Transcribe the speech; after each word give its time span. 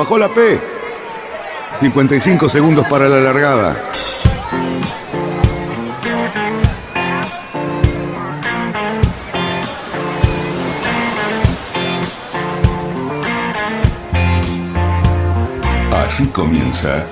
Bajó 0.00 0.16
la 0.16 0.30
P. 0.30 0.58
55 1.76 2.48
segundos 2.48 2.86
para 2.86 3.06
la 3.06 3.20
largada. 3.20 3.76
Así 15.92 16.28
comienza 16.28 17.04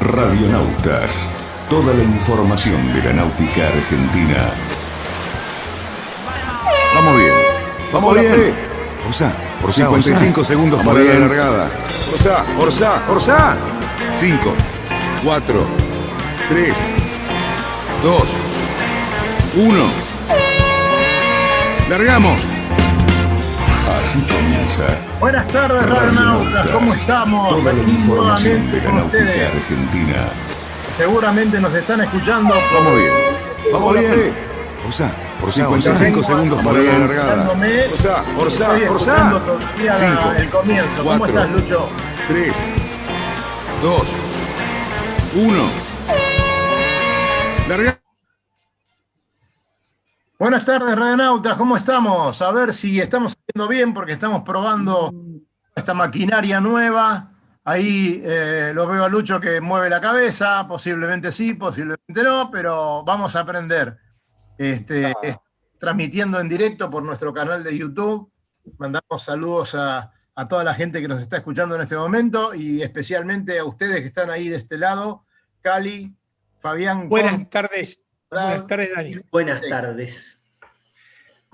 Radionautas. 0.00 1.30
Toda 1.68 1.92
la 1.92 2.02
información 2.02 2.94
de 2.94 3.02
la 3.02 3.12
náutica 3.12 3.66
argentina. 3.66 4.52
Vamos 6.94 7.16
bien. 7.18 7.34
Vamos 7.92 8.14
bien. 8.14 9.45
Orsá, 9.62 9.86
por 9.88 10.02
55 10.02 10.44
segundos 10.44 10.84
para 10.84 11.00
la 11.00 11.18
largada. 11.20 11.70
Orsá, 12.12 12.44
Orsá, 12.58 13.02
Orsá. 13.08 13.56
5, 14.18 14.38
4, 15.24 15.66
3, 16.48 16.76
2, 18.02 18.36
1. 19.56 19.90
Largamos. 21.88 22.40
Así 24.02 24.20
comienza. 24.22 24.84
Buenas 25.18 25.46
tardes, 25.48 25.82
radionautas, 25.88 26.66
¿cómo 26.68 26.92
estamos? 26.92 27.48
Toda 27.48 27.72
la 27.72 27.82
información 27.82 28.70
de 28.70 28.78
la 28.78 28.92
náutica 28.92 29.04
ustedes. 29.06 29.54
argentina. 29.54 30.16
Seguramente 30.96 31.60
nos 31.60 31.74
están 31.74 32.00
escuchando. 32.02 32.54
Vamos 32.74 32.96
bien. 32.96 33.12
Vamos 33.72 33.94
bien. 33.98 34.32
Orsá, 34.86 35.10
por 35.40 35.52
55 35.52 36.22
segundos 36.22 36.64
para 36.64 36.78
la 36.78 36.98
largada. 36.98 37.50
Orsá, 37.50 38.24
Orsá, 38.38 38.70
Orsá. 38.70 38.76
escuchando 38.76 39.40
todavía 39.40 39.98
la- 39.98 39.98
5, 40.16 40.32
el 40.38 40.50
comienzo. 40.50 41.02
¿Cómo 41.04 41.18
cuatro. 41.18 41.40
estás, 41.42 41.50
Lucho? 41.62 41.88
3, 42.28 42.56
2, 43.82 44.16
1. 45.34 45.70
Larga. 47.68 48.00
Buenas 50.38 50.64
tardes, 50.64 50.94
radionautas, 50.96 51.56
¿cómo 51.56 51.76
estamos? 51.76 52.42
A 52.42 52.50
ver 52.52 52.74
si 52.74 53.00
estamos 53.00 53.34
haciendo 53.34 53.68
bien 53.68 53.94
porque 53.94 54.12
estamos 54.12 54.42
probando 54.42 55.12
esta 55.74 55.94
maquinaria 55.94 56.60
nueva. 56.60 57.30
Ahí 57.64 58.22
eh, 58.24 58.70
lo 58.74 58.86
veo 58.86 59.04
a 59.04 59.08
Lucho 59.08 59.40
que 59.40 59.60
mueve 59.60 59.88
la 59.90 60.00
cabeza, 60.00 60.68
posiblemente 60.68 61.32
sí, 61.32 61.54
posiblemente 61.54 62.22
no, 62.22 62.50
pero 62.50 63.02
vamos 63.02 63.34
a 63.34 63.40
aprender. 63.40 63.98
Este, 64.58 65.12
es- 65.22 65.36
transmitiendo 65.78 66.40
en 66.40 66.48
directo 66.48 66.88
por 66.88 67.02
nuestro 67.02 67.32
canal 67.34 67.62
de 67.62 67.76
YouTube. 67.76 68.30
Mandamos 68.78 69.22
saludos 69.22 69.74
a, 69.74 70.10
a 70.34 70.48
toda 70.48 70.64
la 70.64 70.74
gente 70.74 71.00
que 71.00 71.08
nos 71.08 71.20
está 71.20 71.36
escuchando 71.36 71.74
en 71.76 71.82
este 71.82 71.96
momento 71.96 72.54
y 72.54 72.82
especialmente 72.82 73.58
a 73.58 73.64
ustedes 73.64 74.00
que 74.00 74.06
están 74.06 74.30
ahí 74.30 74.48
de 74.48 74.56
este 74.56 74.78
lado, 74.78 75.24
Cali, 75.60 76.14
Fabián. 76.60 77.08
Buenas 77.08 77.32
Con- 77.34 77.50
tardes. 77.50 78.00
Buenas 78.30 78.66
tardes, 78.66 78.90
Dani. 78.94 79.16
Buenas 79.30 79.68
tardes. 79.68 80.38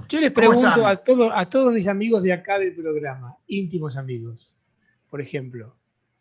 Yo 0.09 0.21
les 0.21 0.33
¿Cómo 0.33 0.49
pregunto 0.49 0.87
a, 0.87 0.97
todo- 0.97 1.33
a 1.33 1.49
todos 1.49 1.73
mis 1.73 1.87
amigos 1.87 2.23
de 2.23 2.33
acá 2.33 2.59
del 2.59 2.75
programa, 2.75 3.37
íntimos 3.47 3.97
amigos, 3.97 4.57
por 5.11 5.21
ejemplo, 5.21 5.77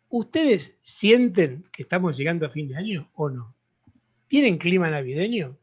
¿ustedes 0.08 0.76
sienten 0.80 1.64
que 1.72 1.82
estamos 1.82 2.16
llegando 2.16 2.46
a 2.46 2.50
fin 2.50 2.68
de 2.68 2.76
año 2.76 3.10
o 3.14 3.28
no? 3.30 3.54
¿Tienen 4.28 4.58
clima 4.58 4.88
navideño? 4.90 5.56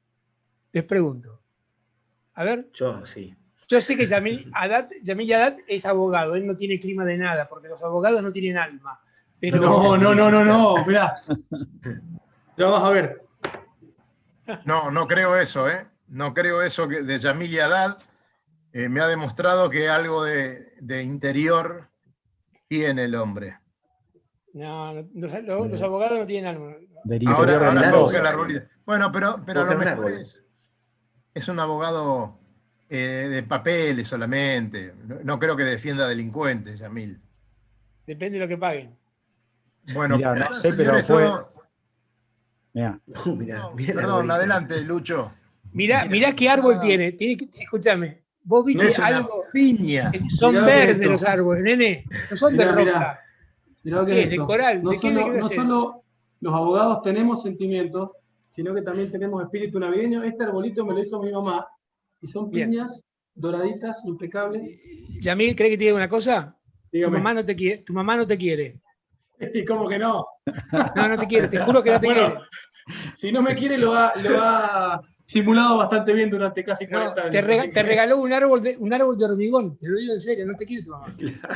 Les 0.72 0.84
pregunto. 0.84 1.41
A 2.35 2.44
ver, 2.44 2.69
Yo 2.74 3.06
sí. 3.06 3.35
yo 3.68 3.81
sé 3.81 3.97
que 3.97 4.06
Yamil 4.06 4.50
Haddad, 4.53 4.90
Yamil 5.03 5.34
Haddad 5.34 5.57
es 5.68 5.85
abogado, 5.85 6.35
él 6.35 6.46
no 6.47 6.56
tiene 6.56 6.80
clima 6.80 7.03
de 7.06 7.18
nada, 7.18 7.47
porque 7.50 7.68
los 7.68 7.84
abogados 7.84 8.22
no 8.24 8.31
tienen 8.31 8.57
alma. 8.57 9.00
Pero 9.40 9.58
No, 9.58 9.97
no, 9.97 10.13
no, 10.16 10.29
no, 10.31 10.44
no, 10.46 10.85
mirá. 10.85 11.16
Ya 12.58 12.66
vas 12.68 12.84
a 12.84 12.90
ver. 12.90 13.22
No, 14.66 14.90
no 14.91 15.08
creo 15.08 15.35
eso, 15.35 15.69
¿eh? 15.69 15.88
No 16.08 16.34
creo 16.34 16.62
eso 16.62 16.88
que 16.88 17.03
de 17.03 17.19
Yamil 17.19 17.59
Haddad. 17.62 17.97
eh, 18.74 18.90
me 18.90 19.00
ha 19.02 19.08
demostrado 19.08 19.69
que 19.69 19.90
algo 19.90 20.24
de, 20.24 20.74
de 20.79 21.03
interior 21.03 21.88
tiene 22.68 23.06
el 23.06 23.16
hombre. 23.16 23.58
No, 24.53 24.94
no, 24.94 25.08
los, 25.13 25.81
abogados 25.81 26.19
no 26.19 26.25
tienen 26.25 26.47
alma. 26.56 26.75
Ahora, 27.28 27.69
ahora 27.72 27.91
la. 28.22 28.68
Bueno, 28.85 29.12
pero, 29.12 29.41
pero 29.46 29.62
a 29.62 29.66
lo 29.66 29.78
mejor 29.78 30.12
es, 30.12 30.44
es 31.34 31.47
un 31.47 31.59
abogado 31.59 32.38
eh, 32.90 33.28
de 33.29 33.44
papeles 33.44 34.07
solamente. 34.07 34.94
No, 35.07 35.16
no 35.23 35.40
creo 35.40 35.56
que 35.56 35.63
defienda 35.63 36.07
delincuentes, 36.07 36.79
Yamil. 36.79 37.19
Depende 38.07 38.38
de 38.40 38.45
lo 38.45 38.47
que 38.50 38.57
paguen. 38.57 38.95
Bueno, 39.94 40.17
Mirá, 40.17 40.35
no 40.35 40.41
pero, 40.45 40.53
sé, 40.56 40.73
pero 40.73 41.00
fue- 41.03 41.23
no- 41.23 41.50
Mirá, 42.73 43.00
Uh, 43.25 43.75
perdón, 43.75 44.29
adelante, 44.31 44.81
Lucho. 44.81 45.34
Mirá, 45.73 46.01
Mira. 46.03 46.12
mirá 46.12 46.35
qué 46.35 46.50
árbol 46.50 46.79
tiene. 46.79 47.12
tiene 47.13 47.35
que, 47.38 47.50
escúchame, 47.61 48.22
vos 48.44 48.66
viste 48.66 48.85
Es 48.88 49.00
algo. 49.00 49.44
piña. 49.51 50.11
Son 50.38 50.53
verdes 50.53 51.06
los 51.07 51.23
árboles, 51.23 51.63
nene. 51.63 52.06
No 52.29 52.35
son 52.35 52.56
de 52.57 52.66
roca. 52.66 52.79
mirá. 52.79 53.19
Mirá 53.84 53.97
lo 53.97 54.06
que 54.06 54.11
¿Qué 54.13 54.19
es 54.19 54.25
es? 54.25 54.31
¿De 54.31 54.38
coral? 54.38 54.84
No, 54.84 54.91
¿De 54.91 55.00
qué? 55.00 55.01
solo, 55.13 55.19
¿De 55.19 55.31
qué 55.34 55.40
no 55.40 55.46
hacer? 55.46 55.57
solo 55.57 56.03
los 56.41 56.53
abogados 56.53 57.01
tenemos 57.03 57.41
sentimientos, 57.41 58.11
sino 58.49 58.73
que 58.73 58.81
también 58.81 59.11
tenemos 59.11 59.43
espíritu 59.43 59.79
navideño. 59.79 60.23
Este 60.23 60.43
arbolito 60.43 60.85
me 60.85 60.93
lo 60.93 60.99
hizo 60.99 61.21
mi 61.21 61.31
mamá. 61.31 61.65
Y 62.21 62.27
son 62.27 62.49
Bien. 62.49 62.69
piñas 62.71 63.03
doraditas, 63.33 64.01
impecables. 64.05 64.63
Yamil, 65.21 65.55
¿crees 65.55 65.71
que 65.71 65.77
te 65.77 65.83
diga 65.85 65.95
una 65.95 66.09
cosa? 66.09 66.55
Tu 66.91 67.09
mamá, 67.09 67.33
no 67.33 67.45
te 67.45 67.55
quiere, 67.55 67.83
tu 67.83 67.93
mamá 67.93 68.15
no 68.17 68.25
te 68.27 68.37
quiere. 68.37 68.77
¿Y 69.53 69.63
cómo 69.65 69.87
que 69.87 69.99
no? 69.99 70.25
No, 70.95 71.07
no 71.07 71.17
te 71.17 71.27
quiere, 71.27 71.47
te 71.47 71.59
juro 71.59 71.81
que 71.83 71.91
no 71.91 71.99
te 71.99 72.07
Bueno, 72.07 72.25
quiere. 72.27 72.41
Si 73.15 73.31
no 73.31 73.41
me 73.43 73.55
quiere, 73.55 73.77
lo 73.77 73.93
ha, 73.93 74.13
lo 74.15 74.39
ha 74.41 75.01
simulado 75.27 75.77
bastante 75.77 76.11
bien 76.11 76.29
durante 76.31 76.63
casi 76.63 76.85
No, 76.85 76.97
40 77.13 77.21
años. 77.21 77.31
te, 77.31 77.41
rega- 77.41 77.83
regaló 77.83 78.17
un 78.19 78.33
árbol, 78.33 78.63
de, 78.63 78.75
un 78.77 78.91
árbol 78.91 79.16
de 79.17 79.25
hormigón. 79.25 79.78
Te 79.78 79.87
lo 79.87 79.97
digo 79.99 80.13
en 80.13 80.19
serio, 80.19 80.45
no 80.47 80.55
te 80.55 80.66
quiere 80.66 80.84
tu 80.84 80.90
mamá. 80.90 81.05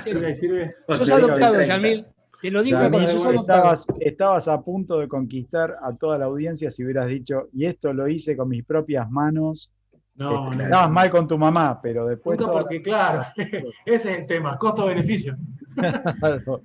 Sirve. 0.04 0.76
Sos 0.90 1.10
adoptado, 1.10 1.56
30. 1.56 1.66
Yamil. 1.66 2.06
Te 2.44 2.52
lo 2.52 2.62
digo 2.62 2.78
estabas, 2.82 3.88
estabas 4.02 4.48
a 4.50 4.62
punto 4.62 5.00
de 5.00 5.08
conquistar 5.08 5.78
a 5.82 5.96
toda 5.96 6.18
la 6.18 6.26
audiencia 6.26 6.70
si 6.70 6.84
hubieras 6.84 7.08
dicho, 7.08 7.48
y 7.54 7.66
esto 7.66 7.94
lo 7.94 8.06
hice 8.10 8.36
con 8.36 8.50
mis 8.50 8.66
propias 8.66 9.10
manos. 9.10 9.72
No, 10.16 10.52
Eh, 10.52 10.58
no. 10.58 10.64
Estabas 10.66 10.92
mal 10.92 11.10
con 11.10 11.26
tu 11.26 11.38
mamá, 11.38 11.80
pero 11.82 12.06
después. 12.06 12.38
Toda- 12.38 12.52
porque, 12.52 12.82
claro, 12.82 13.24
ese 13.38 13.72
es 13.86 14.06
el 14.06 14.26
tema, 14.26 14.58
costo-beneficio. 14.58 15.38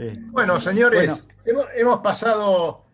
Eh, 0.00 0.16
Bueno, 0.30 0.60
señores, 0.60 1.08
Bueno. 1.08 1.22
Hemos, 1.44 1.66
hemos 1.76 1.98
pasado 2.00 2.84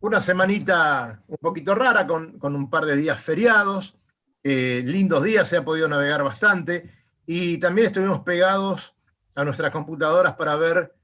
una 0.00 0.20
semanita 0.20 1.22
un 1.28 1.36
poquito 1.40 1.74
rara 1.74 2.06
con, 2.06 2.38
con 2.38 2.54
un 2.56 2.68
par 2.70 2.84
de 2.84 2.96
días 2.96 3.20
feriados, 3.20 3.96
eh, 4.42 4.82
lindos 4.84 5.22
días, 5.22 5.48
se 5.48 5.56
ha 5.58 5.64
podido 5.64 5.88
navegar 5.88 6.22
bastante 6.22 6.90
y 7.26 7.58
también 7.58 7.88
estuvimos 7.88 8.20
pegados 8.20 8.95
a 9.36 9.44
nuestras 9.44 9.70
computadoras 9.70 10.34
para 10.34 10.56
ver 10.56 10.94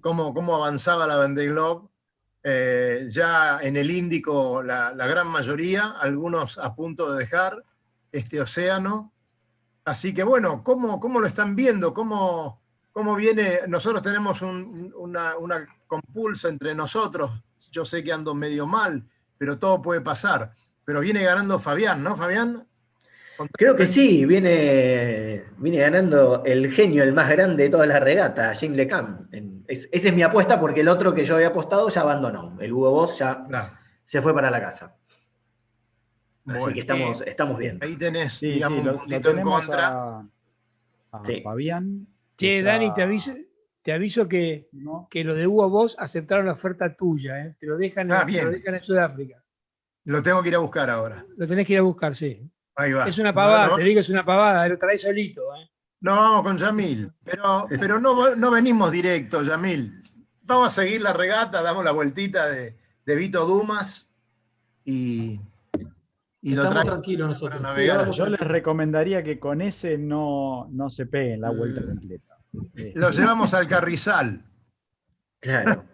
cómo, 0.00 0.32
cómo 0.32 0.56
avanzaba 0.56 1.06
la 1.06 1.16
Vendée 1.16 1.48
Globe. 1.48 1.88
Eh, 2.42 3.06
ya 3.10 3.58
en 3.60 3.76
el 3.76 3.90
Índico 3.90 4.62
la, 4.62 4.92
gran 4.92 5.26
mayoría, 5.26 5.90
algunos 6.00 6.56
a 6.56 6.74
punto 6.74 7.12
de 7.12 7.18
dejar 7.18 7.62
este 8.12 8.40
océano. 8.40 9.12
Así 9.84 10.14
que 10.14 10.22
bueno, 10.22 10.62
¿cómo, 10.64 10.98
cómo 10.98 11.20
lo 11.20 11.26
están 11.26 11.54
viendo? 11.54 11.92
¿Cómo, 11.92 12.62
cómo 12.92 13.14
viene? 13.16 13.60
Nosotros 13.68 14.00
tenemos 14.02 14.40
un- 14.40 14.92
una, 14.96 15.36
una 15.36 15.66
compulsa 15.86 16.48
entre 16.48 16.74
nosotros. 16.74 17.30
Yo 17.70 17.84
sé 17.84 18.02
que 18.02 18.12
ando 18.12 18.34
medio 18.34 18.66
mal, 18.66 19.06
pero 19.36 19.58
todo 19.58 19.82
puede 19.82 20.00
pasar. 20.00 20.52
Pero 20.84 21.00
viene 21.00 21.22
ganando 21.22 21.58
Fabián, 21.58 22.02
¿no, 22.02 22.16
Fabián? 22.16 22.66
Creo 23.52 23.74
que 23.76 23.86
sí, 23.86 24.26
viene, 24.26 25.44
viene 25.58 25.78
ganando 25.78 26.44
el 26.44 26.70
genio, 26.72 27.02
el 27.02 27.12
más 27.12 27.28
grande 27.30 27.64
de 27.64 27.70
toda 27.70 27.86
la 27.86 27.98
regata, 28.00 28.54
Jim 28.54 28.74
LeCam. 28.74 29.28
Es- 29.66 29.88
esa 29.90 30.08
es 30.08 30.14
mi 30.14 30.22
apuesta 30.22 30.60
porque 30.60 30.80
el 30.80 30.88
otro 30.88 31.14
que 31.14 31.24
yo 31.24 31.36
había 31.36 31.48
apostado 31.48 31.88
ya 31.88 32.02
abandonó. 32.02 32.56
El 32.60 32.72
Hugo 32.72 32.90
Boss 32.90 33.18
ya 33.18 33.46
se 34.04 34.20
fue 34.20 34.34
para 34.34 34.50
la 34.50 34.60
casa. 34.60 34.94
Así 36.46 36.72
que 36.74 36.80
estamos, 36.80 37.22
estamos 37.26 37.58
bien. 37.58 37.78
ahí 37.80 37.96
tenés, 37.96 38.32
sí, 38.34 38.50
digamos, 38.52 38.80
sí, 38.80 38.84
lo, 38.84 38.92
un 38.94 38.98
puntito 39.00 39.30
en 39.30 39.42
contra. 39.42 39.88
a, 39.88 40.18
a 41.12 41.22
Sí. 41.26 41.40
Fabián 41.42 42.06
Che, 42.36 42.58
Está- 42.60 42.70
Dani, 42.72 42.94
te 42.94 43.02
aviso, 43.02 43.34
te 43.82 43.92
aviso 43.92 44.26
que, 44.28 44.68
¿no? 44.72 45.06
que 45.10 45.22
los 45.22 45.36
de 45.36 45.46
Hugo 45.46 45.68
Boss 45.68 45.94
aceptaron 45.98 46.46
la 46.46 46.52
oferta 46.54 46.94
tuya, 46.96 47.44
¿eh? 47.44 47.56
Te 47.60 47.66
lo 47.66 47.76
dejan, 47.76 48.06
en- 48.10 48.12
Ah, 48.16 48.26
te 48.26 48.42
lo 48.42 48.50
dejan 48.50 48.74
en 48.76 48.82
Sudáfrica. 48.82 49.42
Lo 50.04 50.22
tengo 50.22 50.42
que 50.42 50.48
ir 50.48 50.54
a 50.54 50.58
buscar 50.58 50.88
ahora. 50.88 51.24
Lo 51.36 51.46
tenés 51.46 51.66
que 51.66 51.74
ir 51.74 51.78
a 51.78 51.82
buscar, 51.82 52.14
sí. 52.14 52.40
Ahí 52.76 52.92
va. 52.92 53.06
Es 53.06 53.18
una 53.18 53.34
pavada, 53.34 53.68
No, 53.68 53.76
te 53.76 53.82
digo, 53.84 54.00
es 54.00 54.08
una 54.08 54.24
pavada, 54.24 54.68
lo 54.68 54.78
traes 54.78 55.02
solito, 55.02 55.42
¿eh? 55.56 55.68
No, 56.02 56.12
vamos 56.16 56.42
con 56.42 56.56
Yamil. 56.56 57.12
Pero, 57.24 57.66
pero 57.80 58.00
no, 58.00 58.34
no 58.36 58.50
venimos 58.50 58.90
directo, 58.90 59.42
Yamil. 59.42 60.02
Vamos 60.42 60.76
a 60.78 60.82
seguir 60.82 61.00
la 61.02 61.12
regata, 61.12 61.62
damos 61.62 61.84
la 61.84 61.92
vueltita 61.92 62.46
de, 62.48 62.76
de 63.04 63.16
Vito 63.16 63.44
Dumas 63.46 64.10
y, 64.84 65.38
y 66.42 66.54
lo 66.54 66.62
Estamos 66.62 66.70
traemos. 66.72 66.84
tranquilos 66.86 67.28
nosotros. 67.28 67.60
navegar. 67.60 68.10
Yo 68.10 68.26
les 68.26 68.40
recomendaría 68.40 69.22
que 69.22 69.38
con 69.38 69.60
ese 69.60 69.98
no, 69.98 70.66
no 70.70 70.88
se 70.90 71.06
peguen 71.06 71.42
la 71.42 71.50
vuelta 71.50 71.82
completa. 71.84 72.38
Eh, 72.76 72.92
Lo 72.96 73.10
llevamos 73.10 73.52
al 73.54 73.68
carrizal. 73.68 74.42
Claro. 75.38 75.84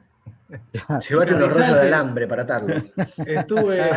Llévate 1.08 1.34
unos 1.34 1.52
rollos 1.52 1.74
de 1.74 1.80
alambre 1.80 2.26
para 2.28 2.42
atarlo. 2.44 2.76
Estuve, 3.26 3.90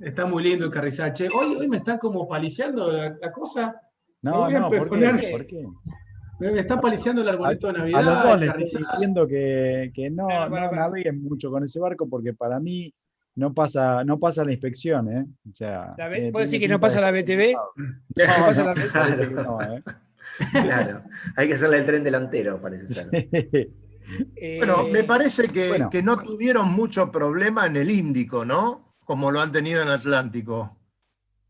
está 0.00 0.26
muy 0.26 0.42
lindo 0.42 0.64
el 0.64 0.70
carrizal. 0.70 1.12
Che, 1.12 1.28
hoy, 1.28 1.56
hoy 1.56 1.68
me 1.68 1.78
están 1.78 1.98
como 1.98 2.26
paliciando 2.28 2.90
la, 2.92 3.16
la 3.20 3.32
cosa. 3.32 3.74
no, 4.22 4.44
voy 4.44 4.54
a 4.54 4.60
no, 4.60 4.68
¿por 4.68 4.88
qué? 4.90 5.28
¿Por 5.30 5.46
qué? 5.46 5.66
Me, 6.40 6.60
están 6.60 6.80
paliciando 6.80 7.20
el 7.22 7.28
arbolito 7.28 7.66
de 7.66 7.72
Navidad. 7.74 7.98
A 8.00 8.02
los 8.02 8.22
dos 8.24 8.40
les 8.40 8.50
estoy 8.64 8.84
diciendo 8.92 9.26
que, 9.26 9.90
que 9.92 10.08
no, 10.10 10.28
Para, 10.28 10.48
para, 10.50 10.70
no 10.70 10.76
naveguen 10.76 11.20
mucho 11.22 11.50
con 11.50 11.64
ese 11.64 11.80
barco 11.80 12.08
porque 12.08 12.32
para 12.32 12.60
mí 12.60 12.94
no 13.34 13.52
pasa, 13.52 14.04
no 14.04 14.18
pasa 14.20 14.44
la 14.44 14.52
inspección, 14.52 15.10
¿eh? 15.12 15.24
O 15.50 15.54
sea, 15.54 15.94
tiene- 15.96 16.30
¿Puedo 16.30 16.44
decir 16.44 16.60
que 16.60 16.68
no 16.68 16.78
pasa 16.78 17.00
de- 17.00 17.02
la 17.02 17.10
BTV? 17.10 17.54
No, 17.54 18.46
pasa 18.46 18.62
no, 18.62 18.68
la 18.68 18.74
B- 18.74 18.90
parece 18.92 19.28
que 19.28 19.34
no, 19.34 19.62
¿eh? 19.62 19.82
Claro. 20.52 21.02
Hay 21.36 21.48
que 21.48 21.54
hacerle 21.54 21.78
el 21.78 21.86
tren 21.86 22.04
delantero, 22.04 22.60
parece 22.60 22.86
ser. 22.88 23.08
Bueno, 24.58 24.86
Eh, 24.86 24.90
me 24.90 25.04
parece 25.04 25.48
que, 25.48 25.68
bueno. 25.68 25.90
que 25.90 26.02
no 26.02 26.16
tuvieron 26.16 26.72
mucho 26.72 27.12
problema 27.12 27.66
en 27.66 27.76
el 27.76 27.90
Índico, 27.90 28.42
¿no? 28.42 28.87
Como 29.08 29.30
lo 29.30 29.40
han 29.40 29.50
tenido 29.50 29.80
en 29.80 29.88
Atlántico. 29.88 30.76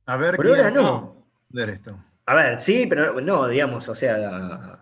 A 0.07 0.17
ver 0.17 0.37
Por 0.37 0.47
ahora 0.47 0.71
no. 0.71 1.27
de 1.49 1.65
esto. 1.73 1.99
A 2.27 2.35
ver, 2.37 2.61
sí, 2.61 2.87
pero 2.87 3.21
no, 3.21 3.49
digamos, 3.49 3.89
o 3.89 3.97
sea, 3.97 4.79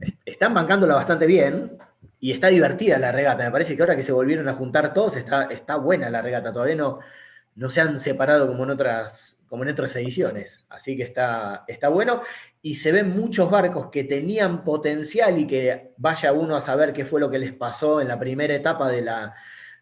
est- 0.00 0.18
están 0.24 0.54
bancándola 0.54 0.94
bastante 0.94 1.26
bien 1.26 1.76
y 2.18 2.32
está 2.32 2.46
divertida 2.48 2.98
la 2.98 3.12
regata. 3.12 3.44
Me 3.44 3.50
parece 3.50 3.76
que 3.76 3.82
ahora 3.82 3.94
que 3.94 4.02
se 4.02 4.12
volvieron 4.12 4.48
a 4.48 4.54
juntar 4.54 4.94
todos, 4.94 5.16
está, 5.16 5.44
está 5.44 5.76
buena 5.76 6.08
la 6.08 6.22
regata. 6.22 6.50
Todavía 6.50 6.76
no, 6.76 7.00
no 7.56 7.68
se 7.68 7.82
han 7.82 8.00
separado 8.00 8.46
como 8.46 8.64
en 8.64 8.70
otras, 8.70 9.36
como 9.46 9.64
en 9.64 9.68
otras 9.68 9.94
ediciones. 9.96 10.66
Así 10.70 10.96
que 10.96 11.02
está, 11.02 11.64
está 11.68 11.88
bueno. 11.90 12.22
Y 12.62 12.76
se 12.76 12.90
ven 12.90 13.10
muchos 13.10 13.50
barcos 13.50 13.90
que 13.90 14.04
tenían 14.04 14.64
potencial 14.64 15.36
y 15.38 15.46
que 15.46 15.92
vaya 15.98 16.32
uno 16.32 16.56
a 16.56 16.62
saber 16.62 16.94
qué 16.94 17.04
fue 17.04 17.20
lo 17.20 17.28
que 17.28 17.38
les 17.38 17.52
pasó 17.52 18.00
en 18.00 18.08
la 18.08 18.18
primera 18.18 18.54
etapa 18.54 18.88
de 18.88 19.02
la, 19.02 19.34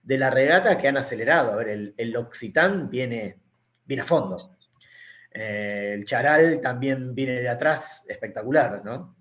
de 0.03 0.19
la 0.19 0.31
regata 0.31 0.77
que 0.77 0.89
han 0.89 0.97
acelerado. 0.97 1.53
A 1.53 1.57
ver, 1.57 1.69
el, 1.69 1.95
el 1.97 2.17
Occitán 2.17 2.91
viene, 2.91 3.39
viene 3.85 4.03
a 4.03 4.07
fondo. 4.07 4.37
Eh, 5.33 5.93
el 5.95 6.05
Charal 6.05 6.61
también 6.61 7.15
viene 7.15 7.41
de 7.41 7.49
atrás, 7.49 8.05
espectacular, 8.07 8.85
¿no? 8.85 9.17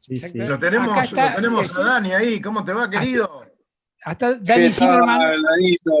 Sí, 0.00 0.16
sí. 0.16 0.38
Lo 0.38 0.58
tenemos, 0.58 1.02
está, 1.02 1.30
lo 1.30 1.36
tenemos 1.36 1.78
a 1.78 1.82
Dani 1.82 2.12
ahí. 2.12 2.40
¿Cómo 2.40 2.64
te 2.64 2.72
va, 2.72 2.90
querido? 2.90 3.44
Hasta 4.04 4.34
Dani 4.34 4.66
¿Qué 4.66 4.72
Zimmerman. 4.72 5.18
tal, 5.18 5.42
Danito? 5.42 5.92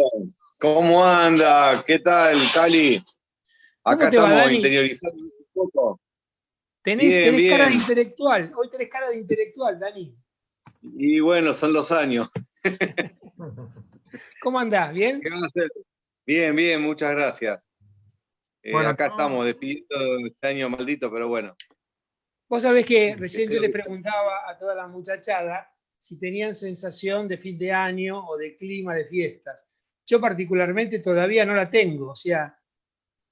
¿Cómo 0.60 1.04
anda? 1.04 1.82
¿Qué 1.86 1.98
tal, 1.98 2.36
Cali? 2.54 3.02
Acá 3.84 4.04
va, 4.04 4.08
estamos 4.10 4.30
Dani? 4.30 4.56
interiorizando 4.56 5.22
un 5.22 5.32
poco. 5.52 6.00
Tenés, 6.82 7.06
Bien, 7.06 7.34
tenés 7.34 7.50
cara 7.50 7.66
de 7.68 7.74
intelectual. 7.74 8.52
Hoy 8.56 8.70
tenés 8.70 8.88
cara 8.88 9.08
de 9.08 9.16
intelectual, 9.18 9.78
Dani. 9.78 10.16
Y 10.98 11.20
bueno, 11.20 11.52
son 11.52 11.72
los 11.72 11.90
años. 11.90 12.30
¿Cómo 14.40 14.58
andás? 14.58 14.92
¿Bien? 14.92 15.20
¿Qué 15.20 15.30
van 15.30 15.42
a 15.42 15.46
hacer? 15.46 15.68
Bien, 16.26 16.54
bien, 16.56 16.82
muchas 16.82 17.12
gracias. 17.14 17.68
Eh, 18.62 18.72
Bueno, 18.72 18.88
acá 18.90 19.06
no. 19.08 19.12
estamos 19.12 19.46
despidiendo 19.46 20.26
este 20.26 20.46
año 20.48 20.68
maldito, 20.70 21.10
pero 21.12 21.28
bueno. 21.28 21.54
Vos 22.48 22.62
sabés 22.62 22.86
que 22.86 23.16
recién 23.16 23.50
yo 23.50 23.60
le 23.60 23.70
preguntaba 23.70 24.48
a 24.48 24.56
toda 24.58 24.74
la 24.74 24.86
muchachada 24.86 25.68
si 25.98 26.18
tenían 26.18 26.54
sensación 26.54 27.26
de 27.26 27.38
fin 27.38 27.58
de 27.58 27.72
año 27.72 28.24
o 28.26 28.36
de 28.36 28.56
clima 28.56 28.94
de 28.94 29.04
fiestas. 29.04 29.68
Yo 30.06 30.20
particularmente 30.20 31.00
todavía 31.00 31.44
no 31.44 31.54
la 31.54 31.68
tengo, 31.68 32.10
o 32.12 32.16
sea, 32.16 32.56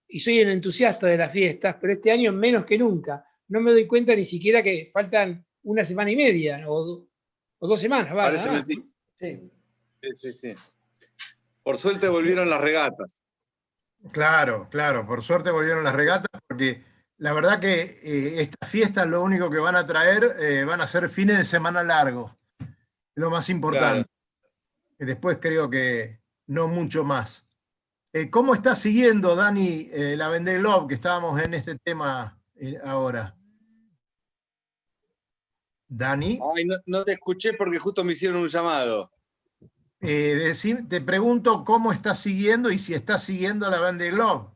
y 0.09 0.19
soy 0.19 0.43
un 0.43 0.49
entusiasta 0.51 1.06
de 1.06 1.17
las 1.17 1.33
fiestas, 1.33 1.77
pero 1.81 1.93
este 1.93 2.11
año 2.11 2.33
menos 2.33 2.65
que 2.65 2.77
nunca. 2.77 3.25
No 3.49 3.61
me 3.61 3.71
doy 3.71 3.87
cuenta 3.87 4.15
ni 4.17 4.25
siquiera 4.25 4.62
que 4.62 4.91
faltan 4.93 5.47
una 5.62 5.85
semana 5.85 6.11
y 6.11 6.17
media 6.17 6.69
o, 6.69 6.85
do- 6.85 7.09
o 7.59 7.69
dos 7.69 7.81
semanas. 7.81 8.12
va, 8.17 8.25
Parece. 8.25 8.51
Sí. 9.21 9.51
Sí, 10.17 10.33
sí, 10.33 10.55
sí. 10.55 10.55
Por 11.62 11.77
suerte 11.77 12.09
volvieron 12.09 12.49
las 12.51 12.61
regatas. 12.61 13.21
Claro, 14.12 14.69
claro. 14.71 15.06
Por 15.06 15.23
suerte 15.23 15.51
volvieron 15.51 15.85
las 15.85 15.95
regatas 15.95 16.29
porque 16.47 16.85
la 17.19 17.33
verdad 17.33 17.61
que 17.61 17.83
eh, 18.03 18.43
estas 18.43 18.69
fiestas 18.69 19.06
lo 19.06 19.23
único 19.23 19.49
que 19.51 19.59
van 19.59 19.77
a 19.77 19.87
traer 19.87 20.37
eh, 20.39 20.65
van 20.65 20.81
a 20.81 20.87
ser 20.87 21.09
fines 21.09 21.39
de 21.39 21.45
semana 21.45 21.83
largos. 21.83 22.33
Lo 23.15 23.31
más 23.31 23.49
importante. 23.49 24.11
Y 24.99 25.05
después 25.05 25.39
creo 25.41 25.71
que 25.71 26.21
no 26.47 26.69
mucho 26.69 27.05
más. 27.05 27.47
Eh, 28.12 28.31
¿Cómo 28.31 28.55
está 28.55 28.77
siguiendo, 28.77 29.35
Dani, 29.35 29.89
eh, 29.91 30.15
la 30.17 30.29
Vendée 30.29 30.59
Globe, 30.59 30.87
que 30.87 30.95
estábamos 30.95 31.43
en 31.43 31.53
este 31.55 31.77
tema 31.79 32.39
eh, 32.55 32.79
ahora? 32.84 33.37
Dani, 35.89 36.39
Ay, 36.55 36.65
no, 36.65 36.77
no 36.87 37.05
te 37.05 37.13
escuché 37.13 37.55
porque 37.55 37.79
justo 37.79 38.05
me 38.05 38.13
hicieron 38.13 38.41
un 38.41 38.46
llamado. 38.46 39.11
Eh, 40.05 40.34
decí- 40.37 40.87
te 40.89 41.01
pregunto 41.01 41.65
cómo 41.65 41.93
estás 41.93 42.20
siguiendo 42.20 42.70
y 42.70 42.79
si 42.79 42.94
estás 42.94 43.25
siguiendo 43.25 43.70
la 43.70 43.81
Vendée 43.81 44.11
Globe. 44.11 44.49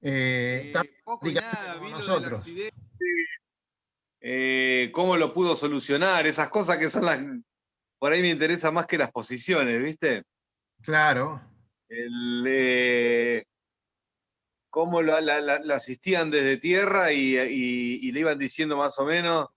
Eh, 0.00 0.72
Eh, 0.74 1.00
poco 1.04 1.28
y 1.28 1.34
nada, 1.34 1.74
vino 1.76 1.98
del 1.98 2.06
nosotros. 2.06 2.38
accidente, 2.40 2.74
eh, 4.20 4.90
cómo 4.92 5.16
lo 5.16 5.32
pudo 5.34 5.54
solucionar, 5.56 6.26
esas 6.26 6.48
cosas 6.48 6.78
que 6.78 6.88
son 6.88 7.04
las. 7.04 7.20
Por 7.98 8.12
ahí 8.12 8.20
me 8.20 8.30
interesa 8.30 8.70
más 8.70 8.86
que 8.86 8.98
las 8.98 9.12
posiciones, 9.12 9.80
¿viste? 9.82 10.24
Claro, 10.82 11.40
El, 11.88 13.44
cómo 14.70 15.02
la, 15.02 15.20
la- 15.20 15.40
la- 15.40 15.58
la 15.60 15.74
asistían 15.76 16.30
desde 16.30 16.56
tierra 16.56 17.12
y, 17.12 17.36
y- 17.38 17.98
y 18.02 18.12
le 18.12 18.20
iban 18.20 18.38
diciendo 18.38 18.76
más 18.76 18.98
o 18.98 19.04
menos 19.04 19.48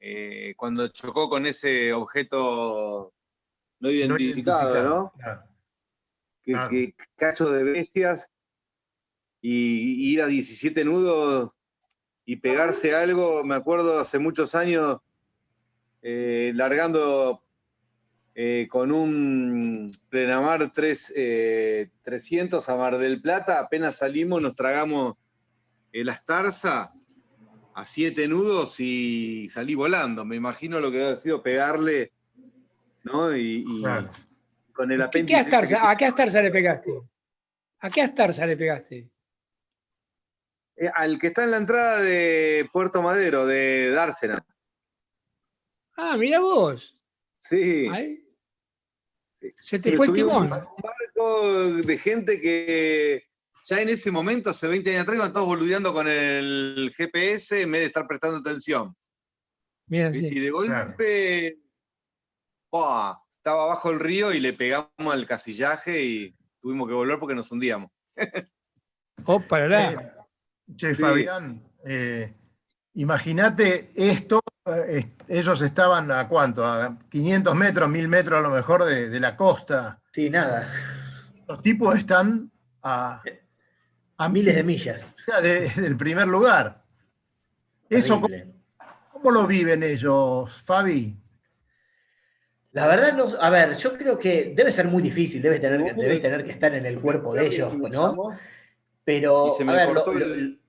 eh, 0.00 0.54
cuando 0.56 0.88
chocó 0.88 1.28
con 1.28 1.44
ese 1.46 1.92
objeto 1.92 3.12
no 3.80 3.90
identificado, 3.90 4.82
¿no? 4.82 5.12
claro. 5.18 5.42
que, 6.42 6.52
Claro. 6.52 6.70
que 6.70 6.94
cacho 7.16 7.50
de 7.50 7.62
bestias 7.62 8.30
y, 9.40 10.08
y 10.08 10.12
ir 10.14 10.22
a 10.22 10.26
17 10.26 10.84
nudos 10.84 11.52
y 12.24 12.36
pegarse 12.36 12.94
algo, 12.94 13.42
me 13.42 13.54
acuerdo 13.54 13.98
hace 13.98 14.18
muchos 14.18 14.54
años, 14.54 14.98
eh, 16.02 16.52
largando 16.54 17.42
eh, 18.34 18.68
con 18.70 18.92
un 18.92 19.90
Plenamar 20.10 20.70
3, 20.70 21.12
eh, 21.16 21.90
300 22.02 22.68
a 22.68 22.76
Mar 22.76 22.98
del 22.98 23.20
Plata, 23.20 23.58
apenas 23.58 23.96
salimos, 23.96 24.42
nos 24.42 24.54
tragamos 24.54 25.16
el 25.90 26.08
Astarza 26.08 26.92
a 27.74 27.86
siete 27.86 28.28
nudos 28.28 28.78
y 28.78 29.48
salí 29.48 29.74
volando. 29.74 30.24
Me 30.24 30.36
imagino 30.36 30.80
lo 30.80 30.90
que 30.90 30.98
debe 30.98 31.06
haber 31.06 31.18
sido 31.18 31.42
pegarle, 31.42 32.12
¿no? 33.12 33.34
Y, 33.36 33.64
y 33.66 33.80
Claro. 33.82 34.10
con 34.72 34.90
el 34.92 34.98
¿Qué, 34.98 35.02
apéndice. 35.04 35.50
qué 35.50 35.66
que? 35.68 35.76
¿A 35.80 35.96
qué 35.96 36.04
Astarza 36.06 36.42
le 36.42 36.50
pegaste? 36.50 36.90
¿A 37.80 37.90
qué 37.90 38.02
Astarza 38.02 38.46
le 38.46 38.56
pegaste? 38.56 39.10
Eh, 40.76 40.88
al 40.94 41.18
que 41.18 41.28
está 41.28 41.44
en 41.44 41.50
la 41.50 41.56
entrada 41.56 42.00
de 42.02 42.68
Puerto 42.72 43.02
Madero, 43.02 43.46
de 43.46 43.90
Dársena. 43.90 44.44
Ah, 45.96 46.16
mira 46.16 46.40
vos. 46.40 46.96
Sí. 47.38 47.88
Ahí. 47.92 48.24
Se 49.60 49.78
te 49.78 49.92
Me 49.92 49.96
fue 49.96 50.06
el 50.08 50.12
timón. 50.14 50.44
un 50.44 50.48
barco 50.50 51.72
de 51.84 51.98
gente 51.98 52.40
que 52.40 53.24
ya 53.64 53.80
en 53.80 53.88
ese 53.88 54.10
momento, 54.10 54.50
hace 54.50 54.66
20 54.68 54.90
años 54.90 55.02
atrás, 55.02 55.16
iban 55.16 55.32
todos 55.32 55.46
boludeando 55.46 55.92
con 55.92 56.08
el 56.08 56.92
GPS 56.96 57.62
en 57.62 57.70
vez 57.72 57.80
de 57.82 57.86
estar 57.88 58.06
prestando 58.06 58.38
atención. 58.38 58.96
Mira, 59.88 60.12
sí. 60.12 60.26
Y 60.26 60.40
de 60.40 60.50
golpe, 60.50 61.58
¡pua! 62.70 63.22
estaba 63.30 63.66
bajo 63.66 63.90
el 63.90 64.00
río 64.00 64.32
y 64.32 64.40
le 64.40 64.52
pegamos 64.52 64.90
al 65.12 65.26
casillaje 65.26 66.02
y 66.02 66.36
tuvimos 66.60 66.88
que 66.88 66.94
volver 66.94 67.18
porque 67.18 67.34
nos 67.34 67.50
hundíamos. 67.52 67.90
Oh, 69.24 69.40
para 69.40 69.92
Eh, 69.92 69.96
che, 70.76 70.94
Sí. 70.94 71.02
Fabián, 71.02 71.60
eh, 71.84 72.32
imagínate 72.94 73.90
esto, 73.96 74.40
eh, 74.64 75.16
ellos 75.26 75.60
estaban 75.60 76.10
a 76.12 76.28
cuánto, 76.28 76.64
a 76.64 76.96
500 77.10 77.54
metros, 77.54 77.90
1000 77.90 78.08
metros 78.08 78.38
a 78.38 78.42
lo 78.48 78.50
mejor 78.54 78.84
de, 78.84 79.10
de 79.10 79.20
la 79.20 79.36
costa. 79.36 80.00
Sí, 80.12 80.30
nada. 80.30 80.72
Los 81.48 81.60
tipos 81.62 81.96
están 81.98 82.50
a, 82.82 83.20
miles 84.30 84.54
de 84.54 84.62
millas. 84.62 85.02
de- 85.42 85.68
del 85.82 85.96
primer 85.96 86.26
lugar. 86.28 86.82
Eso. 87.90 88.20
¿Cómo 89.12 89.30
lo 89.32 89.46
viven 89.46 89.82
ellos, 89.82 90.62
Fabi? 90.62 91.18
La 92.72 92.86
verdad, 92.86 93.14
no, 93.14 93.28
a 93.40 93.50
ver, 93.50 93.76
yo 93.76 93.96
creo 93.96 94.18
que 94.18 94.52
debe 94.54 94.72
ser 94.72 94.86
muy 94.86 95.02
difícil, 95.02 95.40
debe 95.40 95.58
tener, 95.58 95.94
debe 95.94 96.20
tener 96.20 96.44
que 96.44 96.52
estar 96.52 96.74
en 96.74 96.84
el 96.84 97.00
cuerpo 97.00 97.34
de 97.34 97.46
ellos, 97.46 97.76
¿no? 97.76 98.38
Pero 99.08 99.46
a 99.46 99.72
ver, 99.72 99.88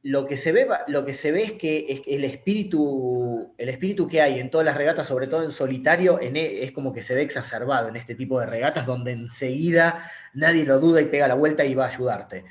lo, 0.04 0.26
que 0.26 0.38
se 0.38 0.54
ve, 0.54 0.66
lo 0.88 1.04
que 1.04 1.14
se 1.14 1.30
ve 1.34 1.44
es 1.44 1.52
que 1.52 2.02
que 2.02 2.16
el 2.16 2.24
espíritu, 2.24 3.54
el 3.58 3.68
espíritu 3.68 4.08
que 4.08 4.22
hay 4.22 4.40
en 4.40 4.50
todas 4.50 4.64
las 4.64 4.78
regatas, 4.78 5.10
sobre 5.10 5.28
todo 5.28 5.44
en 5.44 5.52
solitario, 5.52 6.22
en 6.22 6.38
e- 6.38 6.64
es 6.64 6.72
como 6.72 6.94
que 6.94 7.02
se 7.02 7.16
ve 7.16 7.24
exacerbado 7.24 7.90
en 7.90 7.98
este 7.98 8.16
tipo 8.16 8.40
de 8.40 8.46
regatas 8.46 8.86
donde 8.86 9.12
enseguida 9.12 10.10
nadie 10.34 10.64
lo 10.64 10.80
duda 10.80 11.02
y 11.02 11.08
pega 11.08 11.28
la 11.28 11.36
vuelta 11.36 11.66
y 11.66 11.76
va 11.76 11.88
a 11.88 11.90
ayudarte. 11.90 12.46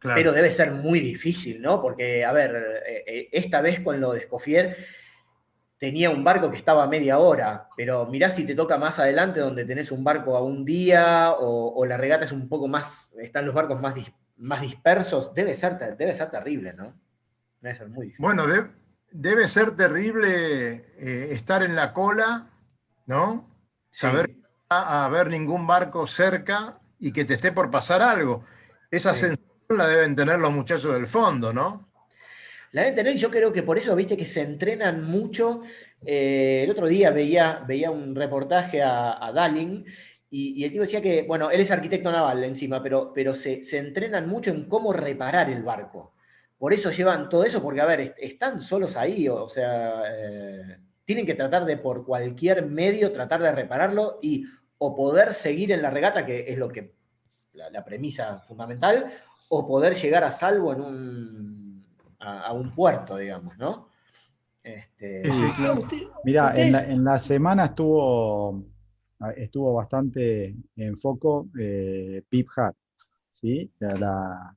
Claro. 0.00 0.16
Pero 0.16 0.32
debe 0.32 0.50
ser 0.50 0.72
muy 0.72 0.98
difícil, 0.98 1.62
¿no? 1.62 1.80
Porque, 1.80 2.24
a 2.24 2.32
ver, 2.32 2.82
eh, 2.84 3.04
eh, 3.06 3.28
esta 3.30 3.60
vez 3.60 3.78
con 3.78 4.00
lo 4.00 4.14
de 4.14 4.18
Escofier 4.18 4.76
tenía 5.78 6.10
un 6.10 6.24
barco 6.24 6.50
que 6.50 6.56
estaba 6.56 6.84
a 6.84 6.88
media 6.88 7.18
hora, 7.18 7.68
pero 7.76 8.06
mirá 8.06 8.30
si 8.30 8.44
te 8.44 8.54
toca 8.54 8.78
más 8.78 8.98
adelante 8.98 9.40
donde 9.40 9.64
tenés 9.64 9.90
un 9.92 10.02
barco 10.04 10.36
a 10.36 10.42
un 10.42 10.64
día 10.64 11.32
o, 11.32 11.74
o 11.74 11.86
la 11.86 11.96
regata 11.96 12.24
es 12.24 12.32
un 12.32 12.48
poco 12.48 12.68
más, 12.68 13.10
están 13.18 13.44
los 13.46 13.54
barcos 13.54 13.80
más, 13.80 13.94
dis- 13.94 14.14
más 14.36 14.60
dispersos, 14.62 15.34
debe 15.34 15.54
ser, 15.54 15.78
debe 15.96 16.12
ser 16.14 16.30
terrible, 16.30 16.72
¿no? 16.72 16.94
Debe 17.60 17.74
ser 17.76 17.88
muy 17.88 18.06
difícil. 18.06 18.24
Bueno, 18.24 18.46
de- 18.46 18.70
debe 19.10 19.46
ser 19.48 19.72
terrible 19.76 20.92
eh, 20.98 21.28
estar 21.32 21.62
en 21.62 21.76
la 21.76 21.92
cola, 21.92 22.46
¿no? 23.06 23.48
Saber 23.90 24.26
Sí. 24.26 24.34
que 24.34 24.40
no 24.40 24.48
va 24.72 24.78
a 24.80 25.04
haber 25.06 25.28
ningún 25.30 25.66
barco 25.66 26.06
cerca 26.06 26.78
y 26.98 27.12
que 27.12 27.24
te 27.24 27.34
esté 27.34 27.52
por 27.52 27.70
pasar 27.70 28.00
algo. 28.02 28.44
Esa 28.90 29.12
Sí. 29.14 29.20
sensación 29.20 29.76
la 29.76 29.86
deben 29.86 30.16
tener 30.16 30.38
los 30.40 30.52
muchachos 30.52 30.94
del 30.94 31.06
fondo, 31.06 31.52
¿no? 31.52 31.88
La 32.74 32.82
deben 32.82 32.96
tener, 32.96 33.14
y 33.14 33.18
yo 33.18 33.30
creo 33.30 33.52
que 33.52 33.62
por 33.62 33.78
eso, 33.78 33.94
viste, 33.94 34.16
que 34.16 34.26
se 34.26 34.42
entrenan 34.42 35.04
mucho. 35.04 35.62
Eh, 36.04 36.62
el 36.64 36.70
otro 36.70 36.88
día 36.88 37.10
veía, 37.10 37.62
veía 37.66 37.92
un 37.92 38.16
reportaje 38.16 38.82
a, 38.82 39.12
a 39.12 39.48
y, 39.48 40.60
y 40.60 40.64
el 40.64 40.72
tipo 40.72 40.82
decía 40.82 41.00
que, 41.00 41.22
bueno, 41.22 41.50
él 41.52 41.60
es 41.60 41.70
arquitecto 41.70 42.10
naval 42.10 42.42
encima, 42.42 42.82
pero, 42.82 43.12
pero 43.14 43.36
se, 43.36 43.62
se 43.62 43.78
entrenan 43.78 44.28
mucho 44.28 44.50
en 44.50 44.68
cómo 44.68 44.92
reparar 44.92 45.48
el 45.50 45.62
barco. 45.62 46.14
Por 46.58 46.72
eso 46.72 46.90
llevan 46.90 47.28
todo 47.28 47.44
eso, 47.44 47.62
porque, 47.62 47.80
a 47.80 47.86
ver, 47.86 48.00
est- 48.00 48.18
están 48.18 48.60
solos 48.60 48.96
ahí, 48.96 49.28
o, 49.28 49.44
o 49.44 49.48
sea, 49.48 50.02
eh, 50.08 50.78
tienen 51.04 51.26
que 51.26 51.34
tratar 51.34 51.64
de, 51.66 51.76
por 51.76 52.04
cualquier 52.04 52.66
medio, 52.66 53.12
tratar 53.12 53.40
de 53.40 53.52
repararlo 53.52 54.18
y 54.20 54.44
o 54.78 54.96
poder 54.96 55.32
seguir 55.32 55.70
en 55.70 55.80
la 55.82 55.90
regata, 55.90 56.26
que 56.26 56.40
es 56.48 56.58
lo 56.58 56.68
que, 56.68 56.92
la, 57.52 57.70
la 57.70 57.84
premisa 57.84 58.40
fundamental, 58.40 59.06
o 59.48 59.64
poder 59.68 59.94
llegar 59.94 60.24
a 60.24 60.32
salvo 60.32 60.72
en 60.72 60.80
un, 60.80 61.43
a, 62.24 62.46
a 62.48 62.52
un 62.52 62.70
puerto, 62.74 63.16
digamos, 63.16 63.56
¿no? 63.58 63.88
Este, 64.62 65.30
Sí, 65.32 65.42
Ah, 65.44 65.54
claro. 65.56 65.80
usted- 65.80 66.02
Mira, 66.24 66.52
en 66.56 66.72
la, 66.72 66.84
en 66.90 67.04
la 67.04 67.18
semana 67.18 67.66
estuvo, 67.66 68.64
estuvo 69.36 69.74
bastante 69.74 70.54
en 70.76 70.96
foco 70.98 71.48
eh, 71.58 72.22
Pip 72.28 72.48
Hart, 72.56 72.76
¿sí? 73.30 73.70
La, 73.78 73.90
la- 73.98 74.56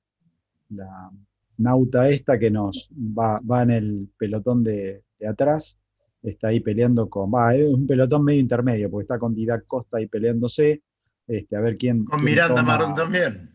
la 0.69 1.09
nauta 1.57 2.07
esta 2.09 2.37
que 2.37 2.49
nos 2.51 2.89
va, 2.93 3.39
va 3.49 3.63
en 3.63 3.71
el 3.71 4.09
pelotón 4.17 4.63
de, 4.63 5.03
de 5.19 5.27
atrás, 5.27 5.77
está 6.23 6.49
ahí 6.49 6.59
peleando 6.59 7.09
con, 7.09 7.31
va, 7.33 7.55
es 7.55 7.67
un 7.73 7.87
pelotón 7.87 8.23
medio 8.23 8.39
intermedio, 8.39 8.89
porque 8.91 9.03
está 9.03 9.17
con 9.19 9.33
Didac 9.35 9.65
Costa 9.65 9.97
ahí 9.97 10.07
peleándose, 10.07 10.81
este, 11.27 11.55
a 11.55 11.61
ver 11.61 11.77
quién. 11.77 12.05
Con 12.05 12.19
quién 12.19 12.25
Miranda 12.31 12.55
toma- 12.61 12.77
Marrón 12.77 12.93
también. 12.93 13.49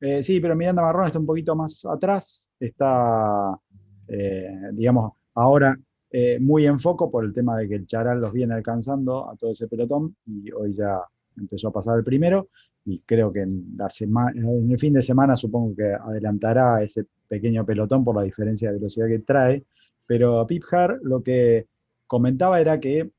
Eh, 0.00 0.22
sí, 0.22 0.40
pero 0.40 0.56
Miranda 0.56 0.82
Marrón 0.82 1.06
está 1.06 1.18
un 1.18 1.26
poquito 1.26 1.54
más 1.54 1.84
atrás, 1.84 2.50
está, 2.58 3.58
eh, 4.08 4.70
digamos, 4.72 5.12
ahora 5.34 5.78
eh, 6.10 6.38
muy 6.40 6.66
en 6.66 6.80
foco 6.80 7.10
por 7.10 7.24
el 7.24 7.34
tema 7.34 7.58
de 7.58 7.68
que 7.68 7.74
el 7.74 7.86
Charal 7.86 8.20
los 8.20 8.32
viene 8.32 8.54
alcanzando 8.54 9.30
a 9.30 9.36
todo 9.36 9.50
ese 9.50 9.68
pelotón 9.68 10.16
y 10.26 10.50
hoy 10.52 10.72
ya 10.72 11.00
empezó 11.36 11.68
a 11.68 11.72
pasar 11.72 11.98
el 11.98 12.04
primero 12.04 12.48
y 12.84 13.00
creo 13.00 13.30
que 13.30 13.40
en, 13.42 13.76
la 13.76 13.88
en 14.34 14.70
el 14.70 14.78
fin 14.78 14.94
de 14.94 15.02
semana 15.02 15.36
supongo 15.36 15.76
que 15.76 15.92
adelantará 15.92 16.82
ese 16.82 17.04
pequeño 17.28 17.64
pelotón 17.66 18.02
por 18.02 18.16
la 18.16 18.22
diferencia 18.22 18.70
de 18.70 18.78
velocidad 18.78 19.06
que 19.06 19.18
trae, 19.20 19.64
pero 20.06 20.46
Pip 20.46 20.64
Hart 20.72 21.02
lo 21.02 21.22
que 21.22 21.66
comentaba 22.06 22.60
era 22.60 22.80
que 22.80 23.10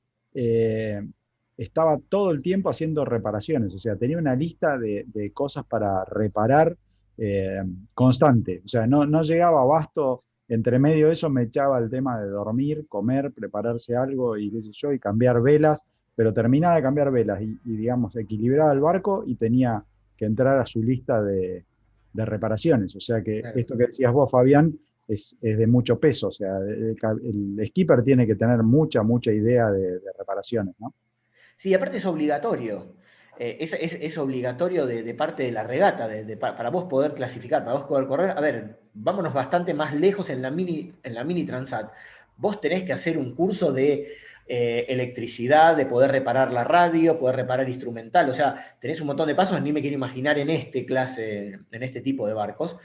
estaba 1.64 2.00
todo 2.10 2.32
el 2.32 2.42
tiempo 2.42 2.70
haciendo 2.70 3.06
reparaciones, 3.06 3.74
o 3.76 3.80
sea, 3.80 3.96
tenía 3.96 4.18
una 4.18 4.36
lista 4.36 4.78
de, 4.78 5.06
de 5.14 5.32
cosas 5.32 5.64
para 5.66 6.04
reparar 6.06 6.76
eh, 7.18 7.62
constante, 7.94 8.62
o 8.66 8.68
sea, 8.68 8.88
no, 8.88 9.06
no 9.06 9.22
llegaba 9.22 9.62
abasto, 9.62 10.24
entre 10.48 10.80
medio 10.80 11.08
de 11.08 11.14
eso 11.14 11.30
me 11.30 11.44
echaba 11.44 11.78
el 11.80 11.90
tema 11.90 12.20
de 12.20 12.28
dormir, 12.30 12.86
comer, 12.88 13.32
prepararse 13.32 13.96
algo 13.96 14.38
y 14.38 14.50
qué 14.52 14.62
sé 14.62 14.72
yo, 14.74 14.92
y 14.92 15.00
cambiar 15.00 15.42
velas, 15.42 15.84
pero 16.16 16.34
terminaba 16.34 16.76
de 16.76 16.82
cambiar 16.82 17.12
velas 17.12 17.42
y, 17.42 17.58
y, 17.66 17.78
digamos, 17.78 18.16
equilibraba 18.16 18.74
el 18.74 18.80
barco 18.80 19.24
y 19.26 19.36
tenía 19.36 19.84
que 20.18 20.26
entrar 20.26 20.60
a 20.60 20.66
su 20.66 20.82
lista 20.84 21.22
de, 21.22 21.64
de 22.14 22.26
reparaciones, 22.26 22.96
o 22.96 23.00
sea 23.00 23.22
que 23.22 23.42
Claro. 23.42 23.60
esto 23.60 23.78
que 23.78 23.86
decías 23.86 24.12
vos, 24.12 24.30
Fabián, 24.32 24.74
es, 25.08 25.38
es 25.42 25.58
de 25.58 25.68
mucho 25.68 26.00
peso, 26.00 26.28
o 26.30 26.32
sea, 26.32 26.58
el, 26.58 26.96
el 27.60 27.68
skipper 27.68 28.04
tiene 28.04 28.26
que 28.26 28.36
tener 28.36 28.64
mucha, 28.64 29.04
mucha 29.04 29.32
idea 29.32 29.70
de, 29.72 30.00
de 30.00 30.12
reparaciones, 30.18 30.76
¿no? 30.80 30.94
Sí, 31.62 31.74
aparte 31.76 31.98
es 31.98 32.06
obligatorio. 32.08 32.96
Eh, 33.38 33.58
es, 33.60 33.74
es- 33.74 34.18
obligatorio 34.18 34.86
de, 34.88 35.14
parte 35.14 35.44
de 35.44 35.52
la 35.52 35.64
regata, 35.64 36.08
de- 36.08 36.24
de- 36.26 36.36
pa- 36.38 36.56
para 36.56 36.72
vos 36.72 36.86
poder 36.94 37.14
clasificar, 37.14 37.64
para 37.64 37.78
vos 37.78 37.86
poder 37.86 38.08
correr. 38.08 38.32
A 38.32 38.42
ver, 38.42 38.80
vámonos 38.96 39.32
bastante 39.34 39.74
más 39.76 39.94
lejos 39.94 40.30
en 40.32 40.42
la 40.42 40.50
mini, 40.50 40.92
en 41.04 41.14
la 41.14 41.24
mini 41.24 41.44
Transat. 41.46 41.92
Vos 42.38 42.60
tenés 42.62 42.84
que 42.84 42.94
hacer 42.94 43.16
un 43.18 43.36
curso 43.36 43.72
de 43.72 44.16
eh, 44.48 44.86
electricidad, 44.90 45.78
de 45.78 45.86
poder 45.86 46.12
reparar 46.12 46.52
la 46.52 46.64
radio, 46.64 47.20
poder 47.20 47.36
reparar 47.36 47.70
instrumental. 47.70 48.28
O 48.30 48.34
sea, 48.34 48.76
tenés 48.82 49.00
un 49.02 49.08
montón 49.08 49.28
de 49.28 49.36
pasos, 49.36 49.62
ni 49.62 49.72
me 49.72 49.82
quiero 49.82 49.94
imaginar 49.96 50.40
en 50.40 50.50
este 50.50 50.84
clase, 50.86 51.60
en 51.72 51.84
este 51.84 52.02
tipo 52.02 52.28
de 52.28 52.34
barcos. 52.34 52.78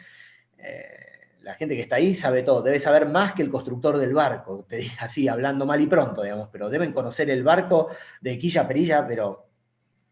Eh, 0.59 1.06
la 1.47 1.55
gente 1.55 1.77
que 1.77 1.83
está 1.83 1.95
ahí 1.97 2.13
sabe 2.13 2.43
todo, 2.43 2.61
debe 2.61 2.81
saber 2.81 3.09
más 3.09 3.33
que 3.33 3.43
el 3.43 3.51
constructor 3.51 3.99
del 3.99 4.13
barco, 4.13 4.65
te 4.69 4.77
digo 4.79 4.95
así, 4.99 5.29
hablando 5.29 5.65
mal 5.65 5.81
y 5.81 5.87
pronto, 5.87 6.23
digamos, 6.25 6.49
pero 6.51 6.69
deben 6.69 6.93
conocer 6.93 7.31
el 7.31 7.45
barco 7.45 7.87
de 8.21 8.37
quilla 8.37 8.67
perilla, 8.67 9.07
pero 9.07 9.47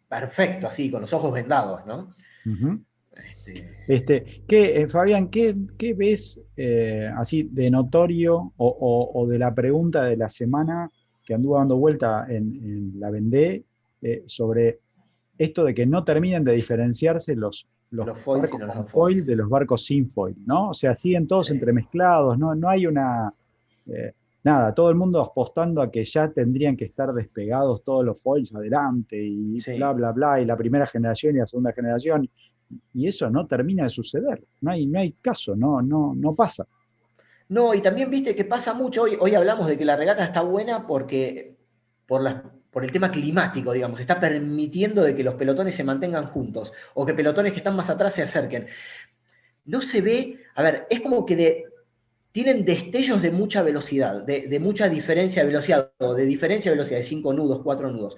perfecto, 0.08 0.68
así, 0.68 0.88
con 0.92 1.00
los 1.02 1.12
ojos 1.12 1.32
vendados, 1.32 1.84
¿no? 1.86 2.14
Este, 3.16 3.68
Este, 3.88 4.42
¿qué, 4.46 4.82
eh, 4.82 4.88
Fabián, 4.88 5.28
¿qué, 5.28 5.54
qué 5.76 5.92
ves 5.94 6.40
eh, 6.56 7.10
así 7.16 7.48
de 7.50 7.68
notorio 7.68 8.52
o, 8.56 8.66
o- 8.68 9.20
o 9.20 9.26
de 9.26 9.38
la 9.38 9.52
pregunta 9.52 10.04
de 10.04 10.16
la 10.16 10.28
semana 10.28 10.88
que 11.24 11.34
anduvo 11.34 11.58
dando 11.58 11.76
vuelta 11.76 12.26
en, 12.28 12.42
en 12.62 13.00
la 13.00 13.10
Vendée 13.10 13.64
eh, 14.02 14.22
sobre 14.26 14.78
esto 15.38 15.64
de 15.64 15.74
que 15.74 15.84
no 15.86 16.04
terminen 16.04 16.44
de 16.44 16.52
diferenciarse 16.52 17.34
los, 17.34 17.66
los, 17.94 18.06
Los 18.06 18.18
foils 18.18 18.48
y 18.52 18.58
con 18.58 18.68
foil 18.70 18.84
foils. 18.86 19.26
de 19.26 19.36
los 19.36 19.48
barcos 19.48 19.84
sin 19.84 20.10
foil, 20.10 20.36
¿no? 20.46 20.70
O 20.70 20.74
sea, 20.74 20.94
siguen 20.96 21.26
todos 21.26 21.46
Sí. 21.46 21.54
entremezclados, 21.54 22.38
¿no? 22.38 22.54
No 22.54 22.68
hay 22.68 22.86
una... 22.86 23.32
eh, 23.86 24.12
nada, 24.42 24.74
todo 24.74 24.90
el 24.90 24.96
mundo 24.96 25.20
apostando 25.22 25.80
a 25.80 25.90
que 25.90 26.04
ya 26.04 26.28
tendrían 26.28 26.76
que 26.76 26.84
estar 26.84 27.12
despegados 27.14 27.82
todos 27.82 28.04
los 28.04 28.22
foils 28.22 28.54
adelante 28.54 29.16
y 29.22 29.60
Sí. 29.60 29.76
bla, 29.76 29.92
bla, 29.92 30.12
bla, 30.12 30.40
y 30.40 30.44
la 30.44 30.56
primera 30.56 30.86
generación 30.86 31.34
y 31.36 31.38
la 31.38 31.46
segunda 31.46 31.72
generación 31.72 32.28
y 32.92 33.06
eso 33.06 33.30
no 33.30 33.46
termina 33.46 33.84
de 33.84 33.90
suceder. 33.90 34.42
No 34.60 34.70
hay, 34.72 34.86
no 34.86 34.98
hay 34.98 35.12
caso, 35.12 35.54
no, 35.54 35.80
no, 35.80 36.14
no 36.14 36.34
pasa. 36.34 36.66
No, 37.48 37.74
y 37.74 37.80
también 37.82 38.10
viste 38.10 38.34
que 38.34 38.44
pasa 38.44 38.72
mucho, 38.74 39.02
hoy, 39.02 39.16
hoy 39.20 39.34
hablamos 39.34 39.66
de 39.68 39.76
que 39.78 39.84
la 39.84 39.96
regata 39.96 40.24
está 40.24 40.40
buena 40.42 40.86
porque 40.86 41.54
por, 42.06 42.22
las- 42.22 42.42
por 42.74 42.84
el 42.84 42.90
tema 42.90 43.12
climático, 43.12 43.72
digamos, 43.72 44.00
está 44.00 44.18
permitiendo 44.18 45.04
de 45.04 45.14
que 45.14 45.22
los 45.22 45.36
pelotones 45.36 45.76
se 45.76 45.84
mantengan 45.84 46.26
juntos 46.26 46.72
o 46.94 47.06
que 47.06 47.14
pelotones 47.14 47.52
que 47.52 47.58
están 47.58 47.76
más 47.76 47.88
atrás 47.88 48.14
se 48.14 48.22
acerquen. 48.22 48.66
No 49.66 49.80
se 49.80 50.00
ve, 50.00 50.40
a 50.56 50.62
ver, 50.64 50.84
es 50.90 51.00
como 51.00 51.24
que 51.24 51.66
tienen 52.32 52.64
destellos 52.64 53.22
de 53.22 53.30
mucha 53.30 53.62
velocidad, 53.62 54.24
de, 54.24 54.58
mucha 54.58 54.88
diferencia 54.88 55.42
de 55.42 55.46
velocidad, 55.46 55.92
o 55.98 56.14
de 56.14 56.26
diferencia 56.26 56.72
de 56.72 56.76
velocidad 56.76 56.98
de 56.98 57.04
cinco 57.04 57.32
nudos, 57.32 57.60
cuatro 57.62 57.88
nudos. 57.92 58.16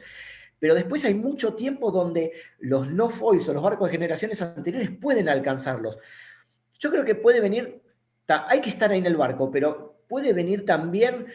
Pero 0.59 0.75
después 0.75 1.05
hay 1.05 1.13
mucho 1.13 1.53
tiempo 1.53 1.91
donde 1.91 2.33
los 2.59 2.91
no 2.91 3.11
foils 3.11 3.47
o 3.51 3.53
los 3.53 3.63
barcos 3.63 3.91
de 3.91 3.93
generaciones 3.93 4.41
anteriores 4.41 4.89
pueden 4.91 5.29
alcanzarlos. 5.29 5.99
Yo 6.79 6.91
creo 6.91 7.05
que 7.05 7.15
puede 7.15 7.43
venir, 7.43 7.83
hay 8.27 8.63
que 8.63 8.71
estar 8.71 8.91
ahí 8.91 9.01
en 9.01 9.07
el 9.07 9.17
barco, 9.17 9.51
pero 9.51 10.01
puede 10.09 10.33
venir 10.33 10.65
también 10.65 11.27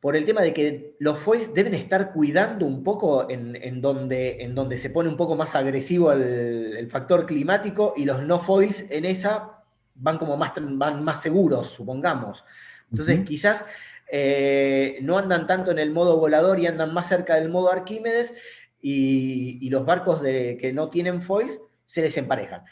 por 0.00 0.16
el 0.16 0.24
tema 0.24 0.40
de 0.40 0.54
que 0.54 0.96
los 0.98 1.18
foils 1.18 1.52
deben 1.52 1.74
estar 1.74 2.12
cuidando 2.12 2.64
un 2.66 2.82
poco 2.82 3.28
en, 3.28 3.54
en 3.56 3.80
donde, 3.82 4.42
en 4.42 4.54
donde 4.54 4.78
se 4.78 4.88
pone 4.90 5.08
un 5.10 5.16
poco 5.16 5.36
más 5.36 5.54
agresivo 5.54 6.10
el, 6.12 6.74
el 6.76 6.88
factor 6.90 7.26
climático 7.26 7.92
y 7.96 8.04
los 8.06 8.22
no 8.22 8.38
foils 8.38 8.86
en 8.90 9.04
esa 9.04 9.62
van 9.94 10.16
como 10.16 10.36
más, 10.38 10.52
van 10.56 11.04
más 11.04 11.20
seguros, 11.20 11.68
supongamos. 11.68 12.42
Entonces 12.90 13.20
quizás 13.26 13.64
eh, 14.10 14.98
no 15.02 15.18
andan 15.18 15.46
tanto 15.46 15.70
en 15.70 15.78
el 15.78 15.90
modo 15.92 16.16
volador 16.16 16.58
y 16.58 16.66
andan 16.66 16.92
más 16.94 17.06
cerca 17.08 17.34
del 17.36 17.50
modo 17.50 17.70
Arquímedes 17.70 18.34
y, 18.80 19.58
y 19.64 19.68
los 19.70 19.84
barcos 19.84 20.22
de- 20.22 20.56
que 20.58 20.72
no 20.72 20.88
tienen 20.88 21.20
foils 21.22 21.60
se 21.84 22.00
les 22.02 22.16
emparejan. 22.16 22.62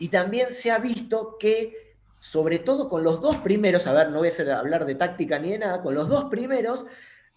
Y 0.00 0.08
también 0.08 0.50
se 0.50 0.70
ha 0.72 0.78
visto 0.78 1.36
que 1.38 1.87
sobre 2.20 2.58
todo 2.58 2.88
con 2.88 3.02
los 3.04 3.20
dos 3.20 3.36
primeros, 3.38 3.86
a 3.86 3.92
ver, 3.92 4.10
no 4.10 4.18
voy 4.18 4.28
a 4.28 4.30
hacer- 4.30 4.50
hablar 4.50 4.84
de 4.86 4.94
táctica 4.94 5.38
ni 5.38 5.52
de 5.52 5.58
nada, 5.58 5.82
con 5.82 5.94
los 5.94 6.08
dos 6.08 6.24
primeros, 6.26 6.84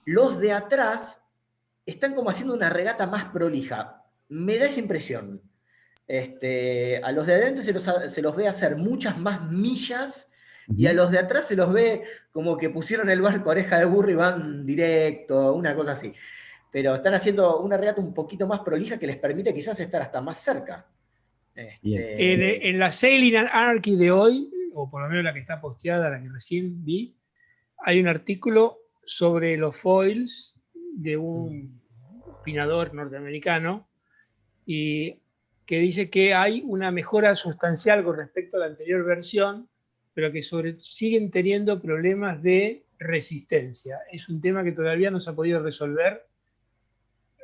los 0.05 0.39
de 0.39 0.51
atrás 0.53 1.21
están 1.85 2.15
como 2.15 2.29
haciendo 2.29 2.53
una 2.53 2.69
regata 2.69 3.05
más 3.07 3.25
prolija. 3.25 4.03
Me 4.29 4.57
da 4.57 4.65
esa 4.65 4.79
impresión. 4.79 5.41
Este, 6.07 6.97
a 7.03 7.11
los 7.11 7.25
de 7.25 7.33
adelante 7.35 7.63
se 7.63 7.73
los, 7.73 7.83
se 8.07 8.21
los 8.21 8.35
ve 8.35 8.47
hacer 8.47 8.75
muchas 8.75 9.17
más 9.17 9.49
millas 9.49 10.27
y 10.75 10.87
a 10.87 10.93
los 10.93 11.11
de 11.11 11.19
atrás 11.19 11.47
se 11.47 11.55
los 11.55 11.71
ve 11.71 12.03
como 12.31 12.57
que 12.57 12.69
pusieron 12.69 13.09
el 13.09 13.21
barco 13.21 13.49
a 13.49 13.51
oreja 13.51 13.77
de 13.79 13.85
burro 13.85 14.11
y 14.11 14.15
van 14.15 14.65
directo, 14.65 15.53
una 15.53 15.75
cosa 15.75 15.93
así. 15.93 16.13
Pero 16.71 16.95
están 16.95 17.13
haciendo 17.13 17.59
una 17.59 17.77
regata 17.77 18.01
un 18.01 18.13
poquito 18.13 18.47
más 18.47 18.61
prolija 18.61 18.97
que 18.97 19.07
les 19.07 19.17
permite 19.17 19.53
quizás 19.53 19.79
estar 19.79 20.01
hasta 20.01 20.21
más 20.21 20.37
cerca. 20.37 20.85
Este. 21.53 22.33
En, 22.33 22.41
en 22.69 22.79
la 22.79 22.91
Sailing 22.91 23.35
Anarchy 23.35 23.95
de 23.97 24.11
hoy, 24.11 24.49
o 24.73 24.89
por 24.89 25.01
lo 25.01 25.09
menos 25.09 25.23
la 25.23 25.33
que 25.33 25.39
está 25.39 25.61
posteada, 25.61 26.09
la 26.09 26.21
que 26.21 26.29
recién 26.29 26.83
vi, 26.83 27.15
hay 27.77 27.99
un 27.99 28.07
artículo 28.07 28.77
sobre 29.05 29.57
los 29.57 29.75
foils 29.75 30.55
de 30.73 31.17
un 31.17 31.81
opinador 32.25 32.93
norteamericano 32.93 33.87
y 34.65 35.19
que 35.65 35.79
dice 35.79 36.09
que 36.09 36.33
hay 36.33 36.63
una 36.65 36.91
mejora 36.91 37.35
sustancial 37.35 38.03
con 38.03 38.17
respecto 38.17 38.57
a 38.57 38.61
la 38.61 38.65
anterior 38.67 39.03
versión, 39.05 39.69
pero 40.13 40.31
que 40.31 40.43
sobre, 40.43 40.79
siguen 40.79 41.31
teniendo 41.31 41.81
problemas 41.81 42.41
de 42.43 42.85
resistencia. 42.99 43.99
Es 44.11 44.29
un 44.29 44.41
tema 44.41 44.63
que 44.63 44.73
todavía 44.73 45.11
no 45.11 45.19
se 45.19 45.29
ha 45.29 45.33
podido 45.33 45.61
resolver 45.61 46.25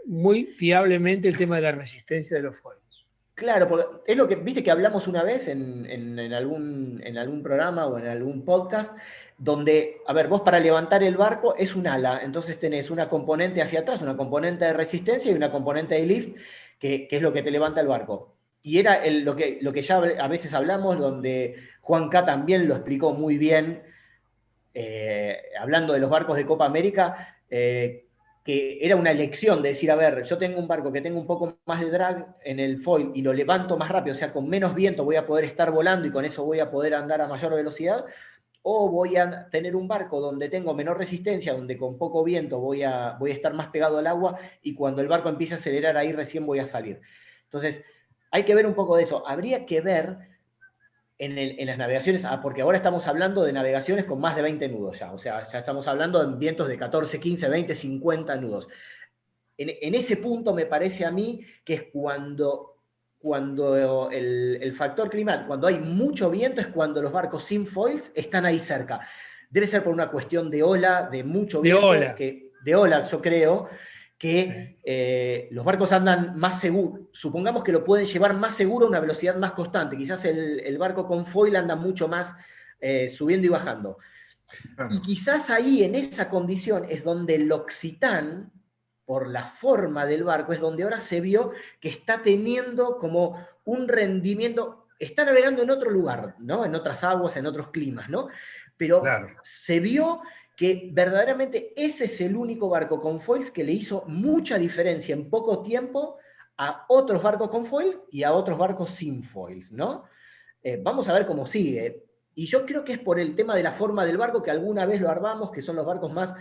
muy 0.06 0.46
fiablemente 0.46 1.28
el 1.28 1.38
tema 1.38 1.58
de 1.58 1.64
la 1.64 1.72
resistencia 1.72 2.38
de 2.38 2.44
los 2.44 2.60
foils. 2.60 2.87
Claro, 3.38 4.02
es 4.08 4.18
lo 4.18 4.28
que, 4.28 4.36
viste 4.36 4.64
que 4.64 4.72
hablamos 4.72 5.08
una 5.08 5.22
vez 5.22 5.48
en, 5.48 5.86
algún, 6.34 7.00
programa 7.44 7.86
o 7.86 8.00
en 8.00 8.08
algún 8.08 8.44
podcast, 8.44 8.98
donde, 9.38 9.98
a 10.08 10.14
ver, 10.14 10.28
vos 10.28 10.42
para 10.42 10.60
levantar 10.60 11.04
el 11.04 11.18
barco 11.18 11.54
es 11.56 11.76
un 11.76 11.86
ala, 11.86 12.22
entonces 12.24 12.60
tenés 12.60 12.90
una 12.90 13.08
componente 13.10 13.62
hacia 13.62 13.82
atrás, 13.82 14.02
una 14.02 14.18
componente 14.18 14.66
de 14.66 14.74
resistencia 14.74 15.32
y 15.32 15.36
una 15.36 15.52
componente 15.52 15.94
de 15.94 16.08
lift, 16.08 16.36
que, 16.80 17.08
es 17.12 17.22
lo 17.22 17.32
que 17.32 17.44
te 17.44 17.52
levanta 17.52 17.80
el 17.80 17.86
barco. 17.88 18.36
Y 18.64 18.80
era 18.80 18.96
el- 19.06 19.24
lo, 19.24 19.36
que, 19.36 19.60
lo 19.62 19.72
que 19.72 19.84
ya 19.84 19.98
a 19.98 20.28
veces 20.28 20.56
hablamos, 20.56 20.98
donde 20.98 21.58
Juan 21.82 22.10
K. 22.10 22.26
también 22.26 22.68
lo 22.68 22.74
explicó 22.74 23.14
muy 23.14 23.38
bien, 23.38 23.84
eh, 24.74 25.44
hablando 25.60 25.94
de 25.94 26.00
los 26.00 26.10
barcos 26.10 26.38
de 26.38 26.46
Copa 26.48 26.66
América, 26.66 27.38
eh, 27.52 28.07
que 28.48 28.80
era 28.80 28.96
una 28.96 29.12
elección 29.12 29.62
de 29.62 29.68
decir, 29.68 29.92
a 29.92 29.96
ver, 29.98 30.24
yo 30.24 30.38
tengo 30.38 30.58
un 30.58 30.70
barco 30.70 30.90
que 30.90 31.02
tenga 31.02 31.20
un 31.20 31.28
poco 31.28 31.60
más 31.66 31.82
de 31.82 31.92
drag 31.92 32.38
en 32.46 32.62
el 32.62 32.82
foil 32.82 33.12
y 33.14 33.22
lo 33.22 33.34
levanto 33.34 33.76
más 33.76 33.90
rápido, 33.90 34.14
o 34.14 34.18
sea, 34.18 34.32
con 34.32 34.48
menos 34.48 34.74
viento 34.74 35.04
voy 35.04 35.18
a 35.18 35.26
poder 35.26 35.44
estar 35.44 35.70
volando 35.70 36.08
y 36.08 36.12
con 36.12 36.24
eso 36.24 36.46
voy 36.46 36.62
a 36.62 36.72
poder 36.72 36.94
andar 36.94 37.20
a 37.20 37.28
mayor 37.28 37.54
velocidad, 37.54 38.06
o 38.62 38.90
voy 38.90 39.18
a 39.18 39.50
tener 39.50 39.76
un 39.76 39.90
barco 39.90 40.22
donde 40.22 40.48
tengo 40.48 40.74
menor 40.74 40.98
resistencia, 40.98 41.52
donde 41.52 41.76
con 41.76 41.98
poco 41.98 42.24
viento 42.24 42.60
voy 42.60 42.84
a, 42.84 43.18
voy 43.20 43.32
a 43.32 43.34
estar 43.34 43.54
más 43.54 43.68
pegado 43.68 43.98
al 43.98 44.08
agua 44.08 44.40
y 44.62 44.74
cuando 44.76 45.02
el 45.02 45.10
barco 45.10 45.28
empiece 45.28 45.56
a 45.56 45.58
acelerar 45.58 45.98
ahí 45.98 46.14
recién 46.14 46.46
voy 46.46 46.60
a 46.60 46.66
salir. 46.66 47.02
Entonces, 47.44 47.84
hay 48.32 48.44
que 48.44 48.56
ver 48.56 48.66
un 48.66 48.76
poco 48.76 48.96
de 48.96 49.04
eso. 49.04 49.28
Habría 49.28 49.66
que 49.66 49.82
ver 49.82 50.20
en, 51.20 51.38
el- 51.38 51.60
en 51.60 51.68
las 51.68 51.78
navegaciones, 51.78 52.26
ah, 52.26 52.40
porque 52.42 52.62
ahora 52.62 52.78
estamos 52.78 53.08
hablando 53.08 53.44
de 53.44 53.52
navegaciones 53.54 54.06
con 54.06 54.20
más 54.20 54.36
de 54.36 54.42
20 54.44 54.68
nudos 54.70 55.00
ya, 55.00 55.12
o 55.12 55.18
sea, 55.18 55.48
ya 55.48 55.60
estamos 55.60 55.88
hablando 55.88 56.24
de 56.24 56.38
vientos 56.38 56.68
de 56.68 56.78
14, 56.78 57.20
15, 57.20 57.50
20, 57.50 57.74
50 57.76 58.36
nudos. 58.36 58.68
En, 59.58 59.70
en 59.82 59.96
ese 59.96 60.18
punto 60.18 60.54
me 60.54 60.66
parece 60.68 61.06
a 61.06 61.12
mí 61.12 61.42
que 61.66 61.74
es 61.74 61.84
cuando, 61.92 62.76
cuando 63.18 64.10
el, 64.12 64.60
el 64.62 64.74
factor 64.74 65.10
climático, 65.10 65.48
cuando 65.48 65.68
hay 65.68 65.80
mucho 65.80 66.30
viento, 66.30 66.62
es 66.62 66.68
cuando 66.68 67.02
los 67.02 67.12
barcos 67.12 67.44
sin 67.44 67.66
foils 67.66 68.12
están 68.14 68.46
ahí 68.46 68.60
cerca. 68.60 69.00
Debe 69.50 69.66
ser 69.66 69.84
por 69.84 69.94
una 69.94 70.12
cuestión 70.12 70.52
de 70.52 70.62
ola, 70.62 71.10
de 71.12 71.24
mucho 71.24 71.58
De 71.62 71.70
viento, 71.70 71.88
ola. 71.88 72.14
que, 72.16 72.52
de 72.64 72.76
ola, 72.76 73.06
yo 73.06 73.22
creo, 73.22 73.70
que 74.18 74.80
eh, 74.84 75.48
los 75.52 75.64
barcos 75.64 75.92
andan 75.92 76.36
más 76.38 76.60
seguros. 76.60 77.02
Supongamos 77.12 77.64
que 77.64 77.72
lo 77.72 77.84
pueden 77.84 78.06
llevar 78.06 78.34
más 78.36 78.56
seguro 78.56 78.86
a 78.86 78.90
una 78.90 79.00
velocidad 79.00 79.36
más 79.36 79.52
constante. 79.52 79.96
Quizás 79.96 80.26
el, 80.26 80.60
el 80.60 80.78
barco 80.78 81.06
con 81.06 81.26
foil 81.26 81.56
anda 81.56 81.76
mucho 81.76 82.08
más 82.08 82.36
eh, 82.80 83.10
subiendo 83.10 83.46
y 83.46 83.50
bajando. 83.50 83.98
Claro. 84.76 84.96
Y 84.96 85.02
quizás 85.02 85.50
ahí, 85.50 85.84
en 85.84 85.94
esa 85.96 86.30
condición, 86.30 86.86
es 86.90 87.04
donde 87.04 87.36
el 87.36 87.52
Occitán, 87.52 88.52
por 89.06 89.28
la 89.30 89.46
forma 89.46 90.06
del 90.06 90.24
barco, 90.24 90.52
es 90.54 90.60
donde 90.60 90.84
ahora 90.84 91.00
se 91.00 91.22
vio 91.22 91.52
que 91.80 91.90
está 91.90 92.22
teniendo 92.24 92.98
como 92.98 93.38
un 93.66 93.88
rendimiento, 93.88 94.88
está 95.00 95.26
navegando 95.26 95.62
en 95.64 95.70
otro 95.70 95.92
lugar, 95.92 96.36
¿no? 96.40 96.66
En 96.66 96.74
otras 96.76 97.04
aguas, 97.04 97.38
en 97.38 97.46
otros 97.46 97.70
climas, 97.70 98.10
¿no? 98.10 98.30
Pero 98.78 99.02
Claro. 99.02 99.28
se 99.44 99.80
vio 99.80 100.22
que 100.58 100.90
verdaderamente 100.92 101.72
ese 101.76 102.06
es 102.06 102.20
el 102.20 102.36
único 102.36 102.68
barco 102.68 103.00
con 103.00 103.22
foils 103.22 103.52
que 103.52 103.64
le 103.64 103.74
hizo 103.74 104.04
mucha 104.08 104.58
diferencia 104.58 105.14
en 105.14 105.30
poco 105.30 105.62
tiempo 105.62 106.18
a 106.58 106.84
otros 106.90 107.22
barcos 107.22 107.52
con 107.52 107.64
foil 107.64 108.00
y 108.12 108.24
a 108.24 108.34
otros 108.34 108.58
barcos 108.58 108.90
sin 108.90 109.24
foils, 109.24 109.72
¿no? 109.72 110.06
Eh, 110.64 110.82
vamos 110.82 111.08
a 111.08 111.14
ver 111.14 111.28
cómo 111.28 111.46
sigue. 111.46 112.04
Y 112.34 112.48
yo 112.48 112.66
creo 112.66 112.84
que 112.84 112.94
es 112.94 113.00
por 113.00 113.20
el 113.20 113.36
tema 113.36 113.56
de 113.56 113.62
la 113.62 113.72
forma 113.72 114.04
del 114.04 114.18
barco 114.18 114.42
que 114.42 114.50
alguna 114.50 114.88
vez 114.88 115.00
lo 115.00 115.12
armamos, 115.12 115.52
que 115.52 115.62
son 115.62 115.76
los 115.76 115.86
barcos 115.86 116.12
más, 116.12 116.34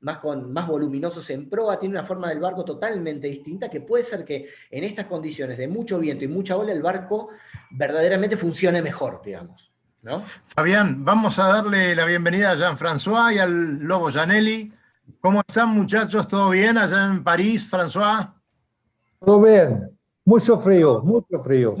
más, 0.00 0.68
voluminosos 0.68 1.28
en 1.30 1.50
proa, 1.50 1.76
tiene 1.76 1.96
una 1.96 2.06
forma 2.06 2.28
del 2.28 2.38
barco 2.38 2.64
totalmente 2.64 3.26
distinta, 3.26 3.68
que 3.68 3.80
puede 3.80 4.04
ser 4.04 4.24
que 4.24 4.50
en 4.70 4.84
estas 4.84 5.06
condiciones 5.06 5.58
de 5.58 5.66
mucho 5.66 5.98
viento 5.98 6.22
y 6.22 6.28
mucha 6.28 6.56
ola 6.56 6.70
el 6.70 6.80
barco 6.80 7.30
verdaderamente 7.72 8.36
funcione 8.36 8.80
mejor, 8.80 9.20
digamos. 9.24 9.73
¿No? 10.04 10.22
Fabián, 10.54 11.04
vamos 11.04 11.38
a 11.38 11.48
darle 11.48 11.94
la 11.96 12.04
bienvenida 12.04 12.50
a 12.52 12.54
Jean-François 12.54 13.34
y 13.34 13.38
al 13.38 13.78
Lobo 13.80 14.10
Janelli. 14.10 14.72
¿Cómo 15.20 15.40
están, 15.46 15.70
muchachos? 15.70 16.28
¿Todo 16.28 16.50
bien 16.50 16.76
allá 16.78 17.06
en 17.06 17.24
París, 17.24 17.68
François? 17.70 18.32
Todo 19.18 19.42
bien. 19.42 19.90
Mucho 20.26 20.58
frío, 20.58 21.00
mucho 21.02 21.42
frío. 21.42 21.74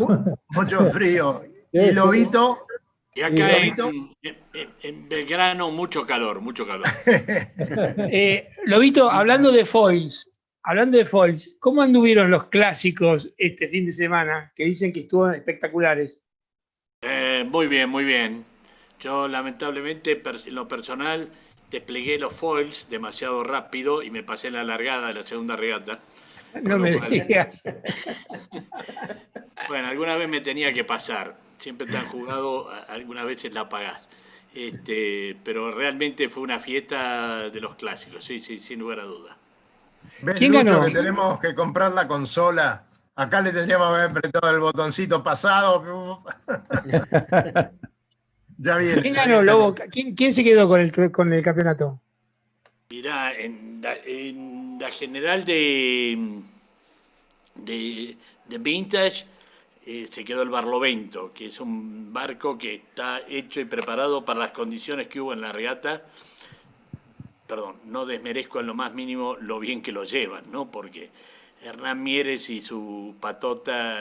Mucho 0.48 0.84
frío. 0.92 1.42
¿Y. 1.72 1.90
Lobito? 1.92 2.66
Y 3.14 3.20
acá 3.22 3.58
Y 3.58 3.68
en- 3.68 4.04
en- 4.52 4.68
en 4.82 5.08
Belgrano 5.08 5.70
mucho 5.70 6.04
calor, 6.06 6.40
mucho 6.40 6.66
calor. 6.66 6.86
Eh, 8.10 8.48
Lobito, 8.66 9.10
hablando 9.10 9.52
de 9.52 9.64
foils, 9.64 10.36
hablando 10.62 10.96
de 10.98 11.04
foils, 11.04 11.56
¿cómo 11.60 11.82
anduvieron 11.82 12.30
los 12.30 12.44
clásicos 12.44 13.32
este 13.38 13.68
fin 13.68 13.86
de 13.86 13.92
semana? 13.92 14.52
Que 14.56 14.64
dicen 14.64 14.92
que 14.92 15.00
estuvieron 15.00 15.34
espectaculares. 15.36 16.18
Eh, 17.04 17.44
muy 17.48 17.66
bien, 17.66 17.88
muy 17.90 18.04
bien. 18.04 18.44
Yo 19.00 19.28
lamentablemente 19.28 20.22
en 20.24 20.54
lo 20.54 20.66
personal 20.66 21.30
desplegué 21.70 22.18
los 22.18 22.32
foils 22.32 22.88
demasiado 22.88 23.42
rápido 23.44 24.02
y 24.02 24.10
me 24.10 24.22
pasé 24.22 24.50
la 24.50 24.64
largada 24.64 25.08
de 25.08 25.14
la 25.14 25.22
segunda 25.22 25.56
regata. 25.56 25.98
No 26.62 26.78
me 26.78 26.96
cual- 26.96 27.10
digas. 27.10 27.62
Bueno, 29.68 29.88
alguna 29.88 30.16
vez 30.16 30.28
me 30.28 30.40
tenía 30.42 30.72
que 30.74 30.84
pasar. 30.84 31.36
Siempre 31.58 31.86
tan 31.86 32.04
jugado, 32.04 32.68
a- 32.70 32.80
algunas 32.82 33.24
veces 33.24 33.54
la 33.54 33.66
pagás. 33.68 34.06
Este, 34.54 35.36
pero 35.42 35.72
realmente 35.72 36.28
fue 36.28 36.42
una 36.42 36.60
fiesta 36.60 37.48
de 37.48 37.60
los 37.60 37.74
clásicos, 37.76 38.22
sí, 38.24 38.38
sí, 38.38 38.58
sin 38.58 38.80
lugar 38.80 39.00
a 39.00 39.04
duda. 39.04 39.36
¿Ves, 40.20 40.36
¿Quién 40.36 40.52
Lucho, 40.52 40.64
ganó? 40.74 40.84
que 40.86 40.92
tenemos 40.92 41.40
que 41.40 41.54
comprar 41.54 41.92
la 41.92 42.06
consola? 42.06 42.83
Acá 43.16 43.40
le 43.40 43.52
tendríamos 43.52 43.88
que 43.88 43.94
haber 43.94 44.10
apretado 44.10 44.50
el 44.50 44.60
botoncito 44.60 45.22
pasado. 45.22 46.24
ya 48.58 48.76
viene. 48.76 49.02
¿Quién 49.02 49.14
ganó. 49.14 49.42
Lobo? 49.42 49.72
¿Quién, 49.90 50.14
quién 50.14 50.32
se 50.32 50.42
quedó 50.42 50.68
con 50.68 50.80
el, 50.80 51.12
con 51.12 51.32
el 51.32 51.42
campeonato? 51.42 52.00
Mirá, 52.90 53.32
en 53.32 53.80
la, 53.80 53.94
en 54.04 54.78
la 54.80 54.90
general 54.90 55.44
de, 55.44 56.42
de, 57.54 58.16
de 58.48 58.58
Vintage 58.58 59.26
eh, 59.86 60.06
se 60.10 60.24
quedó 60.24 60.42
el 60.42 60.48
Barlovento, 60.48 61.32
que 61.34 61.46
es 61.46 61.60
un 61.60 62.10
barco 62.12 62.56
que 62.56 62.76
está 62.76 63.20
hecho 63.28 63.60
y 63.60 63.66
preparado 63.66 64.24
para 64.24 64.40
las 64.40 64.52
condiciones 64.52 65.08
que 65.08 65.20
hubo 65.20 65.34
en 65.34 65.42
la 65.42 65.52
regata. 65.52 66.02
Perdón, 67.46 67.76
no 67.84 68.06
desmerezco 68.06 68.60
en 68.60 68.66
lo 68.66 68.74
más 68.74 68.94
mínimo 68.94 69.36
lo 69.38 69.60
bien 69.60 69.82
que 69.82 69.92
lo 69.92 70.04
llevan, 70.04 70.50
¿no? 70.50 70.70
Porque 70.70 71.10
Hernán 71.64 72.02
Mieres 72.02 72.50
y 72.50 72.60
su 72.60 73.14
patota, 73.20 74.00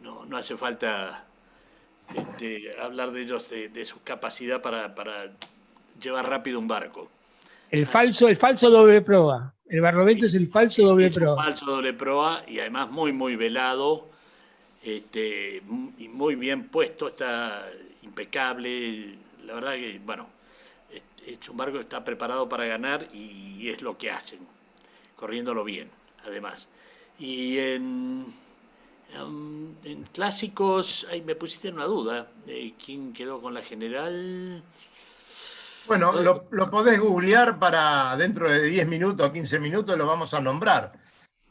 no, 0.00 0.24
no 0.24 0.36
hace 0.36 0.56
falta 0.56 1.24
este, 2.14 2.74
hablar 2.80 3.10
de 3.10 3.22
ellos, 3.22 3.48
de, 3.50 3.68
de 3.68 3.84
su 3.84 4.02
capacidad 4.02 4.62
para, 4.62 4.94
para 4.94 5.32
llevar 6.00 6.28
rápido 6.28 6.58
un 6.58 6.68
barco. 6.68 7.10
El 7.70 7.86
falso, 7.86 8.28
el 8.28 8.36
falso 8.36 8.70
doble 8.70 9.00
proa. 9.00 9.52
El 9.66 9.80
Barlovento 9.80 10.26
es 10.26 10.34
el 10.34 10.48
falso 10.48 10.82
doble 10.82 11.06
Es 11.06 11.14
proa. 11.14 11.34
falso 11.36 11.64
doble 11.64 11.94
proa 11.94 12.44
y 12.46 12.58
además 12.60 12.90
muy, 12.90 13.12
muy 13.12 13.36
velado 13.36 14.08
este, 14.84 15.62
y 15.98 16.08
muy 16.08 16.34
bien 16.34 16.68
puesto, 16.68 17.08
está 17.08 17.66
impecable. 18.02 19.16
La 19.46 19.54
verdad 19.54 19.72
que, 19.74 20.00
bueno, 20.04 20.28
es, 20.92 21.02
es 21.26 21.48
un 21.48 21.56
barco 21.56 21.74
que 21.76 21.82
está 21.82 22.04
preparado 22.04 22.48
para 22.48 22.66
ganar 22.66 23.08
y 23.14 23.68
es 23.70 23.80
lo 23.80 23.96
que 23.96 24.10
hacen, 24.10 24.40
corriéndolo 25.16 25.64
bien, 25.64 25.88
además. 26.24 26.68
Y 27.18 27.58
en, 27.58 28.26
Um, 29.20 29.74
en 29.84 30.04
clásicos, 30.04 31.06
ahí 31.10 31.20
me 31.22 31.34
pusiste 31.34 31.68
en 31.68 31.74
una 31.74 31.84
duda. 31.84 32.28
Eh, 32.46 32.72
¿Quién 32.82 33.12
quedó 33.12 33.42
con 33.42 33.52
la 33.52 33.62
general? 33.62 34.62
Bueno, 35.86 36.12
lo, 36.12 36.46
lo 36.50 36.70
podés 36.70 36.98
googlear 36.98 37.58
para 37.58 38.16
dentro 38.16 38.48
de 38.48 38.62
10 38.62 38.86
minutos 38.88 39.26
o 39.26 39.32
15 39.32 39.58
minutos 39.58 39.98
lo 39.98 40.06
vamos 40.06 40.32
a 40.32 40.40
nombrar. 40.40 40.92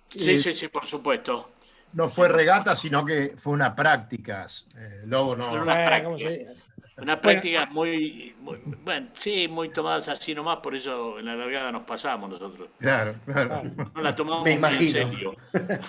Sí, 0.09 0.31
Eh, 0.31 0.37
sí, 0.37 0.53
sí, 0.53 0.67
por 0.69 0.85
supuesto. 0.85 1.51
No 1.93 2.09
fue 2.09 2.29
regata, 2.29 2.75
sino 2.75 3.05
que 3.05 3.35
fue 3.37 3.53
una 3.53 3.75
práctica. 3.75 4.47
Eh, 4.75 5.03
Lobo 5.05 5.35
no. 5.35 5.43
Fue 5.43 5.61
una 5.61 6.01
¿cómo 6.01 6.17
práctica. 6.17 6.53
Una 7.01 7.19
práctica 7.19 7.65
muy, 7.67 8.35
muy- 8.39 8.59
bueno, 8.83 9.07
sí, 9.13 9.47
muy 9.47 9.69
tomadas 9.69 10.07
así 10.09 10.35
nomás, 10.35 10.57
por 10.57 10.75
eso 10.75 11.17
en 11.19 11.25
la 11.25 11.35
largada 11.35 11.71
nos 11.71 11.83
pasamos 11.83 12.29
nosotros. 12.29 12.69
Claro, 12.79 13.15
claro. 13.25 13.63
No 13.95 14.01
la 14.01 14.15
tomamos 14.15 14.43
Me 14.45 14.51
muy 14.57 14.67
en 14.69 14.73
imagino. 14.75 14.91
serio. 14.91 15.35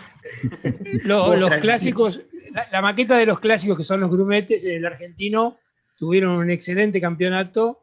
Los 1.05 1.55
clásicos, 1.57 2.21
la, 2.53 2.69
la 2.71 2.83
maqueta 2.83 3.17
de 3.17 3.27
los 3.27 3.41
clásicos 3.41 3.77
que 3.77 3.85
son 3.85 4.01
los 4.01 4.11
grumetes, 4.11 4.65
el 4.65 4.85
argentino, 4.87 5.59
tuvieron 5.97 6.33
un 6.33 6.51
excelente 6.51 7.01
campeonato. 7.01 7.83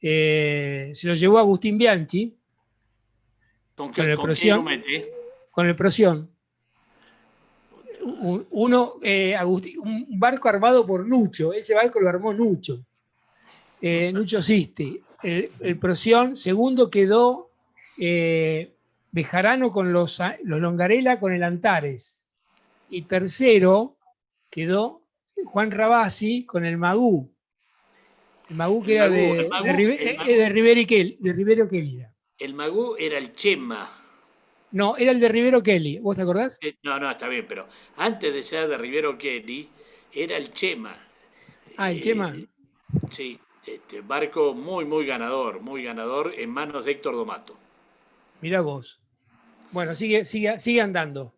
eh, 0.00 0.90
se 0.94 1.06
lo 1.08 1.14
llevó 1.14 1.38
Agustín 1.38 1.78
Bianchi 1.78 2.36
¿Con 3.76 3.86
Con 3.86 3.94
qué, 3.94 4.02
el 4.02 4.16
con 4.16 4.22
qué 4.24 4.26
Prosión. 4.26 4.58
grumete? 4.64 5.12
con 5.50 5.66
el 5.66 5.76
Prosión. 5.76 6.30
Un- 8.04 8.46
Uno, 8.50 8.94
eh, 9.02 9.34
Agustín- 9.36 9.78
un 9.78 10.06
barco 10.18 10.48
armado 10.48 10.86
por 10.86 11.06
Nucho, 11.06 11.52
ese 11.52 11.74
barco 11.74 12.00
lo 12.00 12.08
armó 12.08 12.32
Nucho. 12.32 12.84
Eh, 13.80 14.12
Nucho 14.12 14.40
Sisti. 14.42 15.00
El, 15.22 15.50
el 15.60 15.78
segundo 16.36 16.90
quedó 16.90 17.50
eh, 17.98 18.72
Bejarano 19.12 19.70
con 19.70 19.92
los, 19.92 20.20
los 20.44 20.60
Longarela 20.60 21.20
con 21.20 21.32
el 21.32 21.42
Antares. 21.42 22.24
Y 22.90 23.02
tercero 23.02 23.96
quedó 24.50 25.02
Juan 25.44 25.70
Rabasi 25.70 26.44
con 26.44 26.64
el 26.64 26.76
Magú. 26.76 27.30
El 28.50 28.56
Magú 28.56 28.82
que 28.84 28.92
El 28.92 28.96
era 28.96 29.08
Magú, 29.08 29.34
de, 29.34 29.48
Magú, 29.48 29.64
de, 29.66 29.72
Ribe- 29.72 29.98
de 29.98 30.48
Rivero. 30.48 31.16
De 31.18 31.32
era. 31.98 32.12
El 32.38 32.54
Magú 32.54 32.96
era 32.98 33.18
el 33.18 33.32
Chema. 33.32 33.90
No, 34.72 34.96
era 34.96 35.10
el 35.12 35.20
de 35.20 35.28
Rivero 35.28 35.62
Kelly. 35.62 35.98
¿Vos 35.98 36.16
te 36.16 36.22
acordás? 36.22 36.58
Eh, 36.62 36.76
No, 36.82 36.98
no, 36.98 37.10
está 37.10 37.28
bien, 37.28 37.46
pero 37.48 37.66
antes 37.96 38.32
de 38.32 38.42
ser 38.42 38.68
de 38.68 38.78
Rivero 38.78 39.16
Kelly, 39.18 39.68
era 40.12 40.36
el 40.36 40.50
Chema. 40.52 40.96
Ah, 41.76 41.90
el 41.90 41.98
Eh, 41.98 42.00
Chema. 42.00 42.34
Sí, 43.10 43.38
este, 43.66 44.00
barco 44.00 44.54
muy, 44.54 44.84
muy 44.84 45.06
ganador, 45.06 45.60
muy 45.60 45.82
ganador 45.82 46.32
en 46.36 46.50
manos 46.50 46.84
de 46.84 46.92
Héctor 46.92 47.14
Domato. 47.14 47.56
Mirá 48.40 48.60
vos. 48.60 49.00
Bueno, 49.70 49.94
sigue, 49.94 50.24
sigue, 50.26 50.58
sigue 50.58 50.80
andando. 50.80 51.32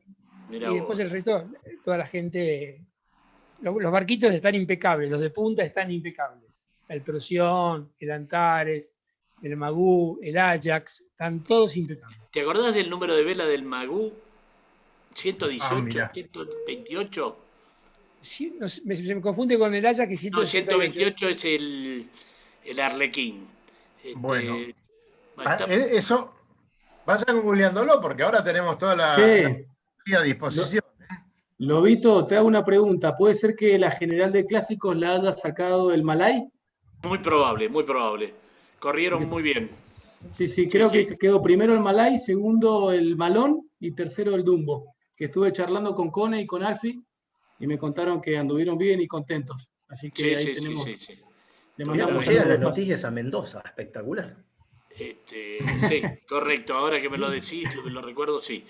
Mirá 0.49 0.71
y 0.71 0.75
después 0.75 0.99
vos. 0.99 1.01
el 1.01 1.11
resto, 1.11 1.51
toda 1.83 1.99
la 1.99 2.07
gente. 2.07 2.81
lo- 3.61 3.79
Los 3.81 3.93
barquitos 3.93 4.33
están 4.35 4.55
impecables, 4.55 5.11
los 5.11 5.21
de 5.21 5.31
punta 5.31 5.63
están 5.63 5.91
impecables. 5.91 6.67
El 6.89 7.03
Prosión, 7.03 7.93
el 7.99 8.11
Antares, 8.11 8.93
el 9.43 9.57
Magú, 9.57 10.19
el 10.23 10.39
Ajax, 10.39 11.03
están 11.11 11.41
todos 11.45 11.77
impecables. 11.77 12.19
¿Te 12.33 12.41
acordás 12.41 12.75
del 12.75 12.89
número 12.91 13.15
de 13.15 13.25
vela 13.25 13.47
del 13.47 13.63
Magú? 13.63 14.13
118, 15.15 15.75
Ah, 15.77 15.81
mirá. 15.81 16.07
128. 16.09 17.37
Sí, 18.23 18.57
no 18.59 18.69
sé, 18.69 18.81
me- 18.85 18.97
se 18.97 19.15
me 19.15 19.21
confunde 19.21 19.59
con 19.59 19.75
el 19.75 19.85
Ajax 19.85 20.09
que 20.09 20.31
No, 20.31 20.45
168. 20.45 20.93
128 20.93 21.29
es 21.29 21.45
el, 21.45 22.09
el 22.65 22.81
Arlequín. 22.81 23.47
Este, 24.03 24.19
Bueno. 24.19 24.57
Ah, 25.37 25.53
está- 25.59 25.73
eh, 25.73 25.89
Eso, 25.97 26.33
vayan 27.07 27.41
googleándolo 27.43 28.01
porque 28.01 28.23
ahora 28.23 28.43
tenemos 28.43 28.79
toda 28.79 28.97
la, 28.97 29.17
Sí. 29.17 29.65
la 30.07 30.19
a 30.19 30.23
disposición. 30.23 30.83
Lobito, 31.59 32.27
te 32.27 32.37
hago 32.37 32.49
una 32.49 32.65
pregunta. 32.65 33.15
¿Puede 33.15 33.35
ser 33.35 33.55
que 33.55 33.79
la 33.79 33.91
general 33.91 34.33
de 34.33 34.45
clásicos 34.45 34.97
la 34.97 35.15
haya 35.15 35.33
sacado 35.33 35.93
el 35.93 36.03
Malay? 36.03 36.49
Muy 37.05 37.19
probable, 37.19 37.69
muy 37.69 37.85
probable. 37.85 38.35
Corrieron 38.85 39.31
muy 39.31 39.43
bien. 39.43 39.71
Sí, 40.31 40.47
sí, 40.47 40.69
creo 40.69 40.91
sí. 40.91 41.07
que 41.07 41.17
quedó 41.17 41.41
primero 41.41 41.73
el 41.73 41.81
Malay, 41.81 42.19
segundo 42.19 42.93
el 42.93 43.17
Malón 43.17 43.71
y 43.81 43.93
tercero 43.93 44.35
el 44.35 44.45
Dumbo. 44.45 44.95
Que 45.17 45.25
estuve 45.25 45.53
charlando 45.53 45.95
con 45.95 46.11
Cone 46.11 46.43
y 46.43 46.47
con 46.47 46.63
Alfi 46.63 47.03
y 47.61 47.67
me 47.67 47.79
contaron 47.79 48.21
que 48.21 48.37
anduvieron 48.37 48.77
bien 48.77 49.01
y 49.01 49.07
contentos. 49.09 49.71
Así 49.89 50.11
que 50.11 50.23
Sí, 50.23 50.29
ahí 50.29 50.35
sí, 50.35 50.55
sí, 50.55 50.63
tenemos. 50.63 50.85
sí, 50.85 50.97
sí. 50.99 51.15
Le 51.79 51.85
mandamos 51.87 52.27
las 52.27 52.61
noticias 52.61 53.03
a 53.07 53.11
Mendoza, 53.11 53.63
espectacular. 53.65 54.37
Este, 54.91 55.61
sí, 55.89 56.03
correcto. 56.29 56.75
Ahora 56.75 57.01
que 57.01 57.09
me 57.09 57.17
lo 57.17 57.31
decís, 57.31 57.75
lo, 57.75 57.89
lo 57.89 58.03
recuerdo, 58.03 58.39
sí. 58.39 58.67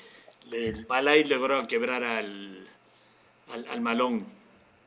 El 0.52 0.86
Malay 0.86 1.24
logró 1.24 1.66
quebrar 1.66 2.04
al, 2.04 2.64
al, 3.52 3.66
al 3.66 3.80
Malón. 3.80 4.24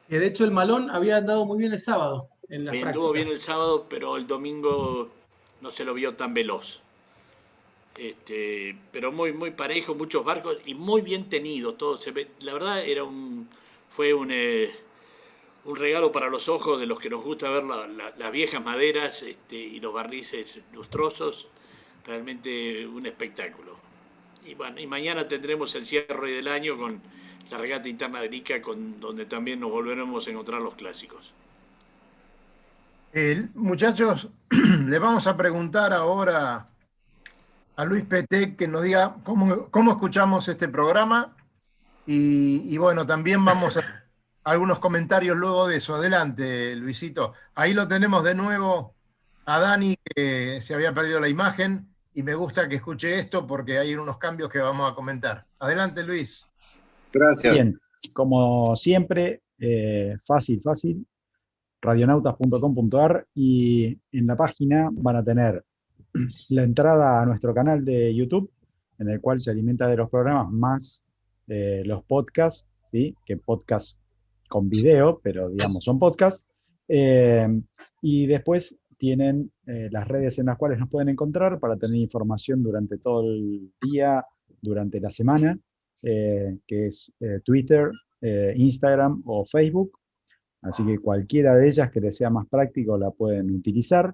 Que 0.07 0.19
de 0.19 0.27
hecho 0.27 0.45
el 0.45 0.51
Malón 0.51 0.89
había 0.89 1.17
andado 1.17 1.45
muy 1.45 1.57
bien 1.57 1.73
el 1.73 1.79
sábado 1.79 2.29
en 2.49 2.65
las 2.65 2.73
Me 2.73 2.83
anduvo 2.83 3.11
bien 3.11 3.27
el 3.27 3.41
sábado, 3.41 3.87
pero 3.89 4.17
el 4.17 4.25
domingo 4.25 5.09
no 5.61 5.71
se 5.71 5.85
lo 5.85 5.93
vio 5.93 6.15
tan 6.15 6.33
veloz. 6.33 6.81
Este, 7.97 8.77
pero 8.91 9.11
muy, 9.11 9.33
muy 9.33 9.51
parejo, 9.51 9.95
muchos 9.95 10.23
barcos 10.23 10.57
y 10.65 10.75
muy 10.75 11.01
bien 11.01 11.29
tenido. 11.29 11.73
Todo 11.75 11.97
se 11.97 12.11
ve. 12.11 12.27
La 12.41 12.53
verdad 12.53 12.85
era 12.85 13.03
un, 13.03 13.49
fue 13.89 14.13
un, 14.13 14.29
eh, 14.31 14.69
un 15.65 15.75
regalo 15.75 16.11
para 16.11 16.29
los 16.29 16.49
ojos 16.49 16.79
de 16.79 16.85
los 16.87 16.99
que 16.99 17.09
nos 17.09 17.23
gusta 17.23 17.49
ver 17.49 17.63
la- 17.63 17.87
la- 17.87 18.13
las 18.17 18.31
viejas 18.31 18.63
maderas 18.63 19.23
este, 19.23 19.57
y 19.57 19.79
los 19.79 19.93
barnices 19.93 20.61
lustrosos. 20.73 21.49
Realmente 22.05 22.87
un 22.87 23.05
espectáculo. 23.05 23.77
Y 24.45 24.55
bueno, 24.55 24.79
y 24.81 24.87
mañana 24.87 25.27
tendremos 25.27 25.75
el 25.75 25.85
cierre 25.85 26.31
del 26.31 26.47
año 26.49 26.77
con 26.77 27.01
la 27.51 27.57
regata 27.57 27.89
interna 27.89 28.21
de 28.21 28.35
Ica, 28.35 28.61
con, 28.61 28.99
donde 28.99 29.25
también 29.25 29.59
nos 29.59 29.71
volveremos 29.71 30.27
a 30.27 30.31
encontrar 30.31 30.61
los 30.61 30.75
clásicos. 30.75 31.33
Eh, 33.13 33.47
muchachos, 33.55 34.29
le 34.85 34.99
vamos 34.99 35.27
a 35.27 35.35
preguntar 35.35 35.93
ahora 35.93 36.67
a 37.75 37.85
Luis 37.85 38.03
Petec 38.03 38.55
que 38.55 38.67
nos 38.67 38.83
diga 38.83 39.17
cómo, 39.23 39.69
cómo 39.69 39.91
escuchamos 39.91 40.47
este 40.47 40.67
programa 40.67 41.35
y, 42.05 42.73
y 42.73 42.77
bueno, 42.77 43.05
también 43.05 43.43
vamos 43.43 43.77
a 43.77 43.81
algunos 44.43 44.79
comentarios 44.79 45.37
luego 45.37 45.67
de 45.67 45.77
eso. 45.77 45.95
Adelante, 45.95 46.75
Luisito. 46.75 47.33
Ahí 47.55 47.73
lo 47.73 47.87
tenemos 47.87 48.23
de 48.23 48.35
nuevo 48.35 48.95
a 49.45 49.59
Dani 49.59 49.97
que 50.03 50.61
se 50.61 50.73
había 50.73 50.93
perdido 50.93 51.19
la 51.19 51.29
imagen 51.29 51.87
y 52.13 52.23
me 52.23 52.33
gusta 52.33 52.67
que 52.67 52.75
escuche 52.75 53.19
esto 53.19 53.45
porque 53.45 53.77
hay 53.77 53.93
unos 53.93 54.17
cambios 54.17 54.49
que 54.49 54.59
vamos 54.59 54.91
a 54.91 54.95
comentar. 54.95 55.45
Adelante, 55.59 56.03
Luis. 56.03 56.47
Gracias. 57.13 57.55
Bien, 57.55 57.79
como 58.13 58.75
siempre, 58.75 59.43
eh, 59.59 60.17
fácil, 60.25 60.61
fácil, 60.61 61.05
radionautas.com.ar 61.81 63.27
y 63.35 63.97
en 64.11 64.27
la 64.27 64.35
página 64.35 64.89
van 64.91 65.15
a 65.17 65.23
tener 65.23 65.63
la 66.49 66.63
entrada 66.63 67.21
a 67.21 67.25
nuestro 67.25 67.53
canal 67.53 67.85
de 67.85 68.13
YouTube, 68.13 68.51
en 68.99 69.09
el 69.09 69.21
cual 69.21 69.39
se 69.39 69.51
alimenta 69.51 69.87
de 69.87 69.97
los 69.97 70.09
programas 70.09 70.51
más 70.51 71.03
eh, 71.47 71.83
los 71.85 72.03
podcasts, 72.03 72.67
¿sí? 72.91 73.15
que 73.25 73.37
podcasts 73.37 74.01
con 74.49 74.69
video, 74.69 75.19
pero 75.23 75.49
digamos 75.49 75.83
son 75.83 75.99
podcasts. 75.99 76.45
Eh, 76.87 77.47
y 78.01 78.27
después 78.27 78.77
tienen 78.97 79.51
eh, 79.65 79.89
las 79.91 80.07
redes 80.07 80.39
en 80.39 80.47
las 80.47 80.57
cuales 80.57 80.79
nos 80.79 80.89
pueden 80.89 81.09
encontrar 81.09 81.59
para 81.59 81.77
tener 81.77 81.97
información 81.97 82.63
durante 82.63 82.97
todo 82.97 83.29
el 83.29 83.71
día, 83.81 84.25
durante 84.61 84.99
la 84.99 85.11
semana, 85.11 85.57
que 86.01 86.87
es 86.87 87.13
Twitter, 87.43 87.89
Instagram 88.21 89.23
o 89.25 89.45
Facebook. 89.45 89.99
Así 90.61 90.85
que 90.85 90.99
cualquiera 90.99 91.55
de 91.55 91.67
ellas 91.67 91.91
que 91.91 92.01
les 92.01 92.17
sea 92.17 92.29
más 92.29 92.47
práctico 92.47 92.97
la 92.97 93.11
pueden 93.11 93.51
utilizar. 93.51 94.13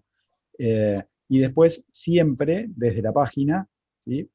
Eh, 0.58 1.02
y 1.30 1.40
después, 1.40 1.88
siempre 1.92 2.66
desde 2.70 3.02
la 3.02 3.12
página, 3.12 3.68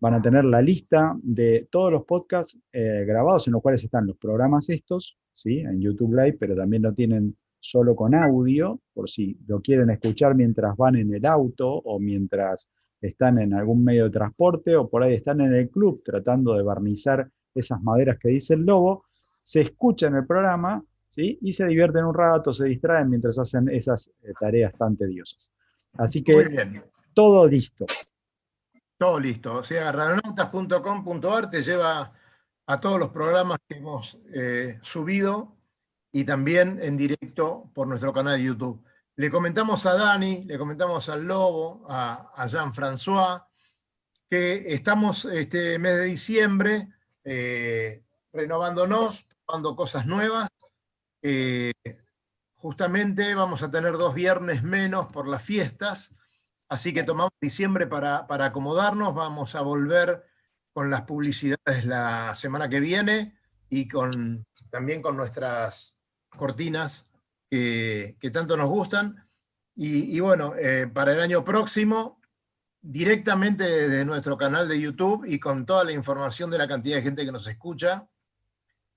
van 0.01 0.15
a 0.15 0.23
tener 0.23 0.45
la 0.45 0.63
lista 0.63 1.15
de 1.23 1.69
todos 1.71 1.93
los 1.93 2.05
podcasts 2.05 2.59
eh, 2.73 3.05
grabados 3.07 3.47
en 3.47 3.53
los 3.53 3.63
cuales 3.63 3.85
están 3.85 4.07
los 4.07 4.17
programas 4.17 4.69
estos, 4.71 5.19
¿sí? 5.33 5.59
en 5.59 5.81
YouTube 5.81 6.15
Live, 6.15 6.37
pero 6.41 6.57
también 6.57 6.83
lo 6.83 6.93
tienen 6.93 7.37
solo 7.61 7.95
con 7.95 8.15
audio, 8.15 8.81
por 8.95 9.11
si 9.11 9.39
lo 9.47 9.61
quieren 9.61 9.91
escuchar 9.91 10.35
mientras 10.35 10.77
van 10.77 10.97
en 10.97 11.13
el 11.13 11.27
auto 11.27 11.69
o 11.71 11.99
mientras 11.99 12.69
están 13.01 13.39
en 13.39 13.53
algún 13.53 13.85
medio 13.85 14.05
de 14.05 14.11
transporte 14.11 14.77
o 14.77 14.89
por 14.89 15.03
ahí 15.03 15.15
están 15.15 15.41
en 15.41 15.53
el 15.53 15.69
club 15.69 16.03
tratando 16.05 16.55
de 16.55 16.63
barnizar 16.63 17.29
esas 17.55 17.83
maderas 17.83 18.19
que 18.19 18.29
dice 18.29 18.55
el 18.55 18.65
lobo, 18.65 19.05
se 19.41 19.63
escuchan 19.63 20.15
el 20.15 20.27
programa 20.27 20.83
¿sí? 21.09 21.39
y 21.43 21.53
se 21.53 21.67
divierten 21.67 22.05
un 22.05 22.15
rato, 22.15 22.53
se 22.53 22.67
distraen 22.67 23.11
mientras 23.11 23.39
hacen 23.39 23.69
esas 23.69 24.09
eh, 24.23 24.33
tareas 24.39 24.73
tan 24.77 24.97
tediosas. 24.97 25.53
Así 25.95 26.23
Muy 26.27 26.45
que 26.45 26.49
bien. 26.49 26.85
todo 27.15 27.47
listo. 27.47 27.87
Todo 28.97 29.19
listo. 29.21 29.55
O 29.55 29.63
sea, 29.63 29.93
radionautas.com.ar 29.93 31.51
te 31.51 31.63
lleva 31.63 32.13
a 32.67 32.81
todos 32.81 32.99
los 32.99 33.11
programas 33.11 33.59
que 33.67 33.77
hemos 33.77 34.19
eh, 34.35 34.79
subido 34.83 35.57
y 36.13 36.25
también 36.25 36.79
en 36.83 36.97
directo 36.97 37.71
por 37.75 37.87
nuestro 37.87 38.13
canal 38.13 38.37
de 38.39 38.45
YouTube. 38.45 38.85
Le 39.17 39.31
comentamos 39.31 39.85
a 39.87 39.95
Dani, 39.95 40.45
le 40.45 40.59
comentamos 40.59 41.09
al 41.09 41.27
Lobo, 41.27 41.85
a, 41.89 42.31
a 42.35 42.47
Jean-François, 42.47 43.47
que 44.29 44.75
estamos 44.75 45.25
este 45.25 45.79
mes 45.79 45.97
de 45.97 46.05
diciembre 46.05 46.89
eh, 47.25 48.03
renovándonos 48.33 49.27
probando 49.45 49.75
cosas 49.75 50.07
nuevas. 50.07 50.49
Eh, 51.23 51.73
justamente 52.57 53.35
vamos 53.35 53.63
a 53.63 53.71
tener 53.71 53.93
dos 53.93 54.15
viernes 54.15 54.63
menos 54.63 55.07
por 55.13 55.27
las 55.29 55.43
fiestas, 55.43 56.15
así 56.69 56.93
que 56.93 57.03
tomamos 57.03 57.33
diciembre 57.41 57.87
para, 57.87 58.27
para 58.27 58.47
acomodarnos. 58.47 59.15
Vamos 59.15 59.55
a 59.55 59.61
volver 59.63 60.25
con 60.73 60.91
las 60.91 61.03
publicidades 61.03 61.85
la 61.85 62.35
semana 62.35 62.69
que 62.69 62.81
viene 62.81 63.39
y 63.69 63.89
con, 63.89 64.47
también 64.71 65.03
con 65.03 65.17
nuestras 65.17 65.97
cortinas 66.29 67.11
que, 67.51 68.17
tanto 68.33 68.57
nos 68.57 68.69
gustan. 68.69 69.29
Y, 69.75 70.17
y 70.17 70.21
bueno, 70.21 70.55
eh, 70.57 70.89
para 70.93 71.13
el 71.13 71.21
año 71.21 71.45
próximo, 71.45 72.21
directamente 72.81 73.65
desde 73.65 74.05
nuestro 74.05 74.37
canal 74.37 74.69
de 74.69 74.81
YouTube 74.81 75.25
y 75.27 75.39
con 75.39 75.67
toda 75.67 75.85
la 75.85 75.93
información 75.93 76.51
de 76.51 76.59
la 76.59 76.69
cantidad 76.69 76.97
de 76.97 77.03
gente 77.03 77.25
que 77.25 77.33
nos 77.33 77.47
escucha. 77.47 78.09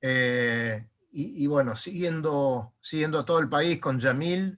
eh, 0.02 0.88
y, 1.12 1.46
bueno, 1.48 1.76
siguiendo, 1.76 2.74
siguiendo 2.82 3.20
a 3.20 3.26
todo 3.26 3.40
el 3.40 3.50
país 3.50 3.80
con 3.80 4.00
Yamil 4.00 4.58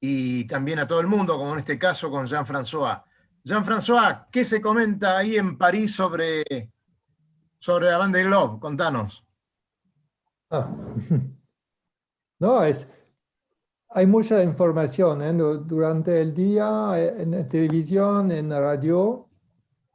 y 0.00 0.44
también 0.46 0.78
a 0.80 0.86
todo 0.86 1.00
el 1.00 1.06
mundo, 1.06 1.38
como 1.38 1.52
en 1.52 1.58
este 1.60 1.78
caso 1.78 2.10
con 2.10 2.26
Jean-François. 2.26 3.02
Jean-François, 3.44 4.26
¿qué 4.30 4.44
se 4.44 4.60
comenta 4.60 5.16
ahí 5.18 5.36
en 5.36 5.56
París 5.56 5.94
sobre, 5.94 6.42
sobre 7.58 7.86
la 7.86 7.98
Bande 7.98 8.24
Globe? 8.24 8.58
Contanos. 8.60 9.24
Ah. 10.50 10.68
No, 12.38 12.62
es, 12.64 12.86
hay 13.88 14.04
mucha 14.06 14.42
información 14.42 15.22
¿eh? 15.22 15.32
Du- 15.32 15.64
durante 15.64 16.20
el 16.20 16.34
día 16.34 16.90
eh, 16.98 17.22
en 17.22 17.30
la 17.30 17.48
televisión, 17.48 18.30
en 18.30 18.50
la 18.50 18.60
radio. 18.60 19.30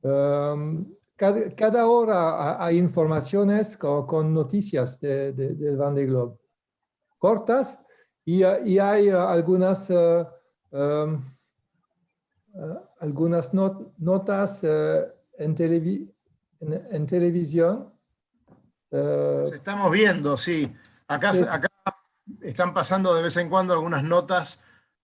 em, 0.01 0.87
cada, 1.21 1.53
cada 1.55 1.85
hora 1.87 2.17
ha- 2.31 2.65
hay 2.65 2.79
informaciones 2.79 3.77
co- 3.77 4.07
con, 4.07 4.33
noticias 4.33 4.99
de, 4.99 5.33
de- 5.33 5.53
del 5.53 5.77
Vendée 5.77 6.07
Globe. 6.07 6.39
Cortas 7.19 7.77
y, 8.25 8.41
eh, 8.43 8.61
y 8.65 8.79
hay 8.79 9.09
eh, 9.09 9.13
algunas, 9.13 9.87
eh, 9.91 10.25
em, 10.71 11.21
eh, 12.55 12.75
algunas 13.01 13.53
not- 13.53 13.93
notas 13.99 14.61
eh, 14.63 15.05
en, 15.37 15.55
televi- 15.55 16.11
en, 16.61 16.73
en 16.95 17.05
televisión. 17.05 17.93
eh, 18.89 19.43
estamos 19.53 19.91
viendo, 19.91 20.35
sí. 20.37 20.73
Acá, 21.07 21.35
Sí. 21.35 21.43
acá 21.47 21.67
están 22.41 22.73
pasando 22.73 23.13
de 23.13 23.21
vez 23.21 23.37
en 23.37 23.47
cuando 23.47 23.73
algunas 23.73 24.03
notas, 24.03 24.59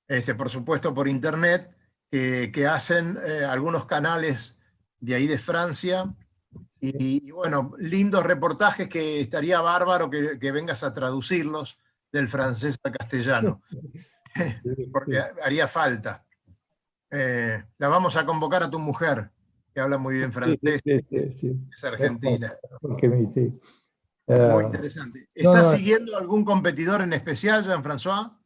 este, 0.08 0.34
por 0.34 0.49
supuesto 0.49 0.93
por 0.95 1.08
internet, 1.08 1.69
que, 2.10 2.51
que 2.51 2.65
hacen 2.65 3.19
eh, 3.23 3.45
algunos 3.45 3.86
canales 3.86 4.57
de 5.00 5.16
ahí 5.16 5.28
de 5.28 5.38
Francia. 5.38 6.14
Y, 6.80 7.28
y 7.28 7.32
bueno, 7.32 7.74
lindos 7.80 8.24
reportajes 8.24 8.88
que 8.88 9.20
estaría 9.22 9.62
bárbaro 9.62 10.10
que, 10.10 10.38
que 10.40 10.52
vengas 10.52 10.84
a 10.84 10.94
traducirlos 10.94 11.80
del 12.12 12.28
francés 12.28 12.78
al 12.84 12.92
castellano, 12.92 13.62
porque 14.94 15.20
haría 15.44 15.68
falta. 15.68 16.24
Eh, 17.10 17.64
la 17.78 17.88
vamos 17.88 18.16
a 18.16 18.26
convocar 18.26 18.64
a 18.64 18.70
tu 18.70 18.80
mujer, 18.80 19.32
que 19.74 19.82
habla 19.82 19.98
muy 19.98 20.16
bien 20.18 20.32
francés, 20.32 20.82
sí, 20.84 21.00
sí, 21.10 21.34
sí. 21.34 21.68
es 21.74 21.84
argentina. 21.84 22.54
Muy 22.82 23.02
Eh, 24.30 24.62
interesante. 24.64 25.30
¿Estás 25.34 25.72
no. 25.72 25.78
siguiendo 25.78 26.18
algún 26.18 26.44
competidor 26.44 27.02
en 27.02 27.14
especial, 27.14 27.64
Jean-François? 27.64 28.38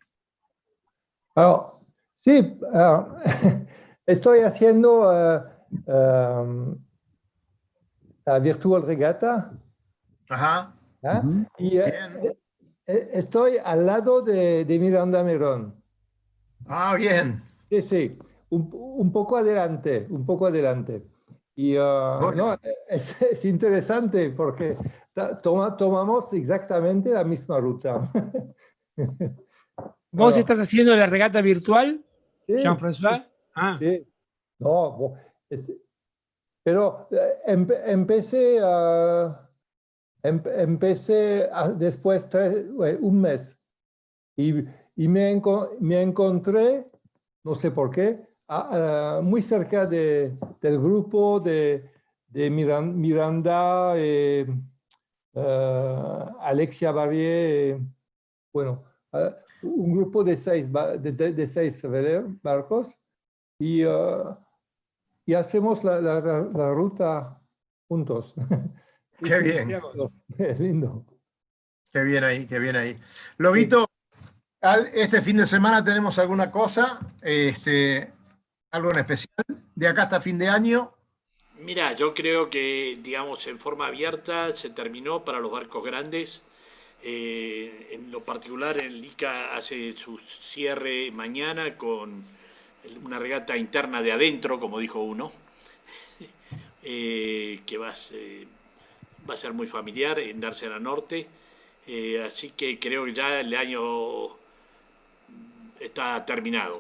ah, 1.35 1.73
sí, 2.17 2.59
ah, 2.73 3.17
estoy 4.05 4.41
haciendo 4.41 5.09
ah, 5.09 5.50
um, 5.85 6.75
la 8.25 8.39
Virtual 8.39 8.81
Regatta 8.83 9.53
Ajá. 10.29 10.73
¿ah? 11.03 11.21
Y 11.57 11.77
eh, 11.77 11.85
Bien. 11.85 12.37
eh, 12.87 13.09
estoy 13.13 13.57
al 13.63 13.85
lado 13.85 14.21
de, 14.21 14.63
de 14.65 14.79
Miranda 14.79 15.23
Merón. 15.23 15.75
Ah, 16.67 16.95
bien. 16.95 17.43
Sí, 17.69 17.81
sí, 17.81 18.17
un, 18.49 18.69
un 18.71 19.11
poco 19.11 19.37
adelante, 19.37 20.07
un 20.09 20.25
poco 20.25 20.45
adelante. 20.47 21.05
Y 21.55 21.73
Bueno. 21.75 22.31
no, 22.35 22.59
es, 22.87 23.21
es 23.21 23.43
interesante 23.45 24.29
porque 24.29 24.77
ta- 25.13 25.41
toma- 25.41 25.75
tomamos 25.75 26.31
exactamente 26.33 27.09
la 27.09 27.23
misma 27.25 27.59
ruta. 27.59 28.09
¿Vos 30.11 30.37
estás 30.37 30.59
haciendo 30.59 30.95
la 30.95 31.07
regata 31.07 31.41
virtual, 31.41 32.03
sí, 32.37 32.53
Jean-François? 32.57 33.25
Ah, 33.55 33.75
Sí. 33.77 34.05
No, 34.59 35.15
es- 35.51 35.71
pero 36.63 37.07
eh, 37.11 37.39
empe- 37.47 37.81
empecé 37.85 38.59
a, 38.63 39.49
em- 40.23 40.41
empecé 40.45 41.49
a- 41.51 41.69
después 41.69 42.27
tres- 42.29 42.65
eh, 42.85 42.97
un 43.01 43.21
mes. 43.21 43.57
Y, 44.37 44.63
y 44.95 45.07
me, 45.07 45.31
enco- 45.35 45.77
me 45.79 46.01
encontré, 46.01 46.87
no 47.43 47.55
sé 47.55 47.71
por 47.71 47.89
qué, 47.91 48.25
a- 48.47 49.17
a- 49.17 49.21
muy 49.21 49.41
cerca 49.41 49.85
de- 49.85 50.37
del 50.61 50.79
grupo 50.79 51.39
de, 51.39 51.89
de 52.27 52.49
Miran- 52.49 52.95
Miranda, 52.95 53.93
eh, 53.97 54.45
eh, 55.33 56.25
Alexia 56.39 56.91
Barrier, 56.91 57.75
eh, 57.75 57.79
bueno, 58.53 58.83
eh, 59.13 59.35
un 59.63 59.93
grupo 59.95 60.23
de 60.23 60.37
seis, 60.37 60.71
de, 60.71 61.11
de- 61.33 61.47
seis 61.47 61.81
barcos. 62.41 62.97
Y, 63.59 63.83
ah, 63.83 64.37
y 65.31 65.33
hacemos 65.33 65.85
la, 65.85 66.01
la- 66.01 66.19
la- 66.19 66.49
la 66.53 66.71
ruta 66.73 67.39
juntos. 67.87 68.35
Qué 69.23 69.39
bien. 69.39 69.71
Es 70.37 70.59
lindo. 70.59 71.05
Qué 71.93 72.03
bien 72.03 72.23
ahí, 72.25 72.45
qué 72.47 72.59
bien 72.59 72.75
ahí. 72.75 72.97
Lobito, 73.37 73.85
este 74.93 75.21
fin 75.21 75.37
de 75.37 75.47
semana 75.47 75.83
tenemos 75.83 76.17
alguna 76.19 76.49
cosa, 76.51 76.99
este, 77.21 78.11
algo 78.71 78.91
en 78.91 78.99
especial, 78.99 79.35
de 79.75 79.87
acá 79.87 80.03
hasta 80.03 80.19
fin 80.21 80.37
de 80.37 80.49
año. 80.49 80.93
Mira, 81.59 81.93
yo 81.93 82.13
creo 82.13 82.49
que, 82.49 82.97
digamos, 83.01 83.45
en 83.47 83.57
forma 83.57 83.87
abierta 83.87 84.53
se 84.55 84.69
terminó 84.71 85.23
para 85.23 85.39
los 85.39 85.51
barcos 85.51 85.85
grandes. 85.85 86.41
Eh, 87.03 87.89
en 87.91 88.11
lo 88.11 88.23
particular, 88.23 88.81
el 88.83 89.03
ICA 89.05 89.55
hace 89.55 89.91
su 89.93 90.17
cierre 90.17 91.11
mañana 91.11 91.77
con 91.77 92.23
una 93.03 93.19
regata 93.19 93.55
interna 93.57 94.01
de 94.01 94.11
adentro, 94.11 94.59
como 94.59 94.79
dijo 94.79 94.99
uno, 95.01 95.31
eh, 96.83 97.61
que 97.65 97.77
va 97.77 97.89
a, 97.89 97.93
ser, 97.93 98.47
va 99.29 99.33
a 99.33 99.37
ser 99.37 99.53
muy 99.53 99.67
familiar 99.67 100.19
en 100.19 100.39
Dársena 100.39 100.79
Norte. 100.79 101.27
Eh, 101.87 102.23
así 102.25 102.51
que 102.51 102.79
creo 102.79 103.05
que 103.05 103.13
ya 103.13 103.39
el 103.39 103.53
año 103.55 104.27
está 105.79 106.25
terminado. 106.25 106.79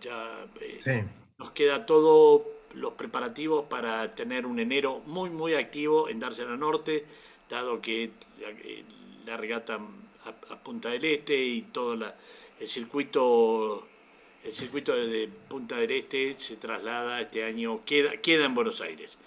Ya, 0.00 0.46
eh, 0.60 0.78
Sí. 0.82 0.90
nos 1.38 1.50
queda 1.50 1.84
todo 1.86 2.46
los 2.74 2.94
preparativos 2.94 3.66
para 3.66 4.14
tener 4.14 4.46
un 4.46 4.58
enero 4.60 5.00
muy, 5.06 5.28
muy 5.30 5.54
activo 5.54 6.08
en 6.08 6.20
Dársena 6.20 6.56
Norte, 6.56 7.04
dado 7.48 7.80
que 7.80 8.10
la, 8.40 9.32
la 9.32 9.36
regata 9.36 9.74
a, 9.74 10.52
a 10.54 10.56
Punta 10.58 10.88
del 10.90 11.04
Este 11.04 11.36
y 11.36 11.62
todo 11.62 11.96
la- 11.96 12.14
el 12.60 12.66
circuito 12.66 13.86
el 14.44 14.52
circuito 14.52 14.94
de 14.94 15.28
Punta 15.48 15.76
del 15.76 15.90
Este 15.90 16.34
se 16.34 16.56
traslada 16.56 17.20
este 17.20 17.44
año, 17.44 17.84
queda, 17.84 18.16
queda 18.18 18.46
en 18.46 18.54
Buenos 18.54 18.80
Aires. 18.80 19.18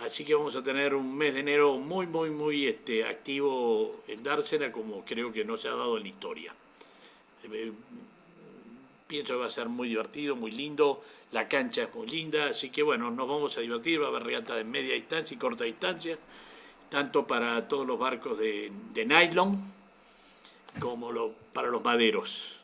Así 0.00 0.24
que 0.24 0.34
vamos 0.34 0.56
a 0.56 0.62
tener 0.62 0.94
un 0.94 1.16
mes 1.16 1.34
de 1.34 1.40
enero 1.40 1.76
muy, 1.78 2.06
muy, 2.06 2.30
muy 2.30 2.66
este, 2.66 3.04
activo 3.04 4.02
en 4.08 4.22
Dársena, 4.22 4.72
como 4.72 5.04
creo 5.04 5.32
que 5.32 5.44
no 5.44 5.56
se 5.56 5.68
ha 5.68 5.72
dado 5.72 5.96
en 5.96 6.02
la 6.04 6.08
historia. 6.08 6.54
Eh, 7.44 7.72
pienso 9.06 9.34
que 9.34 9.40
va 9.40 9.46
a 9.46 9.50
ser 9.50 9.68
muy 9.68 9.88
divertido, 9.88 10.34
muy 10.34 10.50
lindo, 10.50 11.02
la 11.32 11.48
cancha 11.48 11.84
es 11.84 11.94
muy 11.94 12.06
linda, 12.08 12.46
así 12.46 12.70
que 12.70 12.82
bueno, 12.82 13.10
nos 13.10 13.28
vamos 13.28 13.56
a 13.56 13.60
divertir, 13.60 14.00
va 14.00 14.06
a 14.06 14.08
haber 14.08 14.24
regata 14.24 14.54
de 14.56 14.64
media 14.64 14.94
distancia 14.94 15.34
y 15.34 15.38
corta 15.38 15.64
distancia, 15.64 16.18
tanto 16.88 17.26
para 17.26 17.66
todos 17.68 17.86
los 17.86 17.98
barcos 17.98 18.38
de, 18.38 18.72
de 18.92 19.04
nylon 19.04 19.56
como 20.80 21.12
lo- 21.12 21.32
para 21.52 21.68
los 21.68 21.82
maderos. 21.84 22.63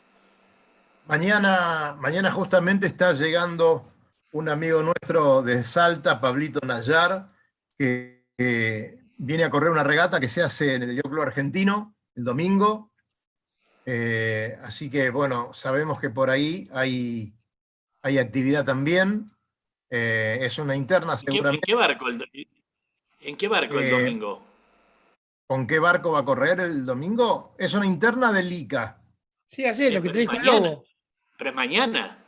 Mañana, 1.11 1.97
mañana 1.99 2.31
justamente 2.31 2.87
está 2.87 3.13
llegando 3.15 3.93
un 4.31 4.49
amigo 4.49 4.81
nuestro 4.81 5.43
de 5.43 5.65
Salta, 5.65 6.21
Pablito 6.21 6.61
Nayar, 6.65 7.33
que, 7.77 8.29
que 8.39 9.01
viene 9.19 9.43
a 9.43 9.51
correr 9.51 9.73
una 9.73 9.83
regata 9.83 10.21
que 10.21 10.29
se 10.29 10.41
hace 10.41 10.77
en 10.77 10.85
el 10.85 11.03
Club 11.03 11.23
Argentino 11.23 11.97
el 12.15 12.23
domingo. 12.23 12.93
Eh, 13.85 14.57
así 14.63 14.89
que 14.89 15.11
bueno, 15.11 15.53
sabemos 15.53 15.99
que 15.99 16.11
por 16.11 16.31
ahí 16.31 16.69
hay, 16.73 17.35
hay 18.03 18.19
actividad 18.19 18.65
también. 18.65 19.33
Eh, 19.91 20.39
es 20.43 20.59
una 20.59 20.77
interna 20.77 21.15
¿En 21.15 21.19
qué, 21.19 21.25
en 21.27 21.35
seguramente. 21.35 21.67
qué 21.67 21.75
barco 21.75 22.07
el, 22.09 22.49
en 23.23 23.37
qué 23.37 23.49
barco 23.49 23.81
el 23.81 23.85
Eh, 23.85 23.91
domingo? 23.91 24.45
¿Con 25.49 25.67
qué 25.67 25.81
barco 25.81 26.13
va 26.13 26.21
a 26.21 26.25
correr 26.25 26.61
el 26.61 26.87
domingo? 26.87 27.57
Es 27.59 27.75
una 27.75 27.85
interna 27.87 28.33
del 28.33 28.53
ICA. 28.53 29.03
sí, 29.49 29.65
hacé 29.65 29.91
lo 29.91 30.01
que 30.01 30.11
te 30.11 30.21
dijo 30.21 30.35
el 30.35 30.39
mañana. 30.39 30.69
lobo. 30.69 30.85
Pero 31.41 31.51
es 31.51 31.57
mañana. 31.57 32.19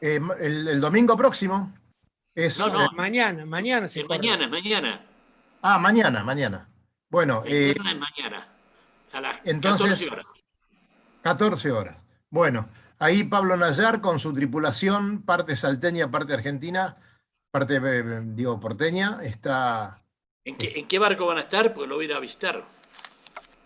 Eh, 0.00 0.18
el, 0.40 0.66
el 0.68 0.80
domingo 0.80 1.14
próximo. 1.14 1.74
Es, 2.34 2.58
No, 2.58 2.68
no. 2.68 2.84
eh, 2.84 2.88
Mañana, 2.94 3.44
mañana 3.44 3.86
se 3.86 4.00
Es 4.00 4.06
corre. 4.06 4.16
mañana, 4.18 4.48
mañana. 4.48 5.04
ah, 5.60 5.78
mañana, 5.78 6.24
mañana. 6.24 6.66
Bueno, 7.10 7.42
eh, 7.44 7.74
mañana. 7.78 8.48
A 9.12 9.20
las 9.20 9.40
Entonces- 9.44 10.08
14 10.08 10.10
horas. 10.10 10.26
14 11.20 11.70
horas. 11.70 11.96
Bueno, 12.30 12.66
ahí 12.98 13.24
Pablo 13.24 13.58
Nayar 13.58 14.00
con 14.00 14.18
su 14.18 14.32
tripulación, 14.32 15.20
parte 15.20 15.54
salteña, 15.54 16.10
parte 16.10 16.32
argentina, 16.32 16.96
parte, 17.50 17.76
eh, 17.84 18.20
digo, 18.24 18.58
porteña, 18.58 19.20
está, 19.22 20.00
¿En 20.46 20.56
qué, 20.56 20.72
en 20.76 20.88
qué 20.88 20.98
barco 20.98 21.26
van 21.26 21.36
a 21.38 21.42
estar? 21.42 21.74
Porque 21.74 21.88
lo 21.88 21.96
voy 21.96 22.06
a 22.06 22.08
ir 22.08 22.14
a 22.14 22.20
visitar. 22.20 22.64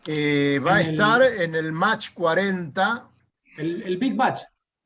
eh, 0.07 0.61
va 0.67 0.77
a 0.77 0.81
el- 0.81 0.91
estar 0.91 1.23
en 1.23 1.55
el 1.55 1.71
match 1.73 2.11
40, 2.13 3.09
El, 3.57 3.83
el 3.83 3.97
Big 3.99 4.17
Match. 4.17 4.41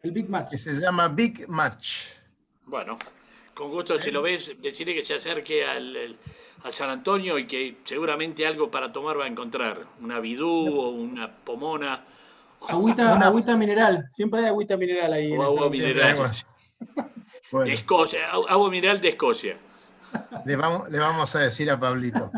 El 0.04 0.10
Big 0.12 0.28
Match. 0.28 0.50
que 0.50 0.58
se 0.58 0.74
llama 0.74 1.08
Big 1.08 1.48
Match. 1.48 2.08
Bueno, 2.66 2.98
con 3.54 3.70
gusto, 3.70 3.98
si 3.98 4.10
lo 4.10 4.22
ves, 4.22 4.54
decirle 4.60 4.94
que 4.94 5.04
se 5.04 5.14
acerque 5.14 5.64
al, 5.66 5.96
el- 5.96 6.16
al 6.62 6.72
San 6.72 6.90
Antonio 6.90 7.38
y 7.38 7.46
que 7.46 7.78
seguramente 7.84 8.46
algo 8.46 8.70
para 8.70 8.92
tomar 8.92 9.18
va 9.18 9.24
a 9.24 9.28
encontrar. 9.28 9.84
Una 10.00 10.20
bidú 10.20 10.48
o 10.80 10.90
una 10.90 11.30
pomona 11.34 12.04
Agüita, 12.66 13.14
Una- 13.14 13.26
agüita 13.26 13.56
mineral. 13.56 14.08
Siempre 14.10 14.40
hay 14.40 14.46
agüita 14.46 14.76
mineral 14.78 15.12
ahí. 15.12 15.32
en 15.32 15.38
o 15.38 15.42
agua 15.42 15.68
mineral. 15.68 16.16
Bueno, 17.52 17.66
De 17.66 17.74
Escocia, 17.74 18.32
agu- 18.32 18.46
agua 18.48 18.70
mineral 18.70 19.00
de 19.00 19.08
Escocia. 19.10 19.58
le 20.46 20.56
vamos, 20.56 20.88
le 20.88 20.98
vamos 20.98 21.34
a 21.34 21.40
decir 21.40 21.70
a 21.70 21.78
Pablito. 21.78 22.30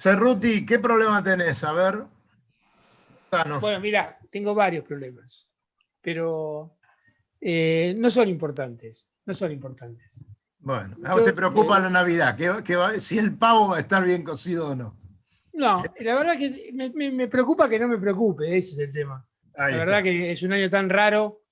Cerruti, 0.00 0.64
¿qué 0.64 0.78
problema 0.78 1.22
tenés? 1.22 1.62
A 1.64 1.72
ver. 1.72 2.04
Bueno, 3.60 3.80
mira, 3.80 4.18
tengo 4.30 4.54
varios 4.54 4.84
problemas, 4.84 5.48
pero 6.00 6.76
eh, 7.40 7.94
no 7.96 8.10
son 8.10 8.28
importantes, 8.28 9.14
no 9.26 9.34
son 9.34 9.52
importantes. 9.52 10.10
Bueno, 10.58 10.96
a 11.04 11.22
te 11.22 11.32
preocupa 11.32 11.78
la 11.78 11.88
Navidad, 11.88 12.36
que, 12.36 12.62
que 12.62 12.76
va- 12.76 13.00
si 13.00 13.18
el 13.18 13.36
pavo 13.38 13.68
va 13.70 13.76
a 13.78 13.80
estar 13.80 14.04
bien 14.04 14.22
cocido 14.22 14.68
o 14.70 14.76
no. 14.76 14.96
No, 15.54 15.82
la 16.00 16.14
verdad 16.14 16.38
que 16.38 16.70
me, 16.74 16.90
me- 16.90 17.10
me 17.10 17.28
preocupa 17.28 17.68
que 17.68 17.78
no 17.78 17.88
me 17.88 17.98
preocupe, 17.98 18.56
ese 18.56 18.72
es 18.72 18.78
el 18.78 18.92
tema. 18.92 19.26
Ahí 19.54 19.72
la 19.72 19.78
está. 19.78 19.84
verdad 19.86 20.02
que 20.04 20.32
es 20.32 20.42
un 20.42 20.52
año 20.52 20.68
tan 20.70 20.88
raro 20.90 21.42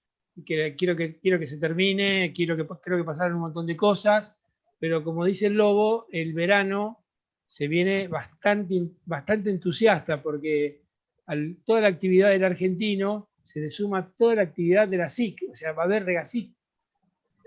que 0.45 0.75
quiero 0.77 0.95
que, 0.95 1.19
quiero 1.19 1.39
que 1.39 1.47
se 1.47 1.59
termine, 1.59 2.33
quiero 2.35 2.57
que, 2.57 2.67
creo 2.83 2.99
que 2.99 3.05
pasaron 3.05 3.35
un 3.37 3.41
montón 3.41 3.67
de 3.67 3.77
cosas, 3.77 4.37
pero 4.79 5.03
como 5.03 5.25
dice 5.25 5.47
el 5.47 5.55
Lobo, 5.55 6.07
el 6.13 6.33
verano 6.35 7.05
se 7.47 7.67
viene 7.67 8.09
bastante, 8.09 8.91
bastante 9.07 9.51
entusiasta 9.51 10.23
porque 10.23 10.83
al- 11.27 11.57
toda 11.65 11.81
la 11.81 11.89
actividad 11.89 12.29
del 12.31 12.45
argentino 12.45 13.31
se 13.49 13.61
le 13.61 13.71
suma 13.71 14.13
toda 14.15 14.35
la 14.35 14.43
actividad 14.43 14.87
de 14.89 14.99
la 14.99 15.09
SIC, 15.09 15.45
o 15.51 15.55
sea, 15.57 15.73
va 15.73 15.85
a 15.85 15.87
haber 15.87 16.05
regasic 16.05 16.53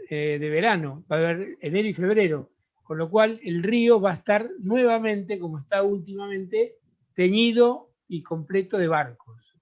eh, 0.10 0.40
de 0.40 0.50
verano, 0.50 1.06
va 1.10 1.18
a 1.18 1.20
haber 1.20 1.58
enero 1.62 1.88
y 1.88 1.94
febrero, 1.94 2.50
con 2.82 2.98
lo 2.98 3.08
cual 3.08 3.40
el 3.44 3.62
río 3.62 4.02
va 4.02 4.10
a 4.10 4.16
estar 4.16 4.50
nuevamente, 4.58 5.38
como 5.38 5.60
está 5.60 5.84
últimamente, 5.84 6.78
teñido 7.14 7.92
y 8.08 8.24
completo 8.24 8.80
de 8.80 8.88
barcos. 8.88 9.54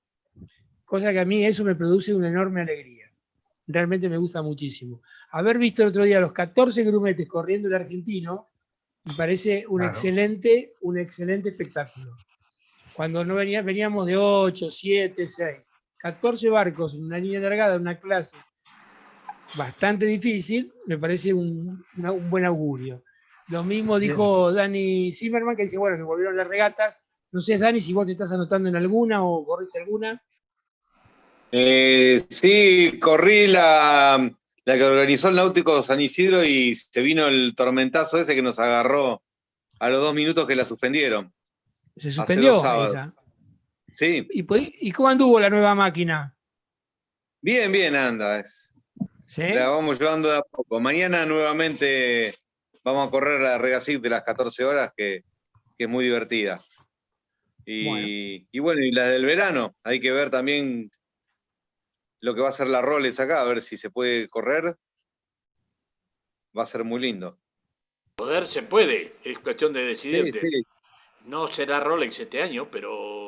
Cosa 0.86 1.12
que 1.12 1.19
a 1.19 1.25
mí 1.25 1.43
eso 1.43 1.65
me 1.65 1.75
produce 1.75 2.15
una 2.15 2.30
enorme 2.30 2.62
alegría. 2.62 3.12
Realmente 3.67 4.08
me 4.08 4.17
gusta 4.17 4.41
muchísimo. 4.41 5.02
Haber 5.32 5.58
visto 5.58 5.84
el 5.84 5.89
otro 5.89 6.06
día 6.06 6.21
los 6.21 6.32
14 6.32 6.86
grumetes 6.86 7.28
corriendo 7.28 7.67
el 7.67 7.75
argentino, 7.75 8.47
me 9.04 9.13
parece 9.13 9.65
un 9.67 9.80
Claro. 9.80 9.91
excelente, 9.91 10.71
un 10.80 10.97
excelente 10.97 11.49
espectáculo. 11.49 12.15
Cuando 12.95 13.25
no 13.25 13.36
venía, 13.36 13.62
veníamos 13.62 14.08
de 14.08 14.15
8, 14.15 14.71
7, 14.71 15.28
6, 15.28 15.71
14 16.00 16.50
barcos 16.50 16.96
en 16.96 17.06
una 17.06 17.18
línea 17.20 17.40
alargada, 17.40 17.76
en 17.76 17.82
una 17.82 17.98
clase 18.00 18.36
bastante 19.56 20.06
difícil, 20.06 20.72
me 20.86 20.98
parece 20.98 21.34
un, 21.34 21.84
una- 21.98 22.12
un 22.12 22.30
buen 22.30 22.46
augurio. 22.46 23.04
Lo 23.50 23.64
mismo 23.64 23.98
dijo 24.00 24.52
Dani 24.54 25.12
Zimmerman, 25.12 25.56
que 25.56 25.64
dice, 25.64 25.78
bueno, 25.78 25.98
que 25.98 26.04
volvieron 26.04 26.38
las 26.38 26.48
regatas. 26.48 27.00
No 27.32 27.42
sé, 27.42 27.58
Dani, 27.58 27.82
si 27.82 27.94
vos 27.94 28.06
te 28.06 28.12
estás 28.14 28.32
anotando 28.32 28.70
en 28.70 28.76
alguna 28.76 29.24
o 29.24 29.44
corriste 29.46 29.80
alguna. 29.80 30.22
Eh, 31.52 32.24
sí, 32.30 33.00
corrí 33.02 33.48
la, 33.48 34.30
la 34.66 34.78
que 34.78 34.84
organizó 34.84 35.30
el 35.30 35.36
Náutico 35.36 35.82
San 35.82 36.00
Isidro 36.00 36.44
y 36.44 36.76
se 36.76 37.02
vino 37.02 37.28
el 37.28 37.56
tormentazo 37.56 38.20
ese 38.20 38.36
que 38.36 38.42
nos 38.44 38.60
agarró 38.60 39.24
a 39.80 39.90
los 39.90 40.00
dos 40.02 40.14
minutos 40.14 40.46
que 40.48 40.56
la 40.56 40.66
suspendieron. 40.66 41.34
Se 41.98 42.10
Hace 42.10 42.12
suspendió 42.12 42.52
dos 42.54 42.62
sábados. 42.62 42.90
esa. 42.92 43.14
Sí, 43.91 44.28
¿Y, 44.32 44.45
¿Y 44.88 44.91
cómo 44.91 45.10
anduvo 45.10 45.39
la 45.39 45.49
nueva 45.49 45.73
máquina? 45.75 46.36
bien, 47.41 47.71
bien 47.71 47.95
anda. 47.95 48.39
es- 48.39 48.73
¿Sí? 49.25 49.43
La 49.43 49.69
vamos 49.69 49.99
llevando 49.99 50.30
de 50.30 50.38
a 50.38 50.41
poco. 50.41 50.80
Mañana 50.80 51.25
nuevamente 51.25 52.34
vamos 52.84 53.08
a 53.08 53.12
correr 53.12 53.41
la 53.41 53.58
Regasic 53.60 54.02
de 54.02 54.10
las 54.10 54.23
14 54.23 54.65
horas, 54.65 54.91
que, 54.97 55.23
que 55.78 55.84
es 55.84 55.89
muy 55.89 56.04
divertida. 56.06 56.60
Y 57.65 57.86
Bueno. 57.88 58.08
y 58.52 58.60
bueno, 58.60 58.82
y 58.84 58.91
la 58.91 59.06
del 59.08 59.25
verano, 59.25 59.75
hay 59.84 59.99
que 59.99 60.12
ver 60.12 60.30
también 60.32 60.89
lo 62.21 62.34
que 62.34 62.41
va 62.41 62.47
a 62.47 62.49
hacer 62.49 62.67
la 62.67 62.82
Rolex 62.82 63.19
acá, 63.19 63.41
a 63.41 63.45
ver 63.45 63.62
si 63.62 63.78
se 63.78 63.89
puede 63.91 64.28
correr. 64.28 64.75
Va 66.58 66.63
a 66.63 66.65
ser 66.65 66.84
muy 66.84 66.99
lindo. 66.99 67.39
Poder 68.15 68.47
se 68.47 68.63
puede, 68.63 69.15
es 69.23 69.38
cuestión 69.39 69.71
de 69.71 69.95
Sí, 69.95 70.10
decidirte. 70.10 70.41
sí. 70.41 70.63
No 71.25 71.47
será 71.47 71.80
Rolex 71.80 72.19
este 72.19 72.41
año, 72.41 72.69
pero 72.71 73.18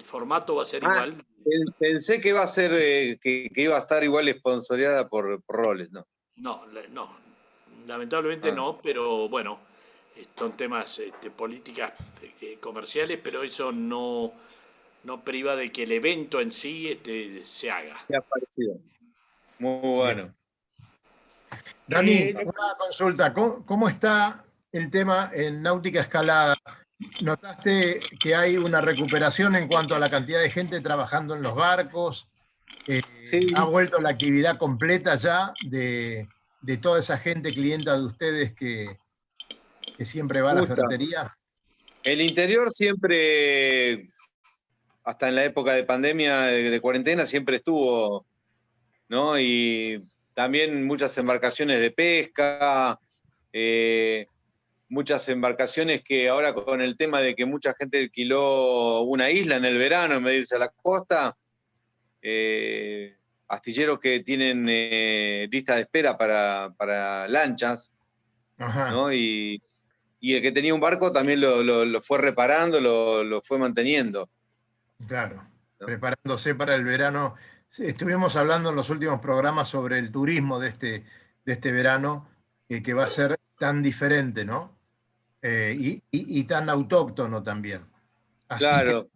el 0.00 0.06
formato 0.06 0.54
va 0.56 0.62
a 0.62 0.64
ser 0.64 0.82
Ah, 0.84 0.92
igual. 1.06 1.24
Pen- 1.44 1.74
Pensé 1.78 2.20
que 2.20 2.30
iba 2.30 2.42
a 2.42 2.46
ser, 2.46 2.72
eh, 2.74 3.18
que, 3.22 3.50
que 3.54 3.62
iba 3.62 3.76
a 3.76 3.78
estar 3.78 4.02
igual 4.02 4.28
esponsoreada 4.28 5.08
por, 5.08 5.42
por 5.42 5.56
Rolex, 5.56 5.92
¿no? 5.92 6.06
No, 6.36 6.64
no. 6.90 7.16
Lamentablemente 7.86 8.48
Ah. 8.50 8.54
no, 8.54 8.78
pero 8.82 9.28
bueno, 9.28 9.58
son 10.38 10.56
temas 10.56 10.98
este, 10.98 11.30
políticas 11.30 11.92
eh, 12.40 12.58
comerciales, 12.60 13.18
pero 13.22 13.42
eso 13.42 13.72
no, 13.72 14.32
no 15.04 15.22
priva 15.22 15.54
de 15.56 15.70
que 15.70 15.82
el 15.84 15.92
evento 15.92 16.40
en 16.40 16.52
sí 16.52 16.88
este, 16.88 17.42
se 17.42 17.70
haga. 17.70 17.96
Qué 18.08 18.16
ha 18.16 18.20
parecido. 18.22 18.76
Muy 19.58 19.80
bueno. 19.96 20.34
Dani, 21.86 22.12
Eh, 22.12 22.34
una 22.36 22.74
consulta. 22.78 23.32
¿Cómo, 23.34 23.66
cómo 23.66 23.88
está 23.88 24.44
el 24.72 24.90
tema 24.90 25.30
en 25.34 25.60
náutica 25.62 26.00
escalada? 26.02 26.56
¿Notaste 27.22 28.00
que 28.20 28.34
hay 28.34 28.56
una 28.56 28.80
recuperación 28.80 29.56
en 29.56 29.68
cuanto 29.68 29.94
a 29.94 29.98
la 29.98 30.10
cantidad 30.10 30.40
de 30.40 30.50
gente 30.50 30.80
trabajando 30.80 31.34
en 31.34 31.42
los 31.42 31.54
barcos? 31.54 32.28
Eh, 32.86 33.00
Sí. 33.24 33.48
¿Ha 33.54 33.64
vuelto 33.64 34.00
la 34.00 34.10
actividad 34.10 34.58
completa 34.58 35.14
ya 35.14 35.52
de, 35.64 36.28
de 36.62 36.76
toda 36.78 36.98
esa 36.98 37.16
gente 37.18 37.52
clienta 37.52 37.96
de 37.96 38.04
ustedes 38.04 38.54
que, 38.54 38.98
que 39.96 40.04
siempre 40.04 40.40
va 40.40 40.52
a 40.52 40.54
la 40.54 40.66
ferretería? 40.66 41.36
El 42.02 42.20
interior 42.22 42.70
siempre, 42.70 44.06
hasta 45.04 45.28
en 45.28 45.34
la 45.36 45.44
época 45.44 45.74
de 45.74 45.84
pandemia, 45.84 46.40
de, 46.42 46.70
de 46.70 46.80
cuarentena, 46.80 47.26
siempre 47.26 47.56
estuvo, 47.56 48.26
¿no? 49.08 49.38
Y 49.38 50.04
también 50.34 50.86
muchas 50.86 51.16
embarcaciones 51.18 51.80
de 51.80 51.90
pesca, 51.90 52.98
eh, 53.52 54.26
muchas 54.90 55.26
embarcaciones 55.30 56.02
que 56.02 56.28
ahora 56.28 56.52
con 56.52 56.80
el 56.82 56.96
tema 56.98 57.20
de 57.22 57.34
que 57.34 57.46
mucha 57.46 57.74
gente 57.78 57.98
alquiló 58.00 59.00
una 59.02 59.30
isla 59.30 59.56
en 59.56 59.64
el 59.64 59.78
verano 59.78 60.16
en 60.16 60.24
vez 60.24 60.32
de 60.34 60.38
irse 60.40 60.56
a 60.56 60.58
la 60.58 60.68
costa, 60.68 61.36
eh, 62.22 63.16
astilleros 63.48 63.98
que 63.98 64.20
tienen 64.20 64.66
eh, 64.68 65.48
lista 65.50 65.76
de 65.76 65.82
espera 65.82 66.18
para, 66.18 66.74
para 66.76 67.26
lanchas, 67.28 67.94
Ajá. 68.58 68.90
¿no? 68.90 69.12
Y, 69.12 69.62
y 70.20 70.34
el 70.34 70.42
que 70.42 70.52
tenía 70.52 70.74
un 70.74 70.80
barco 70.80 71.10
también 71.12 71.40
lo, 71.40 71.62
lo- 71.62 71.84
lo 71.84 72.02
fue 72.02 72.18
reparando, 72.18 72.80
lo, 72.80 73.24
lo 73.24 73.40
fue 73.40 73.58
manteniendo. 73.58 74.28
Claro, 75.08 75.48
¿no? 75.78 75.86
preparándose 75.86 76.54
para 76.54 76.74
el 76.74 76.84
verano. 76.84 77.34
Sí, 77.68 77.86
estuvimos 77.86 78.36
hablando 78.36 78.70
en 78.70 78.76
los 78.76 78.90
últimos 78.90 79.20
programas 79.20 79.68
sobre 79.68 79.98
el 79.98 80.10
turismo 80.12 80.58
de 80.58 80.68
este, 80.68 81.04
de 81.44 81.52
este 81.52 81.72
verano, 81.72 82.28
eh, 82.68 82.82
que 82.82 82.92
va 82.92 83.04
a 83.04 83.08
ser 83.08 83.38
tan 83.58 83.82
diferente, 83.82 84.44
¿no? 84.44 84.76
Eh, 85.42 85.74
y, 85.78 85.88
y- 86.10 86.40
y 86.40 86.44
tan 86.44 86.68
autóctono 86.68 87.42
también. 87.42 87.80
Así 88.48 88.64
que, 88.64 88.70
claro. 88.70 89.08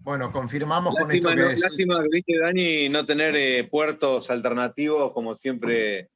Bueno, 0.00 0.30
confirmamos 0.32 0.94
con 0.96 1.10
esto 1.10 1.28
Lástima, 1.30 1.48
que 1.48 1.54
no- 1.54 1.60
lástima, 1.60 2.02
viste, 2.10 2.38
Dani, 2.38 2.88
no 2.90 3.06
tener 3.06 3.34
eh, 3.36 3.66
puertos 3.70 4.30
alternativos 4.30 5.12
como 5.12 5.34
siempre 5.34 6.10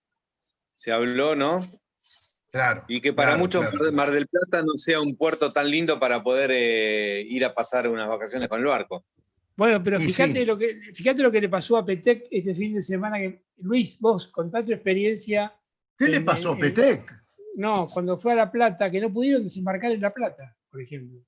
se 0.75 0.93
habló, 0.93 1.35
¿no? 1.35 1.61
Claro. 2.51 2.85
Y 2.89 3.01
que 3.01 3.13
para 3.13 3.31
claro, 3.31 3.41
muchos 3.41 3.67
claro. 3.71 3.93
Mar- 3.93 4.11
del 4.11 4.27
Plata 4.27 4.63
no 4.63 4.73
sea 4.77 5.01
un 5.01 5.17
puerto 5.17 5.53
tan 5.53 5.71
lindo 5.71 5.99
para 5.99 6.23
poder 6.23 6.51
eh, 6.53 7.23
ir 7.29 7.45
a 7.45 7.55
pasar 7.55 7.89
unas 7.89 8.09
vacaciones 8.09 8.49
con 8.49 8.61
el 8.61 8.67
barco. 8.67 9.05
Bueno, 9.57 9.83
pero 9.83 9.99
fíjate, 9.99 10.41
sí. 10.41 10.45
lo 10.45 10.57
que, 10.57 10.81
fíjate 10.95 11.23
lo 11.23 11.33
que 11.33 11.41
le 11.41 11.49
pasó 11.49 11.77
a 11.79 11.85
Petec 11.85 12.27
este 12.31 12.55
fin 12.55 12.75
de 12.75 12.83
semana. 12.83 13.19
Que, 13.19 13.43
Luis, 13.59 13.99
vos, 14.01 14.29
contá 14.29 14.65
tu 14.65 14.73
experiencia. 14.73 15.53
¿Qué 15.97 16.09
le 16.09 16.21
pasó, 16.21 16.53
en- 16.53 16.59
Petec? 16.61 17.13
No, 17.59 17.89
cuando 17.93 18.17
fue 18.17 18.33
a 18.33 18.37
La 18.37 18.51
Plata, 18.53 18.91
que 18.91 19.01
no 19.01 19.13
pudieron 19.13 19.43
desembarcar 19.43 19.91
en 19.93 20.01
La 20.01 20.13
Plata, 20.15 20.55
por 20.71 20.81
ejemplo. 20.81 21.21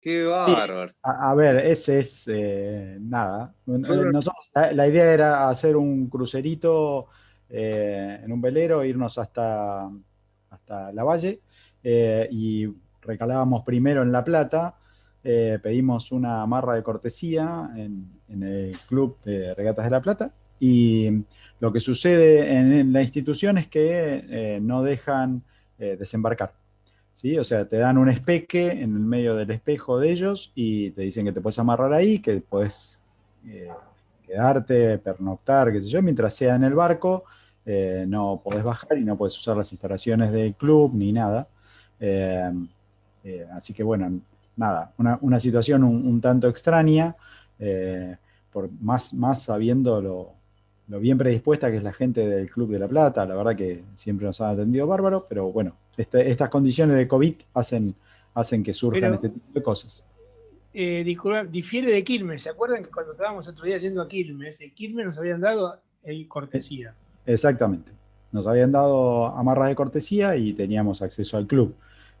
Qué 0.00 0.24
bárbaro. 0.24 0.92
A, 1.02 1.30
a 1.30 1.34
ver, 1.34 1.58
ese 1.66 1.98
es 2.00 2.28
eh, 2.32 2.96
nada. 3.00 3.54
Eh, 3.66 3.78
Solo- 3.84 4.10
nosotros- 4.12 4.50
la, 4.54 4.72
la 4.72 4.88
idea 4.88 5.12
era 5.12 5.48
hacer 5.48 5.76
un 5.76 6.08
crucerito 6.08 7.08
eh, 7.48 8.20
en 8.22 8.32
un 8.32 8.40
velero, 8.40 8.84
irnos 8.84 9.18
hasta, 9.18 9.90
hasta 10.50 10.92
la 10.92 11.04
valle 11.04 11.40
eh, 11.82 12.28
y 12.30 12.66
recalábamos 13.00 13.64
primero 13.64 14.02
en 14.02 14.12
La 14.12 14.22
Plata 14.24 14.76
eh, 15.24 15.58
pedimos 15.62 16.10
una 16.12 16.42
amarra 16.42 16.74
de 16.74 16.82
cortesía 16.82 17.70
en, 17.76 18.20
en 18.28 18.42
el 18.42 18.76
Club 18.88 19.20
de 19.22 19.54
Regatas 19.54 19.84
de 19.84 19.90
la 19.90 20.00
Plata 20.00 20.32
y 20.64 21.24
lo 21.58 21.72
que 21.72 21.80
sucede 21.80 22.56
en, 22.56 22.92
la 22.92 23.02
institución 23.02 23.58
es 23.58 23.66
que 23.66 24.24
eh, 24.30 24.60
no 24.62 24.84
dejan 24.84 25.42
eh, 25.76 25.96
desembarcar. 25.98 26.52
¿sí? 27.12 27.36
O 27.36 27.42
sea, 27.42 27.64
te 27.64 27.78
dan 27.78 27.98
un 27.98 28.08
espeque 28.08 28.70
en 28.70 28.94
el 28.94 29.00
medio 29.00 29.34
del 29.34 29.50
espejo 29.50 29.98
de 29.98 30.12
ellos 30.12 30.52
y 30.54 30.92
te 30.92 31.02
dicen 31.02 31.24
que 31.24 31.32
te 31.32 31.40
puedes 31.40 31.58
amarrar 31.58 31.92
ahí, 31.92 32.20
que 32.20 32.40
puedes 32.40 33.00
eh, 33.44 33.70
quedarte, 34.24 34.98
pernoctar, 34.98 35.72
qué 35.72 35.80
sé 35.80 35.90
yo, 35.90 36.00
mientras 36.00 36.32
sea 36.32 36.54
en 36.54 36.62
el 36.62 36.74
barco, 36.74 37.24
no 37.64 38.40
podés 38.44 38.62
bajar 38.62 38.98
y 38.98 39.04
no 39.04 39.16
podés 39.16 39.36
usar 39.36 39.56
las 39.56 39.72
instalaciones 39.72 40.30
del 40.30 40.54
club 40.54 40.92
ni 40.94 41.12
nada. 41.12 41.48
Así 43.52 43.74
que 43.74 43.82
bueno, 43.82 44.20
nada, 44.56 44.92
una, 44.98 45.18
una 45.22 45.40
situación 45.40 45.82
un, 45.82 46.20
tanto 46.20 46.48
extraña, 46.48 47.16
por 48.52 48.70
más, 48.80 49.14
más 49.14 49.42
sabiendo 49.42 50.00
lo, 50.00 50.41
lo 50.92 51.00
bien 51.00 51.16
predispuesta 51.16 51.70
que 51.70 51.78
es 51.78 51.82
la 51.82 51.94
gente 51.94 52.20
del 52.28 52.50
Club 52.50 52.70
de 52.70 52.78
la 52.78 52.86
Plata, 52.86 53.24
la 53.24 53.34
verdad 53.34 53.56
que 53.56 53.82
siempre 53.94 54.26
nos 54.26 54.38
han 54.42 54.50
atendido 54.52 54.86
bárbaro, 54.86 55.24
pero 55.26 55.50
bueno, 55.50 55.74
este- 55.96 56.30
estas 56.30 56.50
condiciones 56.50 56.98
de 56.98 57.08
COVID 57.08 57.34
hacen, 57.54 57.94
hacen 58.34 58.62
que 58.62 58.74
surjan 58.74 59.00
Pero- 59.00 59.14
este 59.14 59.28
tipo 59.30 59.46
de 59.54 59.62
cosas. 59.62 60.06
Eh, 60.74 61.02
disculpa, 61.02 61.44
difiere 61.44 61.90
de 61.90 62.04
Quilmes. 62.04 62.42
¿Se 62.42 62.50
acuerdan 62.50 62.82
que 62.84 62.90
cuando 62.90 63.12
estábamos 63.12 63.48
otro 63.48 63.64
día 63.64 63.78
yendo 63.78 64.02
a 64.02 64.08
Quilmes, 64.08 64.60
el 64.60 64.72
Quilmes 64.74 65.06
nos 65.06 65.16
habían 65.16 65.40
dado 65.40 65.78
el 66.02 66.28
cortesía? 66.28 66.94
Exactamente. 67.24 67.90
Nos 68.30 68.46
habían 68.46 68.70
dado 68.72 69.26
amarras 69.28 69.68
de 69.68 69.74
cortesía 69.74 70.36
y 70.36 70.52
teníamos 70.52 71.00
acceso 71.00 71.38
al 71.38 71.46
club. 71.46 71.74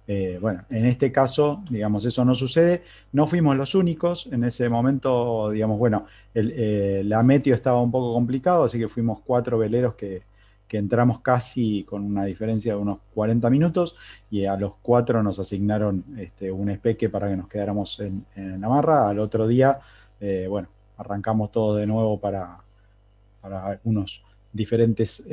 Eh, 0.06 0.38
bueno, 0.40 0.64
en 0.68 0.86
este 0.86 1.12
caso, 1.12 1.62
digamos, 1.70 2.04
eso 2.04 2.24
no 2.24 2.34
sucede. 2.34 2.82
No 3.12 3.26
fuimos 3.26 3.56
los 3.56 3.74
únicos. 3.74 4.28
En 4.32 4.44
ese 4.44 4.68
momento, 4.68 5.50
digamos, 5.50 5.78
bueno, 5.78 6.06
eh, 6.34 7.02
la 7.04 7.22
meteo 7.22 7.54
estaba 7.54 7.80
un 7.80 7.90
poco 7.90 8.12
complicado, 8.14 8.64
así 8.64 8.78
que 8.78 8.88
fuimos 8.88 9.20
cuatro 9.20 9.58
veleros 9.58 9.94
que, 9.94 10.22
que 10.66 10.78
entramos 10.78 11.20
casi 11.20 11.84
con 11.84 12.04
una 12.04 12.24
diferencia 12.24 12.74
de 12.74 12.80
unos 12.80 12.98
40 13.14 13.48
minutos 13.50 13.94
y 14.30 14.44
a 14.44 14.56
los 14.56 14.74
cuatro 14.82 15.22
nos 15.22 15.38
asignaron 15.38 16.04
este, 16.18 16.50
un 16.50 16.70
espeque 16.70 17.08
para 17.08 17.28
que 17.28 17.36
nos 17.36 17.48
quedáramos 17.48 18.00
en, 18.00 18.24
en 18.34 18.64
amarra. 18.64 19.08
Al 19.08 19.18
otro 19.20 19.46
día, 19.46 19.78
eh, 20.20 20.46
bueno, 20.48 20.68
arrancamos 20.96 21.52
todo 21.52 21.76
de 21.76 21.86
nuevo 21.86 22.18
para, 22.18 22.58
para 23.40 23.80
unos 23.84 24.24
diferentes 24.52 25.26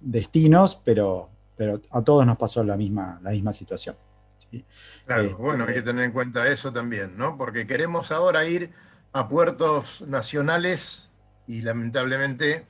destinos, 0.00 0.80
pero, 0.84 1.30
pero 1.58 1.80
a 1.90 2.02
todos 2.02 2.24
nos 2.24 2.38
pasó 2.38 2.62
la 2.62 2.76
misma, 2.76 3.18
la 3.20 3.30
misma 3.30 3.52
situación. 3.52 3.96
¿sí? 4.38 4.64
Claro, 5.04 5.22
Este, 5.24 5.34
bueno, 5.34 5.64
hay 5.66 5.74
que 5.74 5.82
tener 5.82 6.04
en 6.04 6.12
cuenta 6.12 6.46
eso 6.46 6.72
también, 6.72 7.18
¿no? 7.18 7.36
Porque 7.36 7.66
queremos 7.66 8.12
ahora 8.12 8.46
ir 8.46 8.70
a 9.12 9.28
puertos 9.28 10.02
nacionales 10.02 11.10
y 11.48 11.62
lamentablemente 11.62 12.64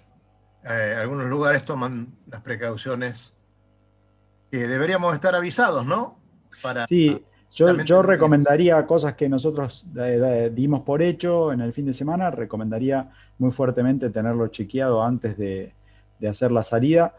eh, 0.64 0.96
algunos 0.98 1.26
lugares 1.26 1.64
toman 1.64 2.08
las 2.26 2.40
precauciones 2.40 3.34
que 4.50 4.66
deberíamos 4.66 5.14
estar 5.14 5.34
avisados, 5.34 5.84
¿no? 5.84 6.18
Para, 6.62 6.86
Sí, 6.86 7.22
yo, 7.52 7.76
yo 7.82 8.00
recomendaría 8.00 8.86
cosas 8.86 9.14
que 9.14 9.28
nosotros 9.28 9.92
eh, 9.98 10.50
dimos 10.54 10.80
por 10.80 11.02
hecho 11.02 11.52
en 11.52 11.60
el 11.60 11.74
fin 11.74 11.84
de 11.84 11.92
semana, 11.92 12.30
recomendaría 12.30 13.10
muy 13.36 13.50
fuertemente 13.50 14.08
tenerlo 14.08 14.48
chequeado 14.48 15.02
antes 15.02 15.36
de, 15.36 15.74
de 16.18 16.28
hacer 16.28 16.52
la 16.52 16.62
salida, 16.62 17.14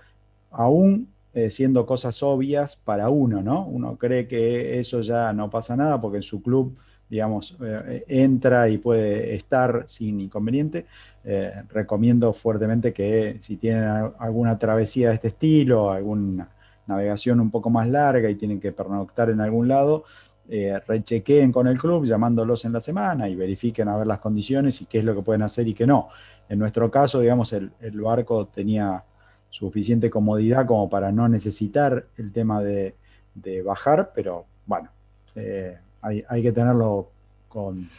aún 0.49 1.13
eh, 1.32 1.51
siendo 1.51 1.86
cosas 1.86 2.23
obvias 2.23 2.75
para 2.75 3.09
uno, 3.09 3.43
¿no? 3.43 3.65
Uno 3.65 3.97
cree 3.97 4.27
que 4.27 4.80
eso 4.80 5.01
ya 5.01 5.32
no 5.32 5.49
pasa 5.49 5.75
nada 5.75 6.01
porque 6.01 6.17
en 6.17 6.23
su 6.23 6.41
club, 6.41 6.75
digamos, 7.07 7.55
eh, 7.61 8.03
entra 8.07 8.67
y 8.67 8.80
puede 8.80 9.36
estar 9.36 9.84
sin 9.88 10.21
inconveniente. 10.21 10.88
Eh, 11.23 11.51
recomiendo 11.69 12.34
fuertemente 12.34 12.93
que 12.93 13.38
si 13.41 13.57
tienen 13.57 13.84
alguna 14.17 14.57
travesía 14.57 15.09
de 15.09 15.15
este 15.15 15.27
estilo, 15.27 15.91
alguna 15.91 16.49
navegación 16.88 17.39
un 17.39 17.51
poco 17.51 17.69
más 17.69 17.88
larga 17.88 18.27
y 18.27 18.36
tienen 18.36 18.59
que 18.59 18.71
pernoctar 18.71 19.30
en 19.30 19.41
algún 19.41 19.67
lado, 19.67 20.05
eh, 20.49 20.80
rechequeen 20.88 21.51
con 21.51 21.67
el 21.67 21.77
club 21.77 22.05
llamándolos 22.05 22.65
en 22.65 22.73
la 22.73 22.80
semana 22.80 23.30
y 23.30 23.36
verifiquen 23.36 23.88
a 23.88 23.97
ver 23.97 24.07
las 24.07 24.17
condiciones 24.17 24.82
y 24.82 24.88
qué 24.88 24.97
es 24.97 25.05
lo 25.05 25.13
que 25.13 25.21
pueden 25.21 25.43
hacer 25.43 25.67
y 25.67 25.75
qué 25.75 25.86
no. 25.86 26.07
En 26.49 26.57
nuestro 26.57 26.89
caso, 26.89 27.19
digamos, 27.19 27.53
el 27.53 27.71
barco 28.01 28.47
tenía 28.47 29.03
suficiente 29.50 30.10
comodidad 30.10 30.66
como 30.66 30.89
para 30.89 31.12
no 31.12 31.28
necesitar 31.28 32.06
el 32.18 32.32
tema 32.32 32.62
de, 32.62 32.95
de 33.36 33.62
bajar, 33.62 34.12
pero 34.14 34.45
bueno, 34.66 34.89
eh, 35.36 35.78
hay, 36.02 36.24
hay 36.30 36.41
que 36.43 36.52
tenerlo 36.52 37.10
con, 37.47 37.89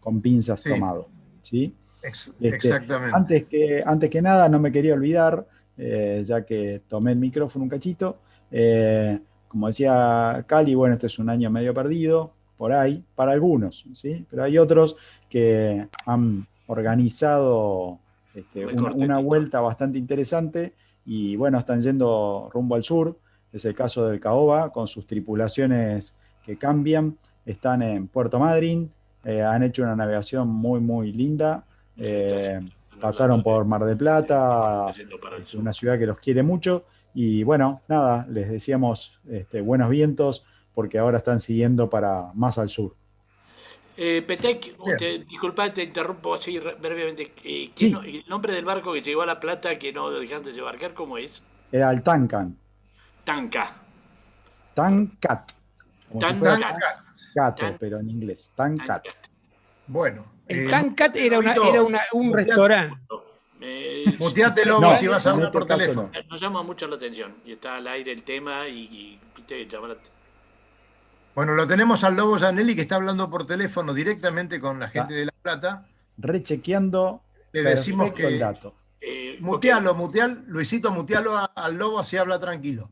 con 0.00 0.20
pinzas 0.20 0.60
Sí. 0.60 0.70
tomado. 0.70 1.08
¿sí? 1.40 1.74
Ex- 2.02 2.28
Este, 2.40 2.48
exactamente. 2.48 3.16
Antes 3.16 3.44
que, 3.46 3.82
antes 3.84 4.10
que 4.10 4.22
nada, 4.22 4.48
no 4.48 4.58
me 4.60 4.70
quería 4.72 4.94
olvidar, 4.94 5.46
eh, 5.76 6.22
ya 6.24 6.44
que 6.44 6.82
tomé 6.88 7.12
el 7.12 7.18
micrófono 7.18 7.64
un 7.64 7.68
cachito, 7.68 8.18
eh, 8.50 9.18
como 9.48 9.66
decía 9.66 10.44
Cali, 10.46 10.74
bueno, 10.74 10.94
este 10.94 11.06
es 11.08 11.18
un 11.18 11.28
año 11.28 11.50
medio 11.50 11.74
perdido, 11.74 12.32
por 12.56 12.72
ahí, 12.72 13.02
para 13.16 13.32
algunos, 13.32 13.84
¿sí? 13.94 14.24
Pero 14.30 14.44
hay 14.44 14.56
otros 14.56 14.96
que 15.28 15.88
han 16.06 16.46
organizado 16.68 17.98
este, 18.34 18.64
una 18.66 19.18
vuelta 19.18 19.60
bastante 19.60 19.98
interesante 19.98 20.72
y 21.04 21.36
bueno, 21.36 21.58
están 21.58 21.80
yendo 21.80 22.48
rumbo 22.52 22.74
al 22.74 22.84
sur, 22.84 23.18
es 23.52 23.64
el 23.64 23.74
caso 23.74 24.06
del 24.06 24.20
Caoba, 24.20 24.70
con 24.70 24.86
sus 24.86 25.06
tripulaciones 25.06 26.18
que 26.44 26.56
cambian, 26.56 27.16
están 27.44 27.82
en 27.82 28.08
Puerto 28.08 28.38
Madryn, 28.38 28.90
eh, 29.24 29.42
han 29.42 29.62
hecho 29.62 29.82
una 29.82 29.96
navegación 29.96 30.48
muy, 30.48 30.80
muy 30.80 31.12
linda, 31.12 31.64
eh, 31.96 32.60
pasaron 33.00 33.42
por 33.42 33.64
Mar 33.64 33.84
del 33.84 33.96
Plata, 33.96 34.86
una 35.54 35.72
ciudad 35.72 35.98
que 35.98 36.06
los 36.06 36.18
quiere 36.18 36.42
mucho. 36.42 36.84
Y 37.14 37.42
bueno, 37.42 37.82
nada, 37.88 38.26
les 38.30 38.48
decíamos 38.48 39.20
este, 39.28 39.60
buenos 39.60 39.90
vientos 39.90 40.46
porque 40.74 40.98
ahora 40.98 41.18
están 41.18 41.40
siguiendo 41.40 41.90
para 41.90 42.30
más 42.34 42.58
al 42.58 42.68
sur. 42.68 42.94
Eh, 44.04 44.20
Petec, 44.22 44.74
te, 44.98 45.18
disculpa, 45.20 45.72
te 45.72 45.84
interrumpo 45.84 46.34
así 46.34 46.58
re- 46.58 46.74
brevemente. 46.74 47.32
Eh, 47.44 47.70
¿qué 47.72 47.86
Sí. 47.86 47.90
no- 47.92 48.02
el 48.02 48.24
nombre 48.26 48.52
del 48.52 48.64
barco 48.64 48.92
que 48.92 49.00
llegó 49.00 49.22
a 49.22 49.26
La 49.26 49.38
Plata 49.38 49.78
que 49.78 49.92
no 49.92 50.10
dejan 50.10 50.42
de 50.42 50.48
desembarcar, 50.50 50.92
¿cómo 50.92 51.18
es? 51.18 51.40
Era 51.70 51.88
el 51.92 52.02
Tancan, 52.02 52.56
Tanca. 53.22 53.72
Tancat, 54.74 55.52
como 56.08 56.20
si 56.20 56.26
Tan- 56.26 56.38
fuera 56.38 56.58
Tanca. 56.58 57.04
gato, 57.32 57.62
Tan- 57.62 57.76
pero 57.78 58.00
en 58.00 58.10
inglés, 58.10 58.52
Tancat. 58.56 59.04
Bueno, 59.86 60.24
El 60.48 60.66
eh, 60.66 60.68
Tancat 60.68 61.14
era, 61.16 61.38
una, 61.38 61.54
Lobito, 61.54 61.72
era 61.72 61.82
una- 61.84 62.02
un 62.12 62.30
muteate- 62.30 62.36
restaurante. 62.46 62.96
Eh, 63.60 64.16
muteate, 64.18 64.64
Lobo, 64.64 64.80
No, 64.80 64.96
si 64.96 65.06
vas 65.06 65.24
a 65.24 65.30
hablar 65.30 65.46
este 65.46 65.52
por 65.52 65.66
teléfono. 65.66 66.10
no. 66.12 66.22
nos 66.28 66.40
llama 66.40 66.62
mucho 66.64 66.88
la 66.88 66.96
atención 66.96 67.36
y 67.44 67.52
está 67.52 67.76
al 67.76 67.86
aire 67.86 68.10
el 68.10 68.24
tema 68.24 68.66
y, 68.66 68.80
y 68.80 69.20
viste, 69.36 69.64
llama 69.68 69.88
la- 69.88 69.96
Bueno, 71.34 71.54
lo 71.54 71.66
tenemos 71.66 72.04
al 72.04 72.16
Lobo 72.16 72.38
Janelli 72.38 72.74
que 72.74 72.82
está 72.82 72.96
hablando 72.96 73.30
por 73.30 73.46
teléfono 73.46 73.94
directamente 73.94 74.60
con 74.60 74.78
la 74.78 74.88
gente 74.88 75.14
de 75.14 75.26
La 75.26 75.32
Plata. 75.40 75.86
Rechequeando 76.18 77.22
Le 77.52 77.62
decimos 77.62 78.12
que 78.12 78.26
el 78.26 78.38
dato. 78.38 78.74
eh, 79.00 79.36
mutealo, 79.40 79.94
muteal, 79.94 80.44
Luisito, 80.46 80.90
mutealo 80.92 81.36
a- 81.36 81.46
al 81.54 81.76
Lobo 81.76 81.98
así 81.98 82.16
habla 82.16 82.38
tranquilo. 82.38 82.90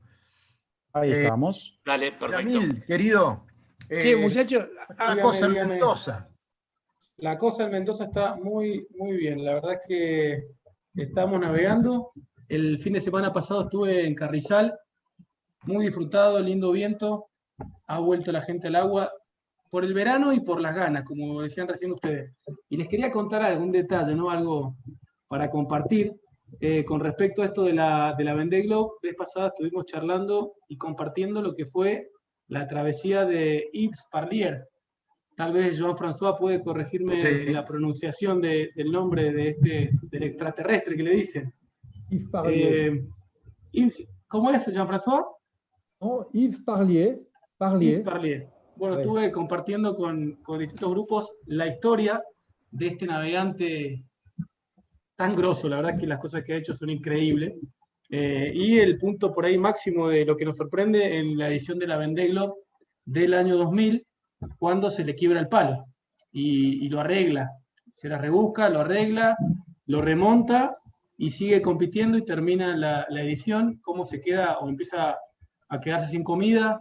Ahí 0.92 1.12
Eh, 1.12 1.22
estamos. 1.24 1.78
Dale, 1.84 2.12
perfecto. 2.12 2.50
Yamil, 2.50 2.84
querido, 2.84 3.44
Sí, 3.90 4.12
eh, 4.12 4.16
muchachos, 4.16 4.66
la 4.98 5.04
dígame, 5.04 5.22
cosa 5.22 5.46
en 5.46 5.52
dígame. 5.52 5.70
Mendoza. 5.72 6.28
La 7.18 7.36
cosa 7.38 7.64
en 7.64 7.72
Mendoza 7.72 8.04
está 8.04 8.36
muy, 8.36 8.86
muy 8.96 9.16
bien. 9.16 9.44
La 9.44 9.54
verdad 9.54 9.74
es 9.74 9.80
que 9.86 10.44
estamos 10.94 11.40
navegando. 11.40 12.12
El 12.48 12.80
fin 12.82 12.92
de 12.94 13.00
semana 13.00 13.32
pasado 13.32 13.62
estuve 13.62 14.06
en 14.06 14.14
Carrizal, 14.14 14.76
muy 15.64 15.86
disfrutado, 15.86 16.40
lindo 16.40 16.70
viento. 16.72 17.26
Ha 17.86 17.98
vuelto 17.98 18.32
la 18.32 18.42
gente 18.42 18.68
al 18.68 18.76
agua 18.76 19.10
por 19.70 19.84
el 19.84 19.94
verano 19.94 20.32
y 20.32 20.40
por 20.40 20.60
las 20.60 20.74
ganas, 20.74 21.04
como 21.04 21.42
decían 21.42 21.68
recién 21.68 21.92
ustedes. 21.92 22.32
Y 22.68 22.76
les 22.76 22.88
quería 22.88 23.10
contar 23.10 23.42
algún 23.42 23.70
detalle, 23.72 24.14
¿no? 24.14 24.30
Algo 24.30 24.76
para 25.28 25.50
compartir. 25.50 26.12
eh, 26.58 26.84
con 26.84 26.98
respecto 26.98 27.42
a 27.42 27.44
esto 27.44 27.62
de 27.62 27.72
la, 27.72 28.12
de 28.18 28.24
la 28.24 28.34
Vendée 28.34 28.62
Globe, 28.62 28.94
vez 29.00 29.14
pasada 29.14 29.48
estuvimos 29.48 29.84
charlando 29.84 30.54
y 30.66 30.76
compartiendo 30.76 31.40
lo 31.40 31.54
que 31.54 31.64
fue 31.64 32.08
la 32.48 32.66
travesía 32.66 33.24
de 33.24 33.68
Yves 33.72 34.06
Parlier, 34.10 34.66
Tal 35.36 35.52
vez 35.52 35.80
Joan 35.80 35.94
François 35.96 36.36
puede 36.36 36.60
corregirme 36.60 37.18
Sí. 37.20 37.52
la 37.52 37.64
pronunciación 37.64 38.40
de- 38.42 38.70
del 38.74 38.90
nombre 38.90 39.32
de 39.32 39.48
este, 39.50 39.90
del 40.10 40.22
extraterrestre 40.24 40.96
que 40.96 41.02
le 41.04 41.12
dicen. 41.14 41.54
Yves 42.10 42.28
Parlier. 42.28 42.72
Eh, 42.94 43.04
Yves- 43.72 44.06
¿Cómo 44.26 44.50
es, 44.50 44.66
Jean 44.66 44.88
François? 44.88 45.24
No, 46.00 46.28
Yves 46.32 46.60
Parlier. 46.62 47.20
Parlier. 47.60 48.02
Parlier. 48.02 48.48
Bueno, 48.74 48.96
estuve 48.96 49.30
compartiendo 49.30 49.94
con, 49.94 50.36
con 50.36 50.58
distintos 50.58 50.90
grupos 50.90 51.32
la 51.44 51.66
historia 51.66 52.22
de 52.70 52.86
este 52.86 53.04
navegante 53.04 54.02
tan 55.14 55.36
grosso. 55.36 55.68
La 55.68 55.76
verdad 55.76 55.98
que 55.98 56.06
las 56.06 56.18
cosas 56.18 56.42
que 56.42 56.54
ha 56.54 56.56
hecho 56.56 56.74
son 56.74 56.88
increíbles. 56.88 57.52
Eh, 58.08 58.50
y 58.54 58.78
el 58.78 58.96
punto 58.96 59.30
por 59.30 59.44
ahí 59.44 59.58
máximo 59.58 60.08
de 60.08 60.24
lo 60.24 60.38
que 60.38 60.46
nos 60.46 60.56
sorprende 60.56 61.18
en 61.18 61.36
la 61.36 61.50
edición 61.50 61.78
de 61.78 61.86
la 61.86 61.98
Vendée 61.98 62.28
Globe 62.28 62.54
del 63.04 63.34
año 63.34 63.58
2000 63.58 64.06
cuando 64.58 64.88
se 64.88 65.04
le 65.04 65.14
quiebra 65.14 65.38
el 65.38 65.48
palo 65.48 65.84
y, 66.32 66.86
y 66.86 66.88
lo 66.88 67.00
arregla. 67.00 67.50
Se 67.92 68.08
la 68.08 68.16
rebusca, 68.16 68.70
lo 68.70 68.80
arregla, 68.80 69.36
lo 69.84 70.00
remonta 70.00 70.78
y 71.18 71.28
sigue 71.28 71.60
compitiendo 71.60 72.16
y 72.16 72.24
termina 72.24 72.74
la, 72.74 73.04
la 73.10 73.22
edición, 73.22 73.80
cómo 73.82 74.06
se 74.06 74.22
queda 74.22 74.60
o 74.60 74.68
empieza 74.70 75.18
a 75.68 75.78
quedarse 75.78 76.12
sin 76.12 76.24
comida 76.24 76.80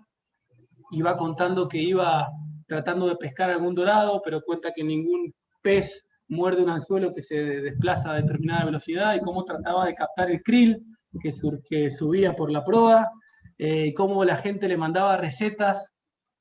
y 0.92 1.02
va 1.02 1.16
contando 1.18 1.68
que 1.68 1.78
iba 1.82 2.30
tratando 2.68 3.08
de 3.08 3.16
pescar 3.16 3.50
algún 3.50 3.74
dorado, 3.76 4.22
pero 4.24 4.42
cuenta 4.42 4.72
que 4.74 4.84
ningún 4.84 5.34
pez 5.62 6.06
muerde 6.28 6.62
un 6.62 6.70
anzuelo 6.70 7.14
que 7.14 7.22
se 7.22 7.36
desplaza 7.36 8.12
a 8.12 8.16
determinada 8.16 8.66
velocidad 8.66 9.16
y 9.16 9.20
cómo 9.20 9.44
trataba 9.44 9.86
de 9.88 9.96
captar 9.96 10.30
el 10.30 10.42
krill 10.44 10.80
que, 11.22 11.32
sur- 11.32 11.62
que 11.68 11.90
subía 11.90 12.36
por 12.36 12.52
la 12.52 12.64
proa, 12.64 13.10
eh, 13.58 13.88
y 13.88 13.94
cómo 13.94 14.24
la 14.24 14.36
gente 14.38 14.68
le 14.68 14.78
mandaba 14.78 15.18
recetas 15.18 15.96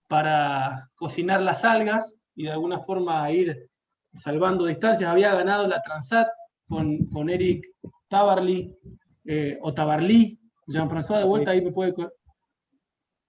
para 0.07 0.89
cocinar 0.95 1.41
las 1.43 1.65
algas 1.65 2.19
y 2.35 2.45
de 2.45 2.53
alguna 2.53 2.79
forma 2.81 3.31
ir 3.33 3.69
salvando 4.13 4.67
distancias. 4.67 5.11
Había 5.11 5.35
ganado 5.35 5.67
la 5.67 5.81
Transat 5.83 6.29
con, 6.69 7.07
con 7.07 7.29
Eric 7.31 7.67
Tabarly, 8.09 8.75
eh, 9.25 9.59
o 9.63 9.73
Tabarly, 9.75 10.39
Jean-François 10.67 11.19
de 11.19 11.25
vuelta 11.25 11.51
ahí 11.51 11.63
me 11.63 11.73
puede... 11.73 11.95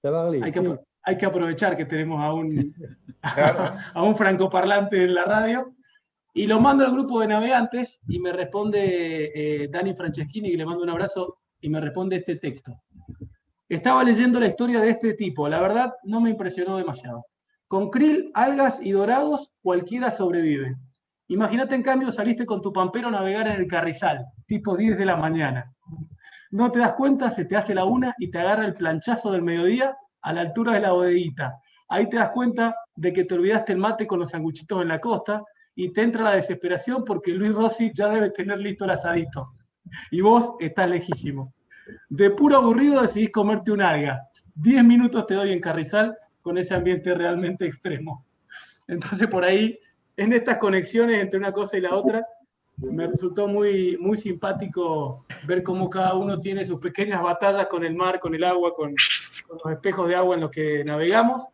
Tabarly, 0.01 0.41
hay 0.43 0.51
que, 0.51 0.59
sí. 0.59 0.65
Hay 1.10 1.18
que 1.18 1.26
aprovechar 1.26 1.76
que 1.76 1.86
tenemos 1.86 2.22
a 2.22 2.34
un, 2.34 2.74
a 3.93 4.03
un 4.03 4.16
francoparlante 4.16 5.03
en 5.03 5.14
la 5.14 5.26
radio. 5.26 5.74
Y 6.34 6.45
lo 6.45 6.60
mando 6.60 6.86
al 6.86 6.91
grupo 6.91 7.20
de 7.20 7.28
navegantes 7.28 7.99
y 8.07 8.20
me 8.20 8.32
responde 8.32 9.32
eh, 9.34 9.68
Dani 9.68 9.95
Franceschini, 9.95 10.51
que 10.51 10.57
le 10.57 10.66
mando 10.66 10.84
un 10.84 10.89
abrazo, 10.89 11.39
y 11.60 11.70
me 11.70 11.82
responde 11.82 12.18
este 12.18 12.36
texto. 12.36 12.80
Estaba 13.68 14.03
leyendo 14.03 14.39
la 14.39 14.47
historia 14.47 14.80
de 14.80 14.91
este 14.91 15.16
tipo, 15.16 15.49
la 15.49 15.60
verdad 15.60 15.93
no 16.03 16.22
me 16.22 16.30
impresionó 16.30 16.78
demasiado. 16.78 17.26
Con 17.68 17.89
krill, 17.89 18.32
algas 18.34 18.80
y 18.82 18.91
dorados, 18.91 19.53
cualquiera 19.62 20.12
sobrevive. 20.12 20.76
Imagínate 21.28 21.76
en 21.76 21.84
cambio 21.84 22.12
saliste 22.12 22.45
con 22.45 22.62
tu 22.62 22.72
pampero 22.72 23.10
a 23.10 23.12
navegar 23.12 23.47
en 23.47 23.55
el 23.55 23.68
Carrizal, 23.68 24.26
tipo 24.45 24.78
10 24.78 24.97
de 24.97 25.05
la 25.05 25.18
mañana. 25.18 25.74
No 26.51 26.72
te 26.72 26.80
das 26.80 26.93
cuenta, 26.93 27.30
se 27.32 27.45
te 27.45 27.57
hace 27.57 27.76
la 27.76 27.86
una 27.86 28.16
y 28.18 28.32
te 28.32 28.39
agarra 28.39 28.66
el 28.66 28.76
planchazo 28.76 29.32
del 29.32 29.41
mediodía 29.41 29.95
a 30.22 30.34
la 30.34 30.41
altura 30.41 30.74
de 30.74 30.82
la 30.82 30.91
bodeguita. 30.91 31.59
Ahí 31.88 32.07
te 32.07 32.17
das 32.17 32.30
cuenta 32.30 32.76
de 32.95 33.11
que 33.13 33.26
te 33.26 33.36
olvidaste 33.36 33.74
el 33.74 33.80
mate 33.80 34.05
con 34.05 34.20
los 34.20 34.30
sanguchitos 34.30 34.82
en 34.82 34.89
la 34.89 34.99
costa 34.99 35.43
y 35.76 35.91
te 35.91 36.01
entra 36.01 36.24
la 36.24 36.36
desesperación 36.36 37.03
porque 37.03 37.32
Luis 37.32 37.53
Rossi 37.53 37.91
ya 37.93 38.09
debe 38.09 38.30
tener 38.30 38.59
listo 38.59 38.86
el 38.86 38.91
asadito. 38.91 39.53
Y 40.11 40.22
vos 40.22 40.55
estás 40.59 40.89
lejísimo. 40.89 41.53
De 42.09 42.30
puro 42.32 42.57
aburrido 42.57 43.01
decidís 43.01 43.32
comerte 43.32 43.72
un 43.72 43.82
alga. 43.82 44.22
Diez 44.53 44.84
minutos 44.84 45.26
te 45.26 45.36
doy 45.36 45.51
en 45.51 45.61
Carrizal 45.61 46.15
con 46.41 46.57
ese 46.57 46.76
ambiente 46.76 47.13
realmente 47.13 47.65
extremo. 47.65 48.26
Entonces 48.88 49.28
por 49.28 49.43
ahí, 49.43 49.80
en 50.17 50.34
estas 50.34 50.57
conexiones 50.57 51.22
entre 51.22 51.39
una 51.39 51.53
cosa 51.53 51.78
y 51.78 51.82
la 51.82 51.95
otra, 51.95 52.26
me 52.82 53.07
resultó 53.07 53.47
muy, 53.47 53.97
muy 53.97 54.17
simpático 54.17 55.25
ver 55.45 55.63
cómo 55.63 55.89
cada 55.89 56.13
uno 56.15 56.39
tiene 56.39 56.63
sus 56.65 56.80
pequeñas 56.80 57.21
batallas 57.21 57.67
con 57.67 57.84
el 57.84 57.95
mar, 57.95 58.19
con 58.19 58.34
el 58.36 58.43
agua, 58.43 58.73
con, 58.73 58.93
los 58.93 59.73
espejos 59.73 60.07
de 60.07 60.15
agua 60.15 60.36
en 60.36 60.41
los 60.41 60.51
que 60.51 60.84
navegamos. 60.84 61.47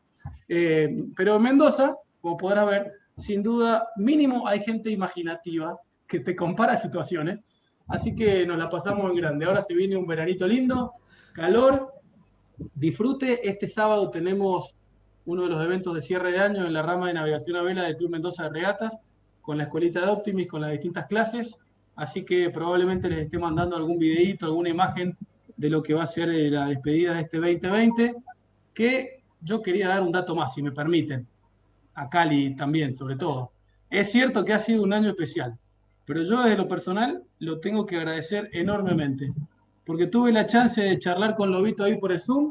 Eh, 0.47 1.03
pero 1.15 1.37
en 1.37 1.41
Mendoza, 1.43 1.95
como 2.21 2.37
podrás 2.37 2.67
ver, 2.67 2.91
sin 3.17 3.41
duda, 3.41 3.87
mínimo 3.95 4.47
hay 4.47 4.61
gente 4.61 4.89
imaginativa 4.89 5.77
que 6.07 6.19
te 6.19 6.35
compara 6.35 6.77
situaciones. 6.77 7.39
Así 7.87 8.15
que 8.15 8.45
nos 8.45 8.57
la 8.57 8.69
pasamos 8.69 9.09
en 9.11 9.17
grande. 9.17 9.45
Ahora 9.45 9.61
se 9.61 9.73
viene 9.73 9.95
un 9.95 10.07
veranito 10.07 10.47
lindo, 10.47 10.93
calor, 11.33 11.93
disfrute. 12.73 13.47
Este 13.47 13.67
sábado 13.67 14.09
tenemos 14.09 14.75
uno 15.25 15.43
de 15.43 15.49
los 15.49 15.63
eventos 15.63 15.93
de 15.93 16.01
cierre 16.01 16.31
de 16.31 16.39
año 16.39 16.65
en 16.65 16.73
la 16.73 16.81
rama 16.81 17.07
de 17.07 17.13
navegación 17.13 17.57
a 17.57 17.61
vela 17.61 17.83
del 17.83 17.95
Club 17.95 18.11
Mendoza 18.11 18.43
de 18.43 18.49
Regatas, 18.49 18.97
con 19.45 19.57
la 19.57 19.63
escuelita 19.65 20.01
de 20.01 20.07
Optimis, 20.07 20.47
con 20.47 20.61
las 20.61 20.71
distintas 20.71 21.05
clases. 21.05 21.55
Así 21.95 22.25
que 22.25 22.49
probablemente 22.49 23.07
les 23.09 23.19
esté 23.25 23.37
mandando 23.37 23.75
algún 23.77 23.97
videíto, 23.97 24.45
alguna 24.47 24.69
imagen 24.69 25.15
de 25.55 25.69
lo 25.69 25.81
que 25.81 25.93
va 25.93 26.03
a 26.03 26.07
ser 26.07 26.29
eh, 26.29 26.49
la 26.49 26.65
despedida 26.67 27.13
de 27.13 27.21
este 27.21 27.37
2020, 27.37 28.15
que 28.73 29.23
yo 29.39 29.61
quería 29.61 29.89
dar 29.89 30.01
un 30.01 30.11
dato 30.11 30.35
más, 30.35 30.53
si 30.53 30.61
me 30.61 30.71
permiten, 30.71 31.25
a 31.93 32.09
Cali 32.09 32.55
también, 32.55 32.97
sobre 32.97 33.15
todo. 33.15 33.51
Es 33.89 34.11
cierto 34.11 34.43
que 34.43 34.53
ha 34.53 34.59
sido 34.59 34.83
un 34.83 34.91
año 34.91 35.09
especial, 35.09 35.57
pero 36.05 36.23
yo 36.23 36.41
desde 36.43 36.57
lo 36.57 36.67
personal 36.67 37.23
lo 37.39 37.59
tengo 37.59 37.85
que 37.85 37.95
agradecer 37.97 38.49
enormemente, 38.51 39.31
porque 39.85 40.07
tuve 40.07 40.33
la 40.33 40.45
chance 40.45 40.81
de 40.81 40.99
charlar 40.99 41.35
con 41.35 41.51
Lobito 41.51 41.83
ahí 41.85 41.97
por 41.97 42.11
el 42.11 42.19
Zoom, 42.19 42.49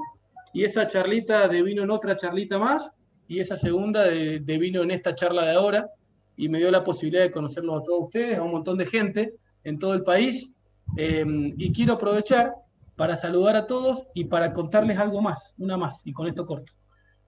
y 0.54 0.62
esa 0.64 0.86
charlita 0.86 1.48
devino 1.48 1.82
en 1.82 1.90
otra 1.90 2.16
charlita 2.16 2.58
más, 2.58 2.92
y 3.28 3.40
esa 3.40 3.56
segunda 3.56 4.04
de- 4.04 4.40
devino 4.40 4.82
en 4.82 4.92
esta 4.92 5.14
charla 5.14 5.44
de 5.44 5.52
ahora, 5.52 5.90
y 6.36 6.48
me 6.48 6.58
dio 6.58 6.70
la 6.70 6.82
posibilidad 6.82 7.22
de 7.22 7.30
conocerlos 7.30 7.80
a 7.80 7.82
todos 7.84 8.04
ustedes, 8.04 8.38
a 8.38 8.42
un 8.42 8.52
montón 8.52 8.76
de 8.78 8.86
gente 8.86 9.34
en 9.62 9.78
todo 9.78 9.94
el 9.94 10.02
país, 10.02 10.50
eh, 10.96 11.24
y 11.56 11.72
quiero 11.72 11.94
aprovechar 11.94 12.54
para 12.96 13.16
saludar 13.16 13.56
a 13.56 13.66
todos 13.66 14.06
y 14.14 14.24
para 14.24 14.52
contarles 14.52 14.98
algo 14.98 15.20
más, 15.20 15.54
una 15.58 15.76
más, 15.76 16.06
y 16.06 16.12
con 16.12 16.26
esto 16.26 16.46
corto. 16.46 16.72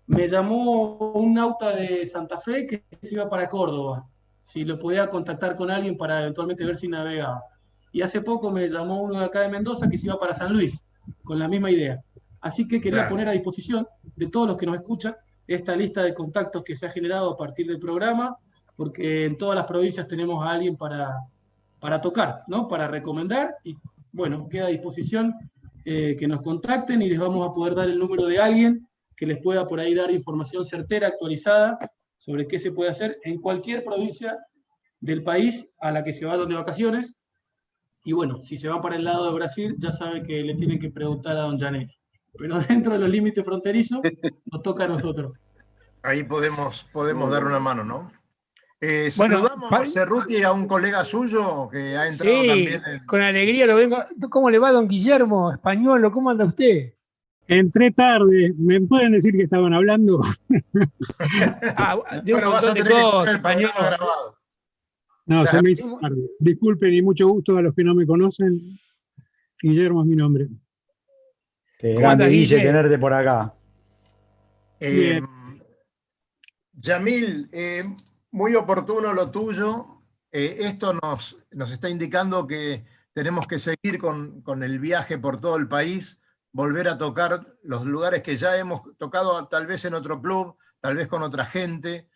Me 0.07 0.29
llamó 0.29 1.13
un 1.13 1.35
nauta 1.35 1.75
de 1.75 2.07
Santa 2.07 2.39
Fe 2.39 2.67
que 2.67 2.85
se 3.03 3.15
iba 3.15 3.29
para 3.29 3.49
Córdoba, 3.49 4.07
si 4.45 4.65
lo 4.65 4.79
podía 4.79 5.09
contactar 5.09 5.57
con 5.57 5.71
alguien 5.71 5.97
para 5.97 6.21
eventualmente 6.21 6.65
ver 6.65 6.77
si 6.77 6.87
navegaba. 6.87 7.43
Y 7.91 8.03
hace 8.03 8.21
poco 8.21 8.51
me 8.51 8.69
llamó 8.69 9.03
uno 9.03 9.19
de 9.19 9.25
acá 9.25 9.41
de 9.41 9.49
Mendoza 9.49 9.89
que 9.89 9.99
se 9.99 10.07
iba 10.07 10.21
para 10.21 10.35
San 10.35 10.53
Luis, 10.53 10.85
con 11.25 11.39
la 11.39 11.49
misma 11.49 11.71
idea. 11.71 12.01
Así 12.41 12.69
que 12.69 12.81
quería 12.81 13.01
Claro. 13.01 13.11
poner 13.11 13.29
a 13.29 13.33
disposición 13.33 13.89
de 14.15 14.29
todos 14.29 14.47
los 14.49 14.57
que 14.57 14.67
nos 14.67 14.77
escuchan 14.77 15.17
esta 15.49 15.75
lista 15.75 16.03
de 16.03 16.15
contactos 16.15 16.63
que 16.63 16.77
se 16.77 16.87
ha 16.87 16.91
generado 16.91 17.33
a 17.33 17.37
partir 17.37 17.67
del 17.67 17.79
programa, 17.81 18.37
porque 18.77 19.25
en 19.25 19.37
todas 19.37 19.57
las 19.57 19.67
provincias 19.67 20.07
tenemos 20.07 20.45
a 20.45 20.51
alguien 20.51 20.77
para, 20.77 21.17
para 21.81 22.01
tocar, 22.01 22.43
¿no? 22.47 22.69
Para 22.69 22.89
recomendar 22.89 23.57
y 23.65 23.75
bueno, 24.13 24.49
queda 24.49 24.67
a 24.67 24.71
disposición 24.71 25.35
eh, 25.85 26.17
que 26.19 26.27
nos 26.27 26.43
contacten 26.43 27.03
y 27.03 27.09
les 27.09 27.19
vamos 27.19 27.49
a 27.49 27.53
poder 27.53 27.75
dar 27.75 27.89
el 27.89 27.99
número 27.99 28.27
de 28.27 28.39
alguien 28.39 28.89
que 29.17 29.27
les 29.27 29.43
pueda 29.43 29.67
por 29.67 29.81
ahí 29.81 29.95
dar 29.95 30.11
información 30.11 30.65
certera, 30.65 31.09
actualizada, 31.09 31.79
sobre 32.17 32.47
qué 32.47 32.59
se 32.59 32.73
puede 32.73 32.91
hacer 32.91 33.19
en 33.23 33.41
cualquier 33.41 33.85
provincia 33.85 34.37
del 35.01 35.23
país 35.23 35.67
a 35.81 35.91
la 35.91 36.03
que 36.03 36.13
se 36.13 36.25
vayan 36.25 36.49
de 36.49 36.55
vacaciones. 36.55 37.17
Y 38.05 38.13
bueno, 38.13 38.43
si 38.43 38.57
se 38.57 38.69
van 38.69 38.81
para 38.81 38.97
el 38.97 39.05
lado 39.05 39.27
de 39.27 39.33
Brasil, 39.33 39.75
ya 39.79 39.93
saben 39.93 40.25
que 40.25 40.43
le 40.43 40.55
tienen 40.55 40.79
que 40.79 40.91
preguntar 40.91 41.37
a 41.37 41.43
don 41.43 41.59
Janel. 41.59 41.91
Pero 42.39 42.59
dentro 42.69 42.93
de 42.93 42.99
los 42.99 43.09
límites 43.09 43.45
fronterizos, 43.45 44.01
nos 44.47 44.63
toca 44.63 44.85
a 44.85 44.89
nosotros. 44.89 45.33
Ahí 46.03 46.25
podemos, 46.25 46.87
podemos 46.93 47.31
dar 47.31 47.45
una 47.45 47.59
mano, 47.59 47.85
¿no? 47.85 48.13
Eh, 48.81 49.11
Bueno, 49.17 49.37
saludamos 49.39 49.71
pa- 49.71 49.83
a 49.83 49.87
Cerruti 49.87 50.43
a 50.43 50.53
un 50.53 50.67
colega 50.69 51.03
suyo 51.03 51.69
que 51.71 51.97
ha 51.97 52.07
entrado 52.09 52.43
Sí, 52.43 52.47
también 52.47 52.83
en, 52.87 53.07
con 53.07 53.23
alegría 53.23 53.67
lo 53.67 53.77
vengo. 53.77 53.97
¿Cómo 54.31 54.51
le 54.51 54.59
va, 54.59 54.71
don 54.73 54.87
Guillermo? 54.87 55.53
Españolo, 55.53 56.11
¿cómo 56.13 56.31
anda 56.31 56.45
usted? 56.45 56.93
Entré 57.49 57.91
tarde, 57.93 58.53
¿me 58.59 58.81
pueden 58.83 59.13
decir 59.13 59.33
que 59.35 59.45
estaban 59.45 59.73
hablando? 59.73 60.21
Ah, 61.77 61.97
de 62.25 62.35
un 62.35 62.41
Bueno, 62.41 62.51
vas 62.51 62.65
a 62.65 62.69
montón 62.69 62.85
de 62.89 62.91
cosas, 62.91 63.35
español. 63.37 63.71
grabado. 63.77 64.39
No, 65.27 65.43
se 65.43 65.51
Claro. 65.51 65.63
me 65.63 65.71
hizo 65.73 65.99
tarde. 66.01 66.31
Disculpen 66.39 66.93
y 66.95 67.03
mucho 67.03 67.29
gusto 67.29 67.57
a 67.57 67.63
los 67.63 67.75
que 67.75 67.83
no 67.85 67.95
me 67.95 68.07
conocen. 68.07 68.79
Guillermo 69.61 70.03
es 70.03 70.07
mi 70.09 70.17
nombre. 70.17 70.49
Qué 71.79 71.95
¿Cómo 71.95 72.01
grande, 72.07 72.29
Guille? 72.29 72.61
tenerte 72.61 72.99
por 72.99 73.13
acá. 73.13 73.55
Eh, 74.81 75.21
Yamil, 76.75 77.49
eh, 77.53 77.85
muy 78.31 78.55
oportuno 78.55 79.13
lo 79.13 79.31
tuyo. 79.31 80.03
Eh, 80.33 80.57
esto 80.61 80.93
nos, 81.03 81.37
nos 81.53 81.71
está 81.71 81.89
indicando 81.89 82.47
que 82.47 82.85
tenemos 83.13 83.47
que 83.47 83.59
seguir 83.59 83.99
con, 83.99 84.43
con 84.43 84.63
el 84.63 84.79
viaje 84.79 85.19
por 85.19 85.41
todo 85.41 85.57
el 85.57 85.69
país, 85.69 86.21
volver 86.53 86.89
a 86.89 86.99
tocar 86.99 87.57
los 87.63 87.85
lugares 87.85 88.23
que 88.23 88.37
ya 88.37 88.57
hemos 88.57 88.83
tocado, 88.99 89.47
tal 89.49 89.67
vez 89.67 89.85
en 89.85 89.95
otro 89.95 90.21
club, 90.21 90.57
tal 90.81 90.97
vez 90.97 91.07
con 91.07 91.23
otra 91.23 91.47
gente, 91.47 92.09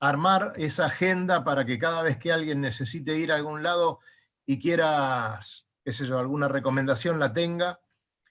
armar 0.00 0.52
esa 0.56 0.86
agenda 0.86 1.44
para 1.44 1.64
que 1.64 1.78
cada 1.78 2.02
vez 2.02 2.16
que 2.18 2.32
alguien 2.32 2.60
necesite 2.60 3.18
ir 3.18 3.32
a 3.32 3.36
algún 3.36 3.62
lado 3.62 4.00
y 4.46 4.58
quiera, 4.58 5.38
qué 5.84 5.92
sé 5.92 6.06
yo, 6.06 6.18
alguna 6.18 6.48
recomendación 6.48 7.18
la 7.18 7.32
tenga. 7.32 7.80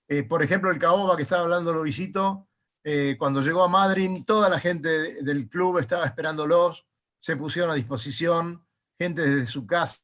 Eh, 0.08 0.24
por 0.24 0.42
ejemplo, 0.44 0.72
el 0.72 0.80
Caoba 0.80 1.16
que 1.18 1.24
estaba 1.24 1.44
hablando 1.44 1.74
Lovisito, 1.74 2.48
eh, 2.84 3.16
cuando 3.18 3.42
llegó 3.42 3.64
a 3.64 3.68
Madrid, 3.68 4.24
toda 4.26 4.50
la 4.50 4.60
gente 4.60 4.88
de- 4.88 5.24
del 5.24 5.50
club 5.50 5.80
estaba 5.80 6.06
esperándolos, 6.06 6.85
se 7.26 7.36
pusieron 7.36 7.72
a 7.72 7.74
disposición, 7.74 8.64
gente 9.00 9.24
desde 9.24 9.48
su 9.48 9.66
casa, 9.66 10.00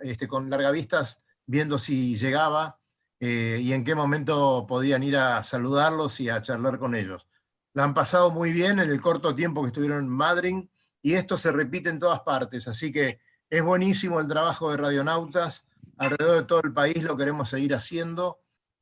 este, 0.00 0.28
con 0.28 0.48
largavistas, 0.48 1.24
viendo 1.44 1.76
si 1.76 2.16
llegaba 2.16 2.78
eh, 3.18 3.58
y 3.60 3.72
en 3.72 3.82
qué 3.82 3.96
momento 3.96 4.64
podían 4.64 5.02
ir 5.02 5.16
a 5.16 5.42
saludarlos 5.42 6.20
y 6.20 6.28
a 6.28 6.40
charlar 6.40 6.78
con 6.78 6.94
ellos. 6.94 7.26
La 7.72 7.82
han 7.82 7.94
pasado 7.94 8.30
muy 8.30 8.52
bien 8.52 8.78
en 8.78 8.90
el 8.90 9.00
corto 9.00 9.34
tiempo 9.34 9.62
que 9.62 9.70
estuvieron 9.70 10.04
en 10.04 10.08
Madrid 10.08 10.68
y 11.02 11.14
esto 11.14 11.36
se 11.36 11.50
repite 11.50 11.90
en 11.90 11.98
todas 11.98 12.20
partes, 12.20 12.68
así 12.68 12.92
que 12.92 13.18
es 13.48 13.62
buenísimo 13.64 14.20
el 14.20 14.28
trabajo 14.28 14.70
de 14.70 14.76
radionautas 14.76 15.66
alrededor 15.96 16.36
de 16.42 16.46
todo 16.46 16.60
el 16.62 16.72
país, 16.72 17.02
lo 17.02 17.16
queremos 17.16 17.48
seguir 17.48 17.74
haciendo 17.74 18.38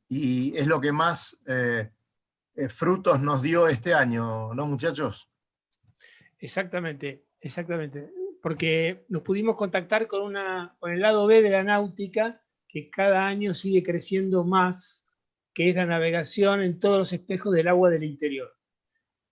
y 0.07 0.55
es 0.55 0.67
lo 0.67 0.83
que 0.83 0.93
más... 0.93 1.41
eh, 1.47 1.91
eh, 2.57 2.69
frutos 2.69 3.21
nos 3.21 3.41
dio 3.41 3.69
este 3.69 3.95
año, 3.95 4.53
¿no, 4.53 4.67
muchachos? 4.67 5.31
Exactamente, 6.41 7.28
exactamente. 7.41 8.11
Porque 8.43 9.05
nos 9.09 9.23
pudimos 9.23 9.57
contactar 9.57 10.07
con, 10.07 10.23
una, 10.23 10.77
con 10.79 10.93
el 10.93 11.01
lado 11.01 11.27
B 11.27 11.43
de 11.43 11.51
la 11.51 11.65
náutica, 11.65 12.43
que 12.69 12.91
cada 12.91 13.27
año 13.27 13.55
sigue 13.55 13.83
creciendo 13.83 14.45
más, 14.45 15.09
que 15.55 15.71
es 15.71 15.77
la 15.77 15.87
navegación 15.87 16.63
en 16.63 16.79
todos 16.79 16.99
los 16.99 17.13
espejos 17.13 17.53
del 17.53 17.69
agua 17.69 17.91
del 17.91 18.05
interior. 18.05 18.53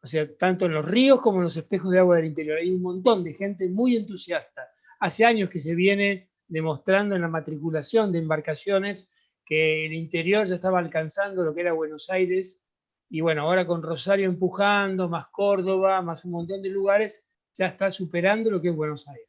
O 0.02 0.06
sea, 0.06 0.26
tanto 0.36 0.66
en 0.66 0.72
los 0.72 0.84
ríos 0.84 1.20
como 1.20 1.38
en 1.38 1.44
los 1.44 1.56
espejos 1.56 1.90
de 1.92 1.98
agua 1.98 2.16
del 2.16 2.26
interior. 2.26 2.58
Hay 2.58 2.70
un 2.70 2.82
montón 2.82 3.24
de 3.24 3.34
gente 3.34 3.68
muy 3.68 3.96
entusiasta. 3.96 4.68
Hace 5.00 5.24
años 5.24 5.50
que 5.50 5.60
se 5.60 5.74
viene 5.74 6.30
demostrando 6.48 7.14
en 7.16 7.22
la 7.22 7.28
matriculación 7.28 8.12
de 8.12 8.18
embarcaciones 8.18 9.10
que 9.44 9.86
el 9.86 9.92
interior 9.92 10.46
ya 10.46 10.56
estaba 10.56 10.78
alcanzando 10.78 11.44
lo 11.44 11.54
que 11.54 11.60
era 11.62 11.72
Buenos 11.72 12.08
Aires. 12.10 12.62
Y 13.08 13.20
bueno, 13.20 13.42
ahora 13.42 13.66
con 13.66 13.82
Rosario 13.82 14.26
empujando, 14.26 15.08
más 15.08 15.26
Córdoba, 15.28 16.02
más 16.02 16.24
un 16.24 16.32
montón 16.32 16.62
de 16.62 16.68
lugares, 16.68 17.25
ya 17.56 17.66
está 17.66 17.90
superando 17.90 18.50
lo 18.50 18.60
que 18.60 18.68
es 18.68 18.76
Buenos 18.76 19.06
Aires. 19.08 19.28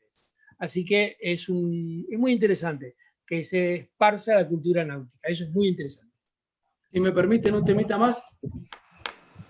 Así 0.60 0.84
que 0.84 1.18
es, 1.20 1.50
un, 1.50 2.06
es 2.10 2.20
muy 2.20 2.34
interesante 2.34 2.96
que 3.26 3.44
se 3.44 3.76
esparza 3.76 4.36
la 4.36 4.48
cultura 4.48 4.84
náutica. 4.84 5.28
Eso 5.28 5.44
es 5.44 5.52
muy 5.52 5.68
interesante. 5.68 6.14
Si 6.92 7.00
me 7.00 7.12
permiten 7.12 7.56
un 7.56 7.66
temita 7.66 7.98
más, 7.98 8.24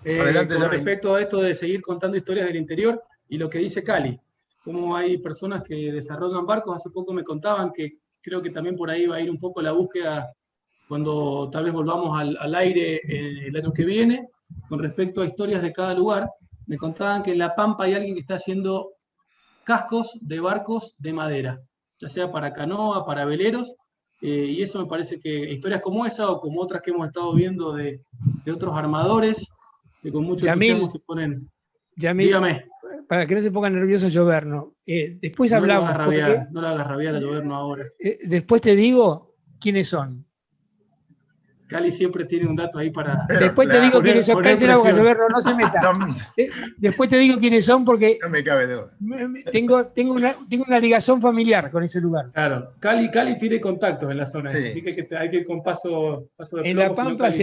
eh, 0.04 0.20
Adelante, 0.20 0.54
con 0.56 0.70
respecto 0.70 1.14
a 1.14 1.20
esto 1.20 1.40
de 1.40 1.54
seguir 1.54 1.80
contando 1.80 2.16
historias 2.16 2.46
del 2.46 2.56
interior 2.56 3.02
y 3.28 3.36
lo 3.36 3.48
que 3.48 3.58
dice 3.58 3.82
Cali, 3.82 4.18
cómo 4.62 4.96
hay 4.96 5.18
personas 5.18 5.62
que 5.62 5.92
desarrollan 5.92 6.46
barcos, 6.46 6.76
hace 6.76 6.90
poco 6.90 7.12
me 7.12 7.24
contaban 7.24 7.72
que 7.72 7.98
creo 8.20 8.42
que 8.42 8.50
también 8.50 8.76
por 8.76 8.90
ahí 8.90 9.06
va 9.06 9.16
a 9.16 9.20
ir 9.20 9.30
un 9.30 9.38
poco 9.38 9.62
la 9.62 9.72
búsqueda 9.72 10.32
cuando 10.86 11.48
tal 11.50 11.64
vez 11.64 11.72
volvamos 11.72 12.18
al, 12.18 12.36
al 12.38 12.54
aire 12.54 12.96
eh, 12.96 13.48
el 13.48 13.56
año 13.56 13.72
que 13.72 13.84
viene, 13.84 14.28
con 14.68 14.78
respecto 14.78 15.20
a 15.20 15.26
historias 15.26 15.62
de 15.62 15.72
cada 15.72 15.94
lugar, 15.94 16.28
me 16.68 16.76
contaban 16.76 17.22
que 17.24 17.32
en 17.32 17.38
La 17.38 17.54
Pampa 17.56 17.84
hay 17.84 17.94
alguien 17.94 18.14
que 18.14 18.20
está 18.20 18.34
haciendo 18.34 18.92
cascos 19.64 20.16
de 20.20 20.38
barcos 20.40 20.94
de 20.98 21.12
madera, 21.12 21.60
ya 22.00 22.08
sea 22.08 22.30
para 22.30 22.52
canoa, 22.52 23.04
para 23.04 23.24
veleros, 23.24 23.74
eh, 24.22 24.46
y 24.48 24.62
eso 24.62 24.78
me 24.80 24.86
parece 24.86 25.18
que 25.20 25.52
historias 25.52 25.80
como 25.80 26.06
esa 26.06 26.30
o 26.30 26.40
como 26.40 26.60
otras 26.60 26.80
que 26.82 26.90
hemos 26.90 27.06
estado 27.08 27.34
viendo 27.34 27.72
de, 27.74 28.00
de 28.44 28.52
otros 28.52 28.74
armadores, 28.76 29.48
que 30.02 30.10
con 30.12 30.24
mucho 30.24 30.46
entusiasmo 30.48 30.88
se 30.88 30.98
ponen... 31.00 31.50
Yamil, 31.96 32.26
Dígame. 32.28 32.64
para 33.08 33.26
que 33.26 33.34
no 33.34 33.40
se 33.40 33.50
ponga 33.50 33.68
nervioso 33.68 34.06
llover, 34.08 34.46
¿no? 34.46 34.74
Eh, 34.86 35.18
después 35.20 35.50
No 35.50 35.56
lo 35.58 35.62
hablamos. 35.64 35.90
hagas 35.90 36.06
porque, 36.06 36.20
rabiar, 36.20 36.48
no 36.52 36.60
lo 36.60 36.68
hagas 36.68 36.86
rabiar 36.86 37.14
a 37.16 37.18
lloverno 37.18 37.56
ahora. 37.56 37.84
eh, 37.98 38.18
después 38.24 38.60
te 38.62 38.76
digo 38.76 39.34
quiénes 39.60 39.88
son. 39.88 40.24
Cali 41.68 41.90
siempre 41.90 42.24
tiene 42.24 42.46
un 42.48 42.56
dato 42.56 42.78
ahí 42.78 42.90
para... 42.90 43.26
Después 43.28 43.68
te 43.68 43.78
digo 43.80 44.00
quiénes 44.00 44.24
son. 44.26 44.42
Cállese 44.42 44.66
la 44.66 44.78
boca. 44.78 44.90
Lloberno, 44.90 45.28
no 45.28 45.38
se 45.40 45.54
meta. 45.54 45.80
No, 45.92 46.16
Eh, 46.36 46.48
Después 46.78 47.10
te 47.10 47.18
digo 47.18 47.38
quiénes 47.38 47.64
son 47.66 47.84
porque 47.84 48.18
no 48.22 48.30
me 48.30 48.42
cabe 48.42 48.66
de 48.66 48.74
duda. 48.74 48.90
tengo, 49.52 49.86
tengo, 49.88 50.14
una, 50.14 50.34
tengo 50.48 50.64
una 50.66 50.78
ligazón 50.80 51.20
familiar 51.20 51.70
con 51.70 51.82
ese 51.84 52.00
lugar. 52.00 52.30
Claro, 52.32 52.72
Cali, 52.80 53.10
Cali 53.10 53.36
tiene 53.38 53.60
contactos 53.60 54.10
en 54.10 54.16
la 54.16 54.24
zona, 54.26 54.50
Sí. 54.54 54.68
así 54.68 54.82
que 54.82 55.16
hay 55.16 55.30
que, 55.30 55.36
ir 55.38 55.44
con 55.44 55.62
paso, 55.62 56.30
paso 56.36 56.56
de 56.56 56.70
En 56.70 56.76
La 56.78 56.86
plomo, 56.90 57.10
Pampa, 57.10 57.24
Cali- 57.24 57.36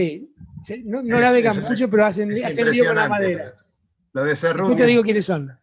sí. 0.64 0.82
No, 0.86 1.04
no 1.04 1.16
Es- 1.18 1.22
navegan 1.22 1.58
es- 1.58 1.70
mucho, 1.70 1.90
pero 1.90 2.06
hacen, 2.06 2.32
hacen 2.34 2.72
lío 2.72 2.86
con 2.88 2.96
la 2.96 3.08
madera. 3.08 3.54
Lo 4.14 4.24
de 4.24 4.30
Después 4.32 4.76
te 4.76 4.86
digo 4.86 5.04
quiénes 5.04 5.26
son. 5.26 5.56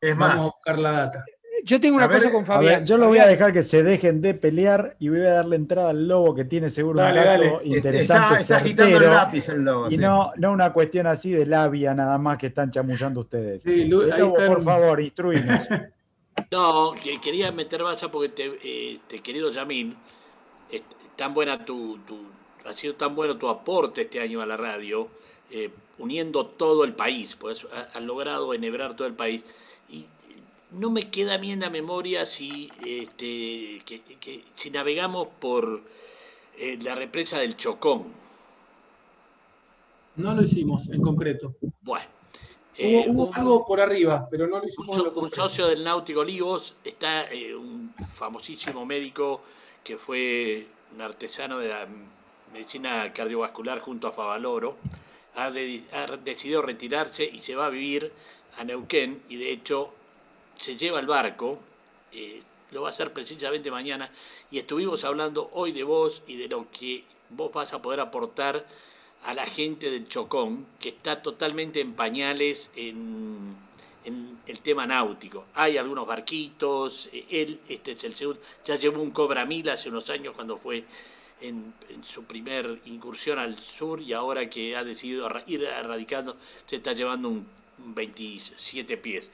es 0.00 0.16
Vamos 0.16 0.30
a 0.30 0.34
más. 0.36 0.44
buscar 0.44 0.78
la 0.78 0.90
data. 0.92 1.24
Yo 1.64 1.80
tengo 1.80 1.96
A 1.96 1.98
una 1.98 2.06
ver, 2.06 2.16
cosa 2.18 2.32
con 2.32 2.42
A 2.42 2.46
Fabián. 2.46 2.74
ver, 2.80 2.84
yo 2.84 2.96
lo 2.96 3.08
voy 3.08 3.18
a 3.18 3.22
Fabián, 3.22 3.38
dejar 3.38 3.52
que 3.52 3.62
se 3.62 3.82
dejen 3.82 4.20
de 4.22 4.34
pelear 4.34 4.96
y 4.98 5.08
voy 5.08 5.20
a 5.20 5.32
darle 5.34 5.56
entrada 5.56 5.90
al 5.90 6.06
lobo 6.08 6.34
que 6.34 6.44
tiene 6.44 6.70
seguro 6.70 7.00
Dale, 7.00 7.20
un 7.20 7.26
dato 7.52 7.64
interesante, 7.64 8.26
Está, 8.40 8.40
está 8.40 8.56
agitando 8.58 8.96
el 8.96 9.02
lápiz 9.06 9.48
el 9.48 9.64
lobo. 9.64 9.86
y 9.88 9.96
sí. 9.96 9.98
no, 9.98 10.32
no 10.36 10.52
una 10.52 10.72
cuestión 10.72 11.06
así 11.06 11.30
de 11.32 11.46
labia 11.46 11.94
nada 11.94 12.16
más 12.18 12.38
que 12.38 12.48
están 12.48 12.70
chamullando 12.70 13.20
ustedes. 13.20 13.62
Sí, 13.62 13.84
Lu- 13.86 14.02
El 14.02 14.12
ahí 14.12 14.20
lobo, 14.20 14.38
están- 14.38 14.54
por 14.54 14.62
favor, 14.62 15.00
instruinos. 15.00 15.66
No, 16.52 16.94
que 17.02 17.20
quería 17.20 17.50
meter 17.50 17.82
baza 17.82 18.10
porque 18.10 18.28
te, 18.28 18.58
eh, 18.62 19.00
te- 19.08 19.18
querido 19.18 19.50
Yamil, 19.50 19.94
es 20.70 20.82
tan 21.16 21.34
buena 21.34 21.64
tu, 21.64 21.98
tu- 22.06 22.26
ha 22.64 22.72
sido 22.72 22.94
tan 22.94 23.14
bueno 23.16 23.36
tu 23.36 23.48
aporte 23.48 24.02
este 24.02 24.20
año 24.20 24.40
a 24.40 24.46
la 24.46 24.56
radio, 24.56 25.08
eh, 25.50 25.70
uniendo 25.98 26.46
todo 26.46 26.84
el 26.84 26.92
país, 26.94 27.36
pues 27.38 27.66
ha- 27.74 27.88
has 27.98 28.02
logrado 28.02 28.54
enhebrar 28.54 28.94
todo 28.94 29.08
el 29.08 29.14
país. 29.14 29.44
Y 29.90 30.06
no 30.72 30.90
me 30.90 31.10
queda 31.10 31.34
a 31.34 31.38
mí 31.38 31.50
en 31.52 31.60
la 31.60 31.70
memoria 31.70 32.24
si, 32.26 32.70
este, 32.84 33.82
que, 33.86 34.02
que- 34.20 34.44
si 34.54 34.70
navegamos 34.70 35.28
por 35.40 35.80
eh, 36.58 36.78
la 36.82 36.94
represa 36.94 37.38
del 37.38 37.56
Chocón. 37.56 38.06
No 40.16 40.34
lo 40.34 40.42
hicimos 40.42 40.88
en 40.90 41.00
concreto. 41.00 41.54
Bueno. 41.82 42.06
Hubo, 42.80 42.86
eh, 42.86 43.04
hubo 43.08 43.24
un- 43.26 43.34
algo 43.34 43.66
por 43.66 43.80
arriba, 43.80 44.28
pero 44.30 44.46
no 44.46 44.56
lo 44.58 44.62
un, 44.62 44.68
hicimos 44.68 44.96
so- 44.96 45.04
lo 45.04 45.12
un 45.20 45.30
socio 45.32 45.66
del 45.66 45.82
Náutico 45.84 46.20
Olivos 46.20 46.76
está 46.84 47.30
eh, 47.30 47.54
un 47.54 47.92
famosísimo 48.14 48.84
médico 48.86 49.40
que 49.82 49.96
fue 49.96 50.66
un 50.94 51.00
artesano 51.00 51.58
de 51.58 51.68
la 51.68 51.86
medicina 52.52 53.12
cardiovascular 53.12 53.78
junto 53.80 54.06
a 54.08 54.12
Favaloro. 54.12 54.76
Ha, 55.36 55.50
de- 55.50 55.82
ha 55.92 56.16
decidido 56.16 56.62
retirarse 56.62 57.24
y 57.24 57.38
se 57.40 57.54
va 57.54 57.66
a 57.66 57.70
vivir 57.70 58.12
a 58.58 58.64
Neuquén 58.64 59.22
y 59.28 59.36
de 59.36 59.52
hecho 59.52 59.92
se 60.58 60.76
lleva 60.76 61.00
el 61.00 61.06
barco. 61.06 61.58
eh, 62.12 62.40
lo 62.70 62.82
va 62.82 62.88
a 62.88 62.90
hacer 62.90 63.12
precisamente 63.12 63.70
mañana 63.70 64.10
y 64.50 64.58
estuvimos 64.58 65.04
hablando 65.04 65.50
hoy 65.54 65.72
de 65.72 65.84
vos 65.84 66.22
y 66.26 66.36
de 66.36 66.48
lo 66.48 66.70
que 66.70 67.04
vos 67.30 67.52
vas 67.52 67.72
a 67.72 67.82
poder 67.82 68.00
aportar 68.00 68.66
a 69.24 69.34
la 69.34 69.46
gente 69.46 69.90
del 69.90 70.06
Chocón, 70.06 70.66
que 70.78 70.90
está 70.90 71.22
totalmente 71.22 71.80
en 71.80 71.94
pañales 71.94 72.70
en, 72.76 73.56
el 74.46 74.60
tema 74.60 74.86
náutico. 74.86 75.44
Hay 75.54 75.76
algunos 75.76 76.06
barquitos, 76.06 77.10
eh, 77.12 77.26
él, 77.28 77.60
este 77.68 77.90
es 77.90 78.04
el 78.04 78.14
segundo, 78.14 78.40
ya 78.64 78.76
llevó 78.76 79.02
un 79.02 79.10
Cobra 79.10 79.44
Mil 79.44 79.68
hace 79.68 79.90
unos 79.90 80.08
años 80.08 80.34
cuando 80.34 80.56
fue 80.56 80.84
en, 81.42 81.74
en 81.90 82.02
su 82.02 82.24
primer 82.24 82.80
incursión 82.86 83.38
al 83.38 83.58
sur 83.58 84.00
y 84.00 84.14
ahora 84.14 84.48
que 84.48 84.74
ha 84.76 84.84
decidido 84.84 85.28
ir 85.46 85.64
erradicando, 85.64 86.36
se 86.66 86.76
está 86.76 86.94
llevando 86.94 87.28
un 87.28 87.46
27 87.78 88.96
pies. 88.96 89.30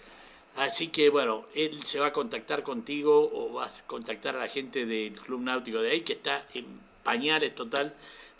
Así 0.57 0.89
que 0.89 1.11
bueno, 1.11 1.45
él 1.55 1.83
se 1.83 1.99
va 1.99 2.09
a 2.09 2.13
contactar 2.13 2.63
contigo 2.63 3.31
o 3.33 3.53
vas 3.55 3.83
a 3.83 3.87
contactar 3.87 4.37
a 4.37 4.41
la 4.41 4.49
gente 4.49 4.87
del 4.87 5.15
Club 5.15 5.41
Náutico 5.41 5.81
de 5.83 5.91
ahí 5.91 6.01
que 6.03 6.13
está 6.13 6.47
en 6.55 6.65
pañales 7.03 7.55
total 7.55 7.93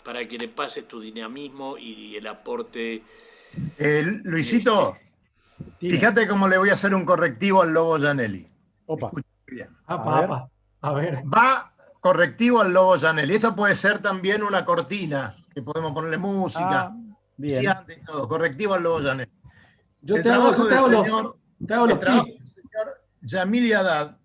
para 0.03 0.25
que 0.27 0.37
le 0.37 0.47
pases 0.47 0.87
tu 0.87 1.01
dinamismo 1.01 1.77
y 1.77 2.15
el 2.15 2.27
aporte. 2.27 3.01
Eh, 3.77 4.03
Luisito, 4.23 4.95
fíjate 5.79 6.27
cómo 6.27 6.47
le 6.47 6.57
voy 6.57 6.69
a 6.69 6.73
hacer 6.73 6.93
un 6.93 7.05
correctivo 7.05 7.61
al 7.63 7.73
lobo 7.73 7.99
Janelli. 7.99 8.47
Opa, 8.85 9.11
Bien. 9.47 9.69
Apa, 9.85 10.17
A 10.17 10.21
ver. 10.21 10.29
apa. 10.29 10.49
A 10.81 10.93
ver. 10.93 11.23
Va 11.25 11.73
correctivo 11.99 12.61
al 12.61 12.71
lobo 12.71 12.97
Janelli. 12.97 13.35
Esto 13.35 13.55
puede 13.55 13.75
ser 13.75 13.99
también 13.99 14.43
una 14.43 14.63
cortina, 14.63 15.35
que 15.53 15.61
podemos 15.61 15.91
ponerle 15.91 16.17
música, 16.17 16.81
ah, 16.81 16.95
bien. 17.35 17.61
sí, 17.63 17.93
y 18.01 18.05
todo. 18.05 18.27
Correctivo 18.27 18.75
al 18.75 18.83
lobo 18.83 19.01
Janelli. 19.01 19.31
Yo 20.01 20.17
el 20.17 20.23
te 20.23 20.29
hago, 20.29 20.51
trabajo 20.51 20.69
yo 20.69 20.85
te 20.85 20.91
los, 20.91 21.05
señor, 21.07 21.37
te 21.65 21.73
hago 21.73 21.85
el 21.85 21.89
los 21.91 21.99
trabajo 21.99 22.25
del 22.25 22.47
señor 22.47 22.93
Yamil 23.21 23.73
Haddad, 23.73 24.17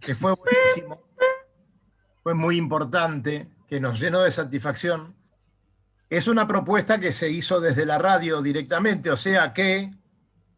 que 0.00 0.14
fue 0.14 0.34
buenísimo, 0.34 1.02
fue 2.22 2.34
muy 2.34 2.56
importante, 2.56 3.48
que 3.66 3.80
nos 3.80 3.98
llenó 4.00 4.20
de 4.20 4.30
satisfacción. 4.30 5.14
Es 6.10 6.28
una 6.28 6.46
propuesta 6.46 6.98
que 7.00 7.12
se 7.12 7.30
hizo 7.30 7.60
desde 7.60 7.86
la 7.86 7.98
radio 7.98 8.40
directamente, 8.42 9.10
o 9.10 9.16
sea 9.16 9.52
que 9.52 9.90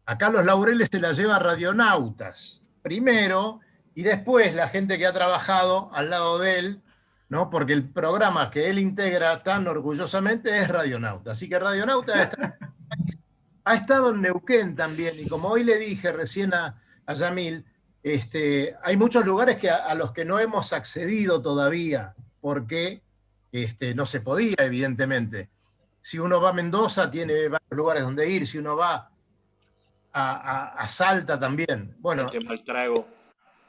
acá 0.05 0.29
los 0.29 0.45
laureles 0.45 0.89
se 0.91 0.99
la 0.99 1.13
lleva 1.13 1.39
Radionautas 1.39 2.61
primero 2.81 3.59
y 3.95 4.03
después 4.03 4.53
la 4.55 4.67
gente 4.67 4.97
que 4.97 5.07
ha 5.07 5.13
trabajado 5.13 5.89
al 5.93 6.09
lado 6.09 6.37
de 6.39 6.59
él, 6.59 6.81
¿no? 7.29 7.49
porque 7.49 7.73
el 7.73 7.89
programa 7.89 8.51
que 8.51 8.69
él 8.69 8.77
integra 8.79 9.41
tan 9.43 9.67
orgullosamente 9.67 10.57
es 10.59 10.67
Radionauta. 10.67 11.31
Así 11.31 11.49
que 11.49 11.57
Radionauta 11.59 12.23
está- 12.23 12.57
ha 13.67 13.75
estado 13.75 14.11
en 14.11 14.21
Neuquén 14.21 14.75
también, 14.75 15.15
y 15.19 15.27
como 15.27 15.49
hoy 15.49 15.63
le 15.63 15.77
dije 15.77 16.11
recién 16.11 16.53
a, 16.53 16.81
a 17.05 17.13
Yamil, 17.13 17.65
este, 18.03 18.75
hay 18.83 18.95
muchos 18.97 19.25
lugares 19.25 19.57
que 19.57 19.69
a, 19.69 19.77
a 19.85 19.93
los 19.95 20.11
que 20.11 20.23
no 20.25 20.39
hemos 20.39 20.71
accedido 20.73 21.41
todavía, 21.41 22.15
porque 22.41 23.01
este, 23.51 23.93
no 23.95 24.05
se 24.05 24.21
podía, 24.21 24.55
evidentemente. 24.59 25.49
Si 26.01 26.17
uno 26.19 26.39
va 26.39 26.51
a 26.51 26.53
Mendoza, 26.53 27.11
tiene 27.11 27.49
varios 27.49 27.71
lugares 27.71 28.03
donde 28.03 28.29
ir, 28.29 28.47
si 28.47 28.57
uno 28.57 28.77
va 28.77 29.09
a, 30.13 30.63
a- 30.79 30.87
Salta 30.87 31.37
también. 31.39 31.95
Bueno, 31.99 32.27
mal 32.45 32.63
trago. 32.63 33.07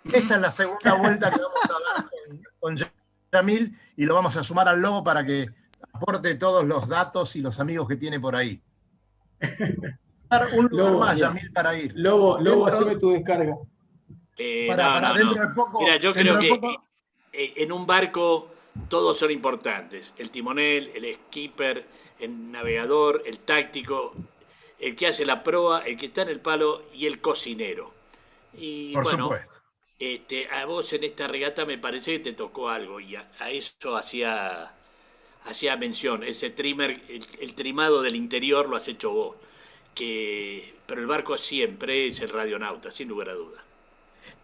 esta 0.04 0.34
es 0.36 0.40
la 0.40 0.50
segunda 0.50 0.94
vuelta 0.94 1.30
que 1.30 1.40
vamos 1.40 1.64
a 1.64 1.94
dar 2.00 2.10
con, 2.10 2.76
con 2.76 2.88
Yamil 3.32 3.76
y 3.96 4.04
lo 4.04 4.14
vamos 4.14 4.36
a 4.36 4.44
sumar 4.44 4.68
al 4.68 4.80
lobo 4.80 5.02
para 5.02 5.24
que 5.26 5.48
aporte 5.92 6.34
todos 6.36 6.64
los 6.64 6.86
datos 6.88 7.34
y 7.36 7.40
los 7.40 7.58
amigos 7.60 7.88
que 7.88 7.96
tiene 7.96 8.20
por 8.20 8.36
ahí. 8.36 8.62
Dar 10.30 10.48
un 10.54 10.66
lugar 10.66 10.86
Lobo, 10.92 10.98
más. 11.00 11.18
Yamil, 11.18 11.52
para 11.52 11.76
ir. 11.78 11.92
Lobo, 11.96 12.38
Lobo, 12.40 12.66
Dentro- 12.66 12.80
haceme 12.86 13.00
tu 13.00 13.10
descarga. 13.12 13.56
Eh, 14.36 14.66
Para, 14.68 14.84
no, 14.84 14.92
para 14.94 15.08
no, 15.08 15.14
dentro 15.14 15.34
no. 15.36 15.48
de 15.48 15.54
poco. 15.54 15.80
Mira, 15.80 15.96
yo 15.96 16.12
creo 16.12 16.38
que 16.38 16.48
poco- 16.48 16.84
eh, 17.32 17.52
en 17.56 17.72
un 17.72 17.86
barco 17.86 18.50
todos 18.88 19.18
son 19.18 19.30
importantes. 19.30 20.14
El 20.18 20.30
timonel, 20.30 20.92
el 20.94 21.14
skipper, 21.14 21.84
el 22.20 22.50
navegador, 22.52 23.22
el 23.26 23.38
táctico. 23.40 24.14
el 24.80 24.94
que 24.94 25.08
hace 25.08 25.26
la 25.26 25.42
proa, 25.42 25.80
el 25.84 25.96
que 25.96 26.06
está 26.06 26.22
en 26.22 26.28
el 26.28 26.38
palo 26.38 26.84
y 26.94 27.06
el 27.06 27.20
cocinero. 27.20 27.92
Y 28.56 28.92
Por 28.92 29.02
bueno, 29.02 29.24
supuesto. 29.24 29.52
este, 29.98 30.48
a 30.48 30.66
vos 30.66 30.92
en 30.92 31.02
esta 31.02 31.26
regata 31.26 31.64
me 31.64 31.78
parece 31.78 32.12
que 32.12 32.18
te 32.20 32.32
tocó 32.32 32.68
algo 32.68 33.00
y 33.00 33.16
a, 33.16 33.28
a 33.40 33.50
eso 33.50 33.96
hacía, 33.96 34.72
hacía 35.44 35.76
mención. 35.76 36.22
Ese 36.22 36.50
trimmer, 36.50 36.90
el, 37.08 37.20
el 37.40 37.54
trimado 37.54 38.02
del 38.02 38.16
interior 38.16 38.68
lo 38.68 38.76
has 38.76 38.88
hecho 38.88 39.10
vos. 39.12 39.36
Que, 39.94 40.74
pero 40.86 41.00
el 41.00 41.06
barco 41.06 41.36
siempre 41.36 42.06
es 42.06 42.20
el 42.20 42.28
radionauta, 42.28 42.90
sin 42.90 43.08
lugar 43.08 43.30
a 43.30 43.34
duda. 43.34 43.64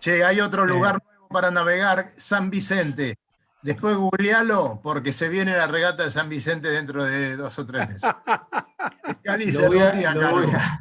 Che, 0.00 0.24
hay 0.24 0.40
otro 0.40 0.66
lugar 0.66 0.98
nuevo 1.04 1.28
para 1.28 1.50
navegar, 1.50 2.12
San 2.16 2.50
Vicente. 2.50 3.16
Después 3.62 3.96
googlealo 3.96 4.80
porque 4.82 5.12
se 5.12 5.28
viene 5.28 5.56
la 5.56 5.66
regata 5.66 6.04
de 6.04 6.10
San 6.10 6.28
Vicente 6.28 6.68
dentro 6.68 7.04
de 7.04 7.36
dos 7.36 7.58
o 7.58 7.64
tres 7.64 7.88
meses. 7.88 8.10
Cali 9.22 9.52
Lo 9.52 9.66
voy, 9.68 9.78
a, 9.78 10.12
lo 10.14 10.30
voy 10.32 10.46
a- 10.50 10.78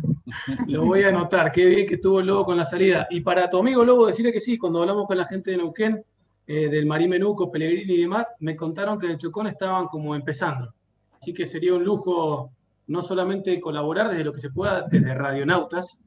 lo 0.67 0.81
voy 0.85 1.03
a 1.03 1.09
anotar. 1.09 1.51
Qué 1.51 1.65
bien 1.65 1.87
que 1.87 1.95
estuvo 1.95 2.19
el 2.19 2.25
Lobo 2.27 2.45
con 2.45 2.57
la 2.57 2.65
salida. 2.65 3.07
Y 3.11 3.21
para 3.21 3.49
tu 3.49 3.59
amigo 3.59 3.85
Lobo, 3.85 4.07
decirle 4.07 4.33
que 4.33 4.41
sí, 4.41 4.57
cuando 4.57 4.81
hablamos 4.81 5.07
con 5.07 5.17
la 5.17 5.25
gente 5.25 5.51
de 5.51 5.57
Neuquén, 5.57 6.03
eh, 6.47 6.67
del 6.69 6.85
Marí 6.85 7.07
Menuco, 7.07 7.49
Pellegrini 7.51 7.93
y 7.95 8.01
demás, 8.01 8.33
me 8.39 8.55
contaron 8.55 8.99
que 8.99 9.05
en 9.05 9.13
el 9.13 9.17
Chocón 9.17 9.47
estaban 9.47 9.87
como 9.87 10.15
empezando. 10.15 10.73
Así 11.19 11.33
que 11.33 11.45
sería 11.45 11.73
un 11.73 11.83
lujo 11.83 12.51
no 12.87 13.01
solamente 13.01 13.59
colaborar 13.61 14.09
desde 14.09 14.25
lo 14.25 14.33
que 14.33 14.39
se 14.39 14.49
pueda, 14.51 14.85
desde 14.89 15.13
Radionautas. 15.13 16.01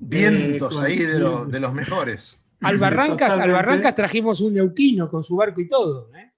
Vientos 0.00 0.72
eh, 0.72 0.76
con- 0.76 0.84
ahí 0.86 0.96
de, 0.98 1.18
los- 1.18 1.50
de 1.50 1.60
los 1.60 1.72
mejores. 1.74 2.40
Al 2.62 2.78
Barrancas, 2.78 3.34
al. 3.36 3.50
Barrancas 3.52 3.94
trajimos 3.94 4.40
un 4.40 4.54
neuquino 4.54 5.10
con 5.10 5.22
su 5.22 5.36
barco 5.36 5.60
y 5.60 5.68
todo. 5.68 6.08
¿eh? 6.14 6.32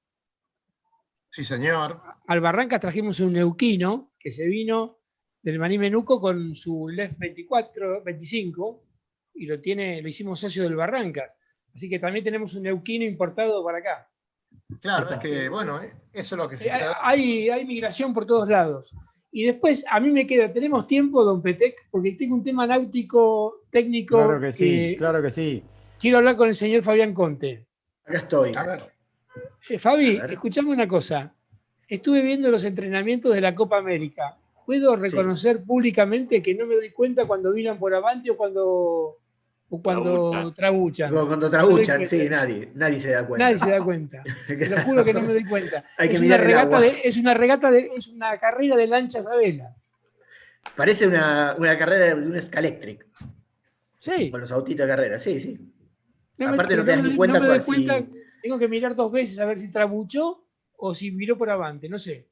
Sí, 1.30 1.44
señor. 1.44 2.00
Al 2.26 2.40
Barrancas 2.40 2.80
trajimos 2.80 3.20
un 3.20 3.34
neuquino 3.34 4.10
que 4.18 4.30
se 4.30 4.46
vino 4.46 4.98
del 5.42 5.60
Maní 5.60 5.78
Menuco 5.78 6.20
con 6.20 6.54
su 6.56 6.88
LEF 6.88 7.16
24, 7.18 8.02
25 8.02 8.82
y 9.34 9.46
lo 9.46 9.60
tiene, 9.60 10.02
lo 10.02 10.08
hicimos 10.08 10.40
socio 10.40 10.64
del 10.64 10.74
Barrancas. 10.74 11.35
Así 11.76 11.90
que 11.90 11.98
también 11.98 12.24
tenemos 12.24 12.54
un 12.54 12.62
neuquino 12.62 13.04
importado 13.04 13.62
para 13.62 13.78
acá. 13.78 14.08
Claro, 14.80 15.10
es 15.10 15.16
que, 15.18 15.48
bueno, 15.50 15.80
eh, 15.82 15.92
eso 16.12 16.34
es 16.34 16.38
lo 16.38 16.48
que 16.48 16.56
se 16.56 16.64
Eh, 16.64 16.72
está. 16.72 16.96
Hay, 17.06 17.50
hay 17.50 17.66
migración 17.66 18.14
por 18.14 18.24
todos 18.24 18.48
lados. 18.48 18.94
Y 19.30 19.44
después, 19.44 19.84
a 19.90 20.00
mí 20.00 20.10
me 20.10 20.26
queda, 20.26 20.50
tenemos 20.50 20.86
tiempo, 20.86 21.22
don 21.22 21.42
Petec, 21.42 21.76
porque 21.90 22.12
tengo 22.12 22.34
un 22.34 22.42
tema 22.42 22.66
náutico 22.66 23.60
técnico. 23.70 24.16
Claro 24.16 24.40
que 24.40 24.52
sí, 24.52 24.64
que 24.92 24.96
claro 24.96 25.22
que 25.22 25.28
sí. 25.30 25.62
Quiero 26.00 26.16
hablar 26.18 26.36
con 26.36 26.48
el 26.48 26.54
señor 26.54 26.82
Fabián 26.82 27.12
Conte. 27.12 27.66
Acá 28.06 28.18
estoy. 28.18 28.52
A 28.56 28.62
ver, 28.64 28.80
Eh, 29.68 29.78
Fabi, 29.78 30.16
A 30.16 30.22
ver. 30.22 30.32
escuchame 30.32 30.70
una 30.70 30.88
cosa. 30.88 31.34
Estuve 31.86 32.22
viendo 32.22 32.50
los 32.50 32.64
entrenamientos 32.64 33.34
de 33.34 33.42
la 33.42 33.54
Copa 33.54 33.76
América. 33.76 34.38
¿Puedo 34.64 34.96
reconocer 34.96 35.62
públicamente 35.62 36.40
que 36.42 36.54
no 36.54 36.64
me 36.66 36.74
doy 36.76 36.90
cuenta 36.90 37.26
cuando 37.26 37.52
viran 37.52 37.78
por 37.78 37.94
avante 37.94 38.30
o 38.30 38.36
cuando, 38.36 39.18
o 39.68 39.82
cuando 39.82 40.30
Trabuchan. 40.30 40.54
trabuchan? 40.54 41.10
Cuando 41.12 41.36
No 41.36 41.50
trabuchan, 41.50 42.06
sí, 42.06 42.28
nadie, 42.28 42.70
nadie 42.74 43.00
se 43.00 43.10
da 43.10 43.26
cuenta. 43.26 43.44
Nadie 43.46 43.58
se 43.58 43.70
da 43.70 43.82
cuenta. 43.82 44.22
Te 44.46 44.68
lo 44.68 44.80
juro 44.82 45.04
que 45.04 45.12
no 45.12 45.22
me 45.22 45.32
doy 45.32 45.44
cuenta. 45.44 45.84
Hay 45.98 46.08
que 46.08 46.14
es, 46.14 46.20
una 46.20 46.36
mirar 46.36 46.46
regata 46.46 46.80
de, 46.80 47.00
es 47.02 47.16
una 47.16 47.34
regata 47.34 47.70
de, 47.70 47.88
es 47.96 48.08
una 48.08 48.38
carrera 48.38 48.76
de 48.76 48.86
lanchas 48.86 49.26
a 49.26 49.34
vela. 49.36 49.74
Parece 50.76 51.06
una, 51.06 51.54
una 51.58 51.76
carrera 51.78 52.06
de 52.06 52.14
un 52.14 52.40
Scalectric, 52.42 53.06
Sí. 53.98 54.30
con 54.30 54.40
los 54.40 54.52
autitos 54.52 54.86
de 54.86 54.92
carrera, 54.92 55.18
sí, 55.18 55.40
sí. 55.40 55.58
No 56.38 56.46
me- 56.48 56.52
Aparte 56.54 56.76
no 56.76 56.84
te 56.84 56.90
das 56.92 57.02
me- 57.02 57.08
ni 57.10 57.16
cuenta 57.16 57.40
me 57.40 57.46
doy 57.48 57.60
si- 57.60 57.64
cuenta, 57.66 58.02
Tengo 58.42 58.58
que 58.58 58.68
mirar 58.68 58.94
dos 58.94 59.10
veces 59.10 59.38
a 59.40 59.46
ver 59.46 59.56
si 59.58 59.70
trabuchó 59.72 60.44
o 60.76 60.94
si 60.94 61.10
miró 61.10 61.36
por 61.36 61.50
avante, 61.50 61.88
no 61.88 61.98
sé. 61.98 62.28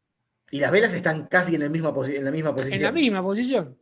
Y 0.51 0.61
las 0.61 0.71
velas 0.71 0.95
están 0.95 1.27
casi 1.27 1.55
en, 1.57 1.63
el 1.63 1.71
misma 1.71 1.93
en 2.07 2.25
la 2.25 2.31
misma 2.31 2.53
posición. 2.55 2.75
En 2.77 2.83
la 2.83 2.93
misma 2.93 3.23
posición. 3.23 3.77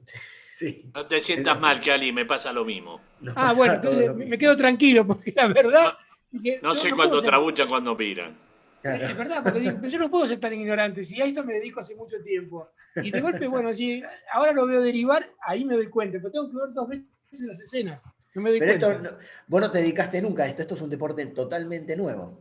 Sí. 0.57 0.90
No 0.94 1.07
te 1.07 1.20
sientas 1.20 1.59
mal, 1.61 1.80
Cali, 1.80 2.12
me 2.12 2.24
pasa 2.26 2.53
lo 2.53 2.64
mismo. 2.64 3.00
Nos 3.20 3.34
Ah, 3.36 3.53
bueno, 3.53 3.74
entonces 3.74 4.09
mismo. 4.14 4.30
me 4.30 4.38
quedo 4.38 4.55
tranquilo 4.57 5.07
porque 5.07 5.32
la 5.34 5.46
verdad. 5.48 5.94
dije, 6.30 6.61
No 6.62 6.74
sé 6.74 6.90
cuándo 6.92 7.20
ser- 7.20 7.30
trabuchan, 7.30 7.68
cuándo 7.68 7.96
miran. 7.96 8.36
Claro. 8.82 9.07
Es 9.07 9.16
verdad, 9.16 9.42
porque 9.42 9.61
digo, 9.61 9.76
pero 9.76 9.88
yo 9.88 9.98
no 9.98 10.11
puedo 10.11 10.26
ser 10.26 10.40
tan 10.40 10.53
ignorante. 10.53 11.05
Si 11.05 11.20
a 11.20 11.24
esto 11.24 11.44
me 11.44 11.55
dedico 11.55 11.80
hace 11.80 11.94
mucho 11.96 12.20
tiempo. 12.22 12.68
Y 12.96 13.11
de 13.11 13.20
golpe, 13.20 13.46
bueno, 13.46 13.72
si 13.72 14.03
ahora 14.32 14.53
lo 14.53 14.66
veo 14.66 14.82
derivar, 14.82 15.24
ahí 15.46 15.64
me 15.64 15.74
doy 15.74 15.86
cuenta. 15.88 16.18
Pero 16.18 16.30
tengo 16.32 16.50
que 16.50 16.57
ver 16.57 16.72
dos 16.74 16.88
veces 16.88 17.46
las 17.46 17.61
escenas. 17.61 18.07
No 18.34 18.42
me 18.42 18.50
doy 18.50 18.59
Pero 18.61 18.72
cuenta. 18.72 18.92
esto, 18.96 19.11
no- 19.12 19.18
vos 19.46 19.61
no 19.61 19.70
te 19.70 19.78
dedicaste 19.78 20.20
nunca 20.20 20.42
a 20.44 20.48
esto, 20.48 20.62
esto 20.62 20.74
es 20.74 20.80
un 20.82 20.90
deporte 20.90 21.24
totalmente 21.26 21.96
nuevo. 21.96 22.40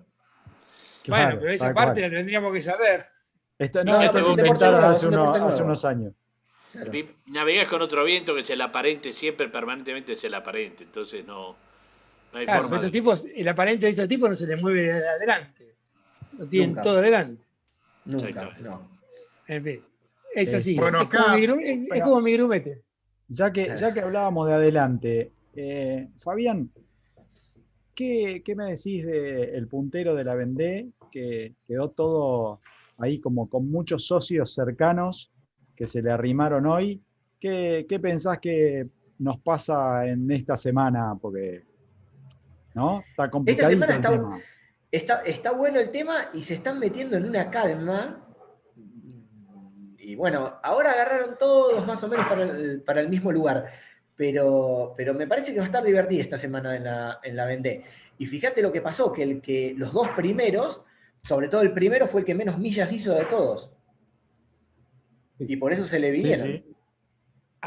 bueno, 1.07 1.37
pero 1.39 1.51
esa 1.51 1.73
parte 1.73 2.01
cual. 2.01 2.11
la 2.11 2.17
tendríamos 2.17 2.53
que 2.53 2.61
saber. 2.61 3.03
Esto, 3.59 3.83
No, 3.83 3.91
no, 3.93 3.97
no, 3.99 4.03
esto 4.05 4.17
es 4.19 4.25
un 4.25 4.35
deporte 4.35 4.65
inventaron 4.65 4.73
nuevo, 4.81 4.91
hace, 5.47 5.63
unos 5.63 5.85
años. 5.85 6.13
Claro. 6.71 6.91
Navegás 7.27 7.67
con 7.67 7.81
otro 7.81 8.03
viento 8.05 8.33
que 8.33 8.41
es 8.41 8.49
el 8.49 8.61
aparente, 8.61 9.11
siempre 9.11 9.49
permanentemente 9.49 10.13
es 10.13 10.23
el 10.23 10.33
aparente, 10.33 10.85
entonces 10.85 11.25
no, 11.25 11.55
no 12.31 12.39
hay 12.39 12.45
Claro, 12.45 12.61
forma 12.63 12.77
pero 12.77 12.87
estos 12.87 12.91
de... 12.91 12.99
tipos, 12.99 13.25
el 13.35 13.47
aparente 13.47 13.85
de 13.87 13.89
estos 13.89 14.07
tipos 14.07 14.29
no 14.29 14.35
se 14.35 14.47
les 14.47 14.61
mueve 14.61 14.81
de 14.83 15.07
adelante. 15.09 15.65
Lo 16.37 16.45
tienen 16.47 16.69
Nunca. 16.69 16.81
todo 16.81 16.97
adelante. 16.99 17.43
Nunca, 18.05 18.57
no. 18.61 18.89
En 19.47 19.63
fin. 19.63 19.81
Es 20.33 20.53
Eh, 20.53 20.57
así. 20.57 20.75
bueno, 20.75 21.01
es, 21.01 21.09
como 21.11 21.23
acá- 21.23 21.35
mi, 21.35 21.41
gru- 21.45 21.61
es- 21.61 21.79
es 21.81 21.87
Pero- 21.89 22.05
como 22.05 22.21
mi 22.21 22.33
grumete. 22.33 22.81
Ya 23.27 23.51
que, 23.51 23.75
ya 23.77 23.93
que 23.93 23.99
hablábamos 24.01 24.47
de 24.47 24.53
adelante, 24.53 25.31
eh, 25.55 26.07
Fabián, 26.19 26.69
¿qué, 27.95 28.41
qué 28.43 28.55
me 28.55 28.71
decís 28.71 29.05
del 29.05 29.67
puntero 29.67 30.15
de 30.15 30.23
la 30.23 30.35
Vendée? 30.35 30.87
Que 31.11 31.53
quedó 31.67 31.89
todo 31.89 32.61
ahí 32.97 33.19
como 33.19 33.49
con 33.49 33.69
muchos 33.69 34.05
socios 34.07 34.53
cercanos 34.53 35.31
que 35.81 35.87
se 35.87 35.99
le 36.03 36.11
arrimaron 36.11 36.67
hoy. 36.67 37.01
¿Qué, 37.39 37.87
qué 37.89 37.99
pensás 37.99 38.37
que 38.37 38.85
nos 39.17 39.39
pasa 39.39 40.05
en 40.05 40.29
esta 40.29 40.55
semana? 40.55 41.15
Porque, 41.19 41.63
¿no? 42.75 42.99
Está 43.09 43.31
complicadito 43.31 43.69
semana 43.71 43.93
el 43.93 43.97
está- 43.99 44.09
tema. 44.11 44.39
Está, 44.91 45.21
está 45.21 45.51
bueno 45.53 45.79
el 45.79 45.89
tema 45.89 46.29
y 46.35 46.43
se 46.43 46.53
están 46.53 46.77
metiendo 46.77 47.17
en 47.17 47.25
una 47.25 47.49
calma. 47.49 48.23
Y 49.97 50.15
bueno, 50.15 50.53
ahora 50.61 50.91
agarraron 50.91 51.35
todos 51.39 51.87
más 51.87 52.03
o 52.03 52.07
menos 52.07 52.27
para 52.27 52.43
el, 52.43 52.81
para 52.83 53.01
el 53.01 53.09
mismo 53.09 53.31
lugar. 53.31 53.65
Pero, 54.15 54.93
pero 54.95 55.15
me 55.15 55.25
parece 55.25 55.51
que 55.51 55.57
va 55.57 55.63
a 55.63 55.65
estar 55.65 55.83
divertida 55.83 56.21
esta 56.21 56.37
semana 56.37 56.75
en 56.75 56.83
la, 56.83 57.19
en 57.23 57.35
la 57.35 57.45
Vendée. 57.47 57.83
Y 58.19 58.27
fíjate 58.27 58.61
lo 58.61 58.71
que 58.71 58.81
pasó, 58.83 59.11
que, 59.11 59.23
el 59.23 59.41
que 59.41 59.73
los 59.75 59.91
dos 59.93 60.09
primeros, 60.09 60.83
sobre 61.23 61.47
todo 61.47 61.61
el 61.61 61.73
primero, 61.73 62.05
fue 62.05 62.21
el 62.21 62.25
que 62.27 62.35
menos 62.35 62.59
millas 62.59 62.93
hizo 62.93 63.15
de 63.15 63.25
todos. 63.25 63.71
Y 65.47 65.57
por 65.57 65.73
eso 65.73 65.85
se 65.85 65.99
le 65.99 66.11
vinieron. 66.11 66.47
sí. 66.47 66.65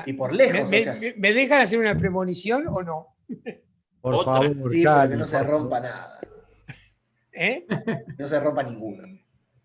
Y 0.06 0.12
por 0.14 0.32
¿Me, 0.32 0.36
lejos, 0.38 0.70
me- 0.70 0.80
o 0.80 0.94
sea, 0.94 0.94
me- 0.94 1.14
me 1.20 1.32
dejan 1.32 1.60
hacer 1.60 1.78
una 1.78 1.96
premonición 1.96 2.64
o 2.68 2.82
no? 2.82 3.08
Por 4.00 4.14
Otra. 4.16 4.32
favor, 4.34 4.70
sí, 4.72 4.82
Cali, 4.82 5.16
no 5.16 5.26
se 5.26 5.42
rompa 5.42 5.80
favor. 5.80 5.82
nada. 5.82 6.20
¿Eh? 7.32 7.66
No 8.18 8.28
se 8.28 8.38
rompa 8.40 8.62
ninguno. 8.64 9.02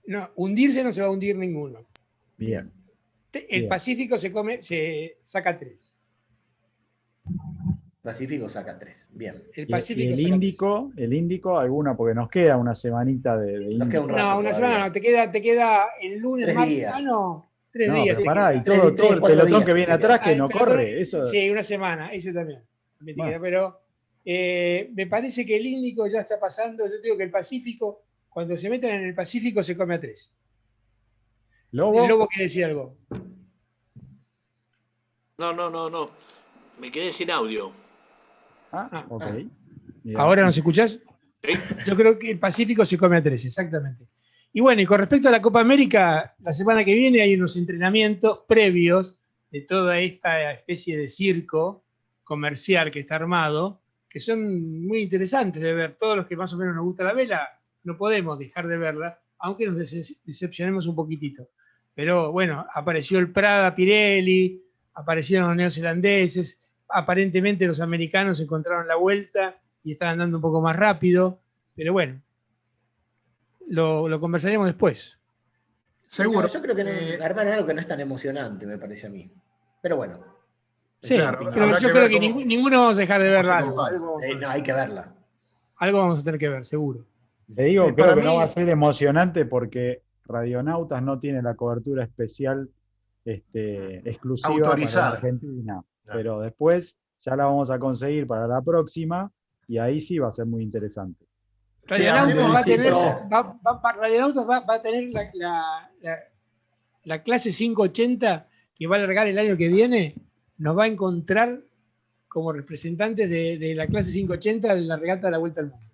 No, 0.07 0.29
hundirse 0.35 0.83
no 0.83 0.91
se 0.91 1.01
va 1.01 1.07
a 1.07 1.11
hundir 1.11 1.35
ninguno. 1.35 1.85
Bien. 2.37 2.71
Te- 3.31 3.53
El 3.53 3.61
Bien. 3.61 3.69
Pacífico 3.69 4.17
se 4.17 4.31
come, 4.31 4.61
se 4.61 5.17
saca 5.21 5.57
tres. 5.57 5.95
Pacífico 8.01 8.47
saca 8.49 8.79
tres. 8.79 9.07
Bien. 9.11 9.35
El 9.53 9.63
Y, 9.65 9.67
y 9.67 9.71
Pacífico 9.71 10.13
el 10.13 10.19
Índico, 10.19 10.91
el 10.95 11.13
Índico, 11.13 11.59
alguna, 11.59 11.95
porque 11.97 12.15
nos 12.15 12.29
queda 12.29 12.55
una 12.57 12.73
semanita 12.73 13.37
de, 13.37 13.59
de 13.59 13.75
Nos 13.77 13.89
queda 13.89 14.01
un 14.01 14.09
Índico. 14.09 14.15
tres. 14.15 14.17
No, 14.17 14.39
una 14.39 14.49
todavía. 14.49 14.53
semana 14.53 14.85
no, 14.85 14.91
te 14.91 15.01
queda, 15.01 15.31
te 15.31 15.41
queda 15.41 15.85
el 16.01 16.19
lunes, 16.19 16.45
Tres 16.45 16.55
martes. 16.55 16.75
días. 16.75 16.93
Ah, 16.95 17.01
no, 17.01 17.48
tres 17.71 17.87
No, 17.89 18.03
días. 18.03 18.15
pero 18.17 18.25
pará, 18.25 18.53
y 18.55 18.63
todo, 18.63 18.93
Tres- 18.93 18.95
todo 18.95 19.13
el 19.13 19.21
pelotón 19.21 19.47
días 19.49 19.65
que 19.65 19.73
viene 19.73 19.93
atrás 19.93 20.19
que 20.19 20.29
Ah, 20.31 20.35
no 20.35 20.49
corre. 20.49 20.99
Eso, 21.01 21.25
Sí, 21.27 21.49
una 21.49 21.63
semana, 21.63 22.11
ese 22.13 22.33
también. 22.33 22.61
Bueno. 22.99 23.39
Pero 23.41 23.81
eh, 24.25 24.89
me 24.93 25.07
parece 25.07 25.45
que 25.45 25.55
el 25.57 25.65
Índico 25.65 26.07
ya 26.07 26.19
está 26.19 26.39
pasando. 26.39 26.85
Yo 26.85 26.93
te 26.97 27.01
digo 27.03 27.17
que 27.17 27.23
el 27.23 27.31
Pacífico, 27.31 28.03
cuando 28.29 28.55
se 28.57 28.69
meten 28.69 28.89
en 28.95 29.03
el 29.05 29.15
Pacífico, 29.15 29.63
se 29.63 29.75
come 29.77 29.95
a 29.95 29.99
tres. 29.99 30.31
Lobo, 31.71 32.01
El 32.03 32.09
lobo 32.09 32.27
quiere 32.27 32.43
decir 32.45 32.65
algo. 32.65 32.95
No, 35.37 35.53
no, 35.53 35.69
no, 35.69 35.89
no. 35.89 36.09
Me 36.79 36.91
quedé 36.91 37.11
sin 37.11 37.31
audio. 37.31 37.71
Ah, 38.71 38.89
Ah, 38.91 39.05
ok. 39.09 39.23
ah. 39.25 39.37
Bien. 40.03 40.19
¿Ahora 40.19 40.43
nos 40.43 40.57
escuchás? 40.57 40.99
¿Sí? 41.43 41.53
Yo 41.85 41.95
creo 41.95 42.17
que 42.19 42.31
el 42.31 42.39
Pacífico 42.39 42.83
se 42.85 42.97
come 42.97 43.17
a 43.17 43.23
tres, 43.23 43.45
exactamente. 43.45 44.05
Y 44.51 44.61
bueno, 44.61 44.81
y 44.81 44.85
con 44.85 44.99
respecto 44.99 45.27
a 45.29 45.31
la 45.31 45.41
Copa 45.41 45.61
América, 45.61 46.35
la 46.39 46.53
semana 46.53 46.83
que 46.83 46.95
viene 46.95 47.21
hay 47.21 47.35
unos 47.35 47.55
entrenamientos 47.55 48.39
previos 48.47 49.19
de 49.51 49.61
toda 49.61 49.99
esta 49.99 50.51
especie 50.51 50.97
de 50.97 51.07
circo 51.07 51.83
comercial 52.23 52.91
que 52.91 52.99
está 52.99 53.15
armado, 53.15 53.81
que 54.09 54.19
son 54.19 54.85
muy 54.87 54.99
interesantes 55.03 55.61
de 55.61 55.73
ver. 55.73 55.93
Todos 55.93 56.17
los 56.17 56.25
que 56.27 56.35
más 56.35 56.51
o 56.53 56.57
menos 56.57 56.75
nos 56.75 56.83
gusta 56.83 57.03
la 57.03 57.13
vela, 57.13 57.47
no 57.83 57.95
podemos 57.97 58.39
dejar 58.39 58.67
de 58.67 58.77
verla, 58.77 59.19
aunque 59.39 59.67
nos 59.67 59.75
dece- 59.77 60.17
decepcionemos 60.23 60.87
un 60.87 60.95
poquitito. 60.95 61.49
Pero 61.93 62.31
bueno, 62.31 62.65
apareció 62.73 63.19
el 63.19 63.31
Prada 63.31 63.75
Pirelli, 63.75 64.63
aparecieron 64.95 65.49
los 65.49 65.57
neozelandeses, 65.57 66.59
aparentemente 66.87 67.67
los 67.67 67.81
americanos 67.81 68.39
encontraron 68.39 68.87
la 68.87 68.95
vuelta 68.95 69.59
y 69.83 69.91
están 69.91 70.09
andando 70.09 70.37
un 70.37 70.41
poco 70.41 70.61
más 70.61 70.75
rápido, 70.75 71.39
pero 71.75 71.93
bueno, 71.93 72.21
lo, 73.69 74.07
lo 74.09 74.19
conversaremos 74.19 74.67
después. 74.67 75.17
Seguro. 76.07 76.41
No, 76.41 76.47
yo 76.47 76.61
creo 76.61 76.75
que 76.75 76.83
no- 76.83 76.89
Eh, 76.89 77.19
armaron 77.23 77.53
algo 77.53 77.67
que 77.67 77.73
no 77.73 77.81
es 77.81 77.87
tan 77.87 77.99
emocionante, 77.99 78.65
me 78.65 78.77
parece 78.77 79.07
a 79.07 79.09
mí. 79.09 79.29
Pero 79.81 79.97
bueno, 79.97 80.19
Sí, 81.01 81.15
Claro, 81.15 81.39
pero 81.53 81.77
yo 81.79 81.87
que 81.87 81.93
creo 81.93 82.09
que 82.09 82.15
cómo- 82.29 82.41
ninguno 82.45 82.81
vamos 82.81 82.97
a 82.97 83.01
dejar 83.01 83.21
de 83.23 83.29
verla. 83.29 83.59
Eh, 84.21 84.35
no, 84.35 84.49
hay 84.49 84.61
que 84.61 84.73
verla. 84.73 85.13
algo 85.77 85.97
vamos 85.99 86.19
a 86.19 86.23
tener 86.23 86.37
que 86.37 86.49
ver, 86.49 86.65
seguro. 86.65 87.05
Le 87.55 87.63
digo, 87.63 87.85
Eh, 87.85 87.93
creo 87.95 88.07
para 88.07 88.15
que 88.21 88.27
no 88.27 88.35
va 88.35 88.43
a 88.43 88.47
ser 88.49 88.67
emocionante 88.67 89.45
porque 89.45 90.01
Radionautas 90.25 91.01
no 91.01 91.17
tiene 91.19 91.41
la 91.41 91.55
cobertura 91.55 92.03
especial 92.03 92.67
este, 93.23 94.09
exclusiva 94.09 94.49
para 94.55 94.65
Autorizada. 94.67 95.09
la 95.11 95.15
Argentina. 95.15 95.81
Pero 96.11 96.41
después 96.41 96.97
ya 97.21 97.35
la 97.37 97.45
vamos 97.45 97.71
a 97.71 97.79
conseguir 97.79 98.27
para 98.27 98.45
la 98.47 98.61
próxima 98.61 99.31
y 99.69 99.77
ahí 99.77 100.01
sí 100.01 100.17
va 100.19 100.27
a 100.27 100.31
ser 100.33 100.47
muy 100.47 100.63
interesante. 100.63 101.25
Va 101.89 102.59
a 102.59 102.63
tener, 102.63 102.93
va, 102.93 104.73
a 104.75 104.81
tener 104.81 105.03
la, 105.11 105.29
la- 105.33 105.91
la- 106.01 106.19
la 107.03 107.23
clase 107.23 107.51
580 107.51 108.47
que 108.75 108.87
va 108.87 108.95
a 108.97 108.99
largar 108.99 109.27
el 109.27 109.37
año 109.39 109.57
que 109.57 109.67
viene, 109.67 110.15
nos 110.57 110.77
va 110.77 110.83
a 110.83 110.87
encontrar 110.87 111.59
como 112.27 112.51
representantes 112.53 113.29
de, 113.29 113.57
de 113.57 113.75
la 113.75 113.87
clase 113.87 114.11
580 114.11 114.75
de 114.75 114.81
la 114.81 114.97
regata 114.97 115.27
de 115.27 115.31
la 115.31 115.37
Vuelta 115.39 115.61
al 115.61 115.67
Mundo. 115.67 115.85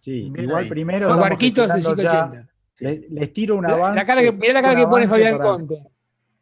Sí, 0.00 0.30
Bien 0.30 0.44
igual 0.44 0.64
ahí. 0.64 0.68
primero 0.70 1.08
Los 1.08 1.18
barquitos 1.18 1.68
de 1.68 1.74
gestionando 1.74 2.02
ya- 2.02 2.10
580. 2.30 2.50
Les, 2.80 3.10
les 3.10 3.32
tiro 3.32 3.56
un 3.56 3.66
avance. 3.66 3.96
la 4.00 4.04
cara 4.04 4.22
que, 4.22 4.32
mirá 4.32 4.52
la 4.54 4.62
cara 4.62 4.76
que 4.80 4.86
pone 4.86 5.06
Fabián 5.06 5.38
para- 5.38 5.50
Conte. 5.50 5.82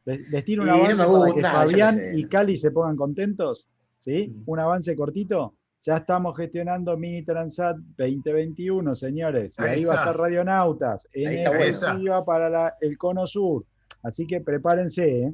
Les, 0.05 0.31
les 0.31 0.45
tiro 0.45 0.63
un 0.63 0.69
Y 0.69 0.71
no 0.71 0.77
avance 0.79 0.97
para 1.05 1.09
gusta, 1.09 1.35
que 1.35 1.43
Fabián 1.43 2.01
y 2.15 2.25
Cali 2.29 2.57
se 2.57 2.71
pongan 2.71 2.97
contentos. 2.97 3.67
¿Sí? 3.99 4.29
Mm. 4.35 4.43
Un 4.47 4.59
avance 4.59 4.97
cortito. 4.97 5.55
Ya 5.85 5.97
estamos 5.97 6.37
gestionando 6.37 6.97
Mini 6.97 7.25
Transat 7.25 7.77
2021, 7.99 8.95
señores. 8.95 9.59
Ahí 9.59 9.71
ahí, 9.71 9.85
va 9.85 9.95
a 9.95 9.97
estar 9.97 10.17
Radionautas. 10.17 11.09
En 11.13 11.29
Ahí 11.29 11.37
está 11.39 11.51
bueno. 11.51 11.65
exclusiva 11.65 12.25
para 12.25 12.49
la- 12.49 12.75
el 12.81 12.97
Cono 12.97 13.27
Sur. 13.27 13.65
Así 14.05 14.27
que 14.27 14.41
prepárense, 14.41 15.05
¿eh? 15.25 15.33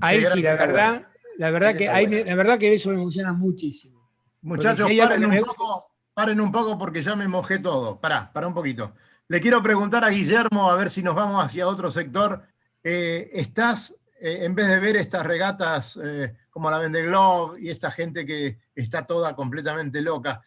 Ahí 0.00 0.24
sí, 0.26 0.42
la 0.42 0.56
verdad, 0.56 1.06
la 1.38 1.50
verdad 1.50 1.70
Ese 1.70 1.78
que 1.78 1.88
ahí 1.88 2.06
me- 2.06 2.24
la 2.24 2.34
verdad 2.34 2.58
que 2.58 2.74
eso 2.74 2.90
me 2.90 2.96
emociona 2.96 3.32
muchísimo. 3.32 4.06
Muchachos, 4.42 4.90
paren 4.98 5.24
un 5.24 5.30
me- 5.30 5.42
poco, 5.42 5.86
paren 6.12 6.40
un 6.40 6.52
poco 6.52 6.78
porque 6.78 7.00
ya 7.02 7.16
me 7.16 7.26
mojé 7.26 7.58
todo. 7.58 7.98
Pará, 7.98 8.30
pará 8.32 8.46
un 8.46 8.54
poquito. 8.54 8.92
Le 9.28 9.40
quiero 9.40 9.62
preguntar 9.62 10.04
a 10.04 10.10
Guillermo, 10.10 10.70
a 10.70 10.76
ver 10.76 10.90
si 10.90 11.02
nos 11.02 11.14
vamos 11.14 11.42
hacia 11.42 11.66
otro 11.66 11.90
sector. 11.90 12.42
Eh, 12.84 13.30
¿Estás, 13.32 13.96
eh, 14.20 14.40
en 14.42 14.54
vez 14.54 14.68
de 14.68 14.80
ver 14.80 14.96
estas 14.96 15.26
regatas 15.26 15.98
eh, 16.02 16.34
como 16.50 16.70
la 16.70 16.78
Vende 16.78 17.02
Globe 17.02 17.58
y 17.60 17.70
esta 17.70 17.90
gente 17.90 18.24
que 18.26 18.58
está 18.76 19.06
toda 19.06 19.34
completamente 19.34 20.02
loca, 20.02 20.42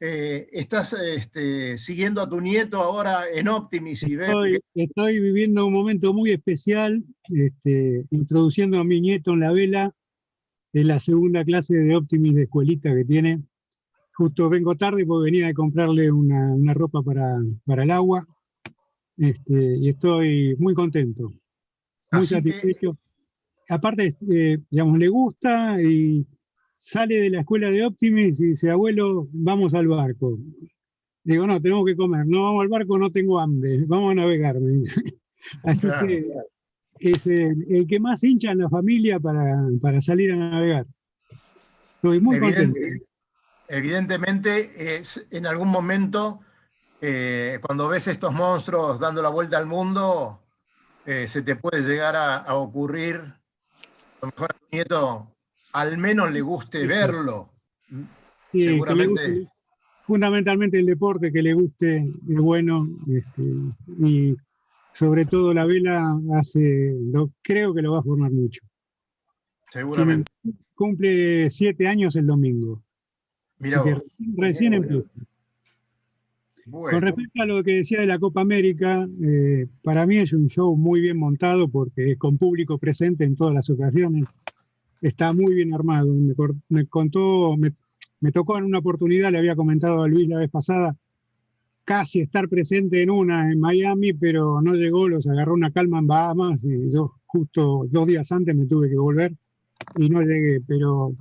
eh, 0.00 0.48
¿estás 0.52 0.94
este, 0.94 1.78
siguiendo 1.78 2.20
a 2.20 2.28
tu 2.28 2.40
nieto 2.40 2.78
ahora 2.78 3.24
en 3.32 3.48
Optimis 3.48 4.02
y 4.02 4.16
ves 4.16 4.28
Estoy, 4.28 4.60
estoy 4.74 5.20
viviendo 5.20 5.66
un 5.66 5.72
momento 5.72 6.12
muy 6.12 6.30
especial, 6.32 7.04
este, 7.28 8.06
introduciendo 8.10 8.78
a 8.78 8.84
mi 8.84 9.00
nieto 9.00 9.32
en 9.32 9.40
la 9.40 9.52
vela. 9.52 9.94
Es 10.72 10.84
la 10.84 11.00
segunda 11.00 11.44
clase 11.44 11.74
de 11.74 11.96
Optimis 11.96 12.34
de 12.34 12.42
escuelita 12.44 12.94
que 12.94 13.04
tiene. 13.04 13.42
Justo 14.14 14.48
vengo 14.48 14.74
tarde 14.76 15.04
porque 15.04 15.30
venía 15.30 15.46
de 15.46 15.54
comprarle 15.54 16.10
una, 16.10 16.52
una 16.54 16.74
ropa 16.74 17.02
para, 17.02 17.38
para 17.64 17.82
el 17.82 17.90
agua. 17.90 18.26
Este, 19.16 19.76
y 19.76 19.88
estoy 19.90 20.56
muy 20.58 20.72
contento, 20.74 21.24
muy 21.24 21.38
Así 22.10 22.28
que- 22.28 22.34
satisfecho. 22.36 22.96
Aparte, 23.68 24.16
eh, 24.30 24.58
digamos, 24.70 24.98
le 24.98 25.08
gusta 25.08 25.80
y 25.80 26.26
sale 26.80 27.16
de 27.20 27.30
la 27.30 27.40
escuela 27.40 27.70
de 27.70 27.84
Optimis 27.84 28.38
y 28.40 28.46
dice, 28.46 28.70
abuelo, 28.70 29.28
vamos 29.32 29.74
al 29.74 29.86
barco. 29.88 30.38
Digo, 31.22 31.46
no, 31.46 31.60
tenemos 31.60 31.84
que 31.86 31.96
comer. 31.96 32.26
No 32.26 32.42
vamos 32.44 32.62
al 32.62 32.68
barco, 32.68 32.98
no 32.98 33.10
tengo 33.10 33.38
hambre. 33.38 33.84
Vamos 33.86 34.12
a 34.12 34.14
navegar, 34.14 34.58
me 34.60 34.70
dice. 34.72 35.02
Así 35.64 35.86
Claro. 35.86 36.06
que 36.06 37.10
es 37.10 37.26
el, 37.26 37.64
el 37.70 37.86
que 37.86 37.98
más 38.00 38.22
hincha 38.24 38.50
en 38.52 38.58
la 38.58 38.68
familia 38.68 39.18
para, 39.20 39.56
para 39.80 40.00
salir 40.00 40.32
a 40.32 40.36
navegar. 40.36 40.86
Estoy 41.96 42.20
muy 42.20 42.36
Evidente- 42.36 42.72
contento. 42.80 43.04
evidentemente 43.68 44.96
es 44.98 45.26
en 45.30 45.46
algún 45.46 45.68
momento, 45.68 46.40
eh, 47.00 47.58
cuando 47.66 47.88
ves 47.88 48.06
estos 48.08 48.32
monstruos 48.32 48.98
dando 48.98 49.22
la 49.22 49.28
vuelta 49.28 49.58
al 49.58 49.66
mundo, 49.66 50.40
eh, 51.06 51.26
se 51.26 51.42
te 51.42 51.56
puede 51.56 51.82
llegar 51.82 52.16
a, 52.16 52.36
a 52.38 52.54
ocurrir, 52.56 53.16
a 53.16 53.36
lo 54.22 54.26
mejor 54.28 54.50
a 54.50 54.58
tu 54.58 54.66
nieto 54.72 55.36
al 55.72 55.98
menos 55.98 56.32
le 56.32 56.40
guste 56.40 56.86
verlo. 56.86 57.50
Sí, 58.52 58.64
seguramente- 58.64 59.12
guste- 59.40 59.48
fundamentalmente 60.06 60.78
el 60.78 60.86
deporte 60.86 61.30
que 61.32 61.42
le 61.42 61.54
guste 61.54 61.98
es 62.28 62.36
bueno 62.36 62.88
este, 63.08 63.42
y 64.04 64.36
sobre 64.92 65.24
todo 65.24 65.54
la 65.54 65.64
vela 65.66 66.18
hace, 66.34 66.94
lo, 67.12 67.30
creo 67.42 67.72
que 67.72 67.82
lo 67.82 67.92
va 67.92 68.00
a 68.00 68.02
formar 68.02 68.30
mucho. 68.32 68.60
Seguramente. 69.70 70.30
Cumple 70.74 71.48
siete 71.50 71.86
años 71.86 72.16
el 72.16 72.26
domingo. 72.26 72.82
Mira 73.60 73.82
recién, 73.84 74.02
recién 74.36 74.74
empieza. 74.74 75.08
Bueno, 76.66 76.96
Con 76.98 77.02
respecto 77.02 77.42
a 77.42 77.46
lo 77.46 77.62
que 77.64 77.74
decía 77.76 78.00
de 78.00 78.06
la 78.06 78.18
Copa 78.18 78.40
América, 78.42 79.06
eh, 79.22 79.66
para 79.82 80.06
mí 80.06 80.18
es 80.18 80.32
un 80.32 80.48
show 80.48 80.76
muy 80.76 81.00
bien 81.00 81.16
montado 81.18 81.68
porque 81.68 82.12
es 82.12 82.18
con 82.18 82.38
público 82.38 82.78
presente 82.78 83.24
en 83.24 83.36
todas 83.36 83.54
las 83.54 83.68
ocasiones. 83.70 84.24
Está 85.00 85.32
muy 85.32 85.54
bien 85.54 85.72
armado. 85.74 86.14
Me, 86.68 86.86
contó, 86.86 87.56
me, 87.56 87.72
me 88.20 88.32
tocó 88.32 88.58
en 88.58 88.64
una 88.64 88.78
oportunidad, 88.78 89.32
le 89.32 89.38
había 89.38 89.56
comentado 89.56 90.02
a 90.02 90.08
Luis 90.08 90.28
la 90.28 90.38
vez 90.38 90.50
pasada, 90.50 90.96
casi 91.84 92.20
estar 92.20 92.48
presente 92.48 93.02
en 93.02 93.10
una 93.10 93.50
en 93.50 93.60
Miami, 93.60 94.12
pero 94.12 94.60
no 94.62 94.74
llegó, 94.74 95.08
los 95.08 95.26
agarró 95.26 95.54
una 95.54 95.72
calma 95.72 95.98
en 95.98 96.06
Bahamas 96.06 96.62
y 96.62 96.92
yo 96.92 97.14
justo 97.26 97.86
dos 97.90 98.06
días 98.06 98.30
antes 98.32 98.54
me 98.54 98.66
tuve 98.66 98.88
que 98.88 98.96
volver 98.96 99.34
y 99.96 100.08
no 100.08 100.22
llegué, 100.22 100.60
pero 100.66 101.14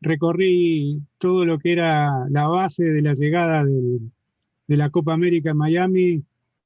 recorrí 0.00 1.00
todo 1.18 1.44
lo 1.44 1.58
que 1.58 1.72
era 1.72 2.28
la 2.30 2.48
base 2.48 2.84
de 2.84 3.02
la 3.02 3.14
llegada 3.14 3.64
de 3.64 4.76
la 4.76 4.90
Copa 4.90 5.12
América 5.12 5.50
en 5.50 5.56
Miami 5.56 6.22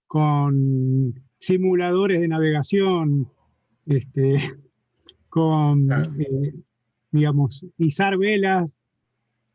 con 0.07 1.15
simuladores 1.39 2.21
de 2.21 2.29
navegación, 2.29 3.29
este, 3.87 4.39
con, 5.33 5.87
Claro. 5.87 6.13
eh, 6.19 6.55
digamos, 7.11 7.65
izar 7.79 8.19
velas, 8.19 8.77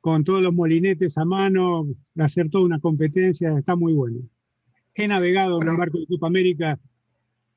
con 0.02 0.24
todos 0.24 0.42
los 0.42 0.52
molinetes 0.52 1.20
a 1.20 1.26
mano, 1.26 1.86
hacer 2.18 2.50
toda 2.50 2.66
una 2.66 2.80
competencia, 2.80 3.56
está 3.60 3.76
muy 3.76 3.94
bueno. 3.94 4.18
He 4.96 5.08
navegado 5.08 5.62
en 5.62 5.70
un 5.70 5.78
barco 5.78 6.00
de 6.00 6.08
Copa 6.08 6.26
América 6.28 6.80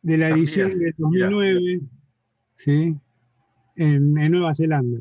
de 0.02 0.18
la 0.18 0.28
También, 0.28 0.46
edición 0.48 0.68
del 0.78 0.94
mira. 0.98 1.30
2009, 1.30 1.80
¿sí? 2.58 2.94
en, 3.76 4.18
en 4.18 4.32
Nueva 4.32 4.54
Zelanda. 4.54 4.98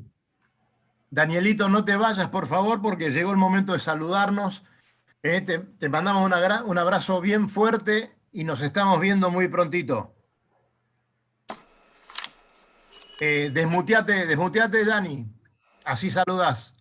Danielito, 1.12 1.68
no 1.68 1.84
te 1.84 1.98
vayas, 1.98 2.30
por 2.30 2.48
favor, 2.48 2.82
porque 2.82 3.12
llegó 3.12 3.32
el 3.32 3.38
momento 3.38 3.74
de 3.74 3.80
saludarnos. 3.80 4.64
Eh, 5.24 5.42
te, 5.42 5.60
te 5.60 5.90
mandamos 5.90 6.26
una 6.26 6.64
un 6.64 6.78
abrazo 6.78 7.20
bien 7.20 7.50
fuerte 7.50 8.12
y 8.32 8.46
nos 8.46 8.62
estamos 8.62 9.02
viendo 9.02 9.30
muy 9.30 9.50
prontito. 9.50 10.14
Eh, 13.20 13.50
desmuteate, 13.54 14.26
desmuteate, 14.28 14.86
Dani. 14.86 15.26
Así 15.84 16.10
saludás. 16.10 16.74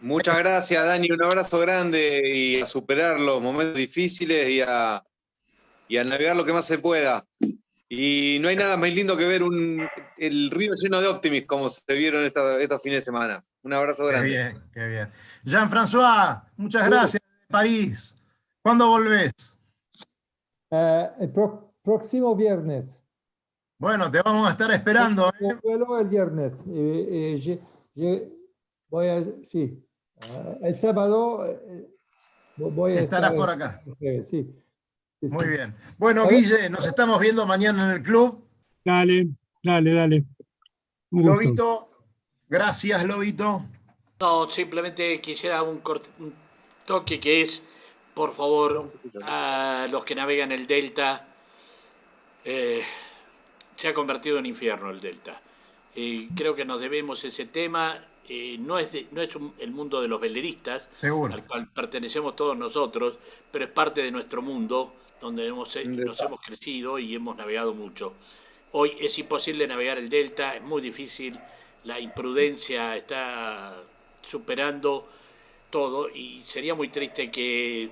Muchas 0.00 0.36
gracias, 0.38 0.84
Dani. 0.84 1.10
Un 1.10 1.22
abrazo 1.22 1.58
grande 1.60 2.20
y 2.24 2.60
a 2.60 2.66
superar 2.66 3.20
los 3.20 3.40
momentos 3.40 3.76
difíciles 3.76 4.48
y 4.50 4.60
a, 4.60 5.02
y 5.88 5.96
a 5.96 6.04
navegar 6.04 6.36
lo 6.36 6.44
que 6.44 6.52
más 6.52 6.64
se 6.66 6.78
pueda. 6.78 7.24
Y 7.88 8.38
no 8.40 8.48
hay 8.48 8.56
nada 8.56 8.76
más 8.76 8.90
lindo 8.92 9.16
que 9.16 9.26
ver 9.26 9.42
un, 9.42 9.86
el 10.18 10.50
río 10.50 10.72
lleno 10.82 11.00
de 11.00 11.06
Optimis 11.08 11.46
como 11.46 11.70
se 11.70 11.94
vieron 11.94 12.24
esta- 12.24 12.58
estos 12.58 12.82
fines 12.82 12.98
de 12.98 13.02
semana. 13.02 13.40
Un 13.62 13.72
abrazo 13.72 14.04
Qué 14.04 14.08
grande. 14.10 14.28
bien, 14.28 14.60
qué 14.72 14.88
bien. 14.88 15.12
Jean-François, 15.44 16.42
muchas 16.56 16.86
gracias. 16.90 17.22
París. 17.48 18.16
¿Cuándo 18.62 18.88
volvés? 18.88 19.32
Eh, 20.70 21.08
el 21.20 21.30
pro- 21.30 21.72
próximo 21.82 22.34
viernes. 22.34 22.86
Bueno, 23.84 24.10
te 24.10 24.22
vamos 24.22 24.48
a 24.48 24.52
estar 24.52 24.70
esperando. 24.70 25.28
¿eh? 25.28 25.32
Yo 25.42 25.60
vuelo 25.62 25.98
el 26.00 26.08
viernes. 26.08 26.54
Eh, 26.70 27.34
eh, 27.36 27.58
ye- 27.94 28.32
voy 28.88 29.08
a, 29.08 29.22
sí. 29.42 29.78
Ah, 30.22 30.54
el 30.62 30.78
sábado 30.78 31.44
eh, 31.46 31.86
voy 32.56 32.92
a 32.92 33.00
Estarás 33.00 33.32
estar 33.32 33.36
por 33.36 33.50
acá. 33.50 33.82
Sí. 34.00 34.22
sí, 35.20 35.26
Muy 35.28 35.44
sí. 35.44 35.50
bien. 35.50 35.74
Bueno. 35.98 36.26
Guille, 36.26 36.70
nos 36.70 36.86
estamos 36.86 37.20
viendo 37.20 37.46
mañana 37.46 37.84
en 37.90 37.96
el 37.96 38.02
club. 38.02 38.42
Dale, 38.82 39.28
dale, 39.62 39.92
dale. 39.92 40.24
Un 41.10 41.20
gusto. 41.22 41.34
Lobito, 41.34 41.88
gracias, 42.48 43.04
Lobito. 43.04 43.66
No, 44.18 44.50
simplemente 44.50 45.20
quisiera 45.20 45.62
un, 45.62 45.82
un 46.20 46.32
toque 46.86 47.20
que 47.20 47.42
es, 47.42 47.62
por 48.14 48.32
favor, 48.32 48.90
a 49.26 49.86
los 49.90 50.06
que 50.06 50.14
navegan 50.14 50.52
el 50.52 50.66
Delta, 50.66 51.28
eh, 52.46 52.80
se 53.76 53.88
ha 53.88 53.94
convertido 53.94 54.38
en 54.38 54.46
infierno 54.46 54.90
el 54.90 55.00
Delta. 55.00 55.40
Y 55.94 56.28
creo 56.28 56.54
que 56.54 56.64
nos 56.64 56.80
debemos 56.80 57.24
ese 57.24 57.46
tema. 57.46 58.04
eh, 58.26 58.56
no 58.58 58.78
es, 58.78 58.90
de- 58.90 59.06
no 59.12 59.20
es 59.20 59.36
un- 59.36 59.52
el 59.58 59.70
mundo 59.70 60.00
de 60.00 60.08
los 60.08 60.18
veleristas, 60.18 60.88
Seguro. 60.96 61.34
al 61.34 61.44
cual 61.46 61.68
pertenecemos 61.68 62.34
todos 62.34 62.56
nosotros, 62.56 63.18
pero 63.52 63.66
es 63.66 63.70
parte 63.70 64.00
de 64.02 64.10
nuestro 64.10 64.40
mundo 64.40 64.94
donde 65.20 65.46
hemos, 65.46 65.76
eh, 65.76 65.84
nos 65.84 66.18
hemos 66.22 66.40
crecido 66.40 66.98
y 66.98 67.14
hemos 67.14 67.36
navegado 67.36 67.74
mucho. 67.74 68.14
Hoy 68.72 68.96
es 68.98 69.18
imposible 69.18 69.66
navegar 69.66 69.98
el 69.98 70.08
Delta, 70.08 70.56
es 70.56 70.62
muy 70.62 70.80
difícil. 70.80 71.38
la 71.84 72.00
imprudencia 72.00 72.96
está 72.96 73.76
superando 74.22 75.06
todo 75.68 76.08
y 76.08 76.40
sería 76.42 76.74
muy 76.74 76.88
triste 76.88 77.30
que 77.30 77.90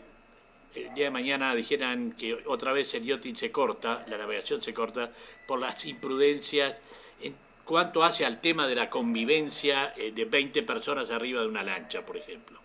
el 0.75 0.95
día 0.95 1.05
de 1.07 1.11
mañana 1.11 1.55
dijeran 1.55 2.13
que 2.13 2.43
otra 2.47 2.73
vez 2.73 2.95
el 2.95 3.05
yachting 3.05 3.37
se 3.37 3.51
corta, 3.53 4.05
la 4.09 4.17
navegación 4.19 4.63
se 4.63 4.73
corta 4.73 5.11
por 5.47 5.59
las 5.61 5.85
imprudencias 5.87 6.81
en 7.21 7.35
cuanto 7.65 8.03
hace 8.05 8.25
al 8.25 8.41
tema 8.41 8.67
de 8.67 8.75
la 8.75 8.89
convivencia 8.91 9.93
eh, 9.97 10.13
de 10.13 10.25
20 10.25 10.63
personas 10.63 11.11
arriba 11.11 11.43
de 11.43 11.49
una 11.49 11.63
lancha, 11.63 12.05
por 12.05 12.17
ejemplo. 12.17 12.61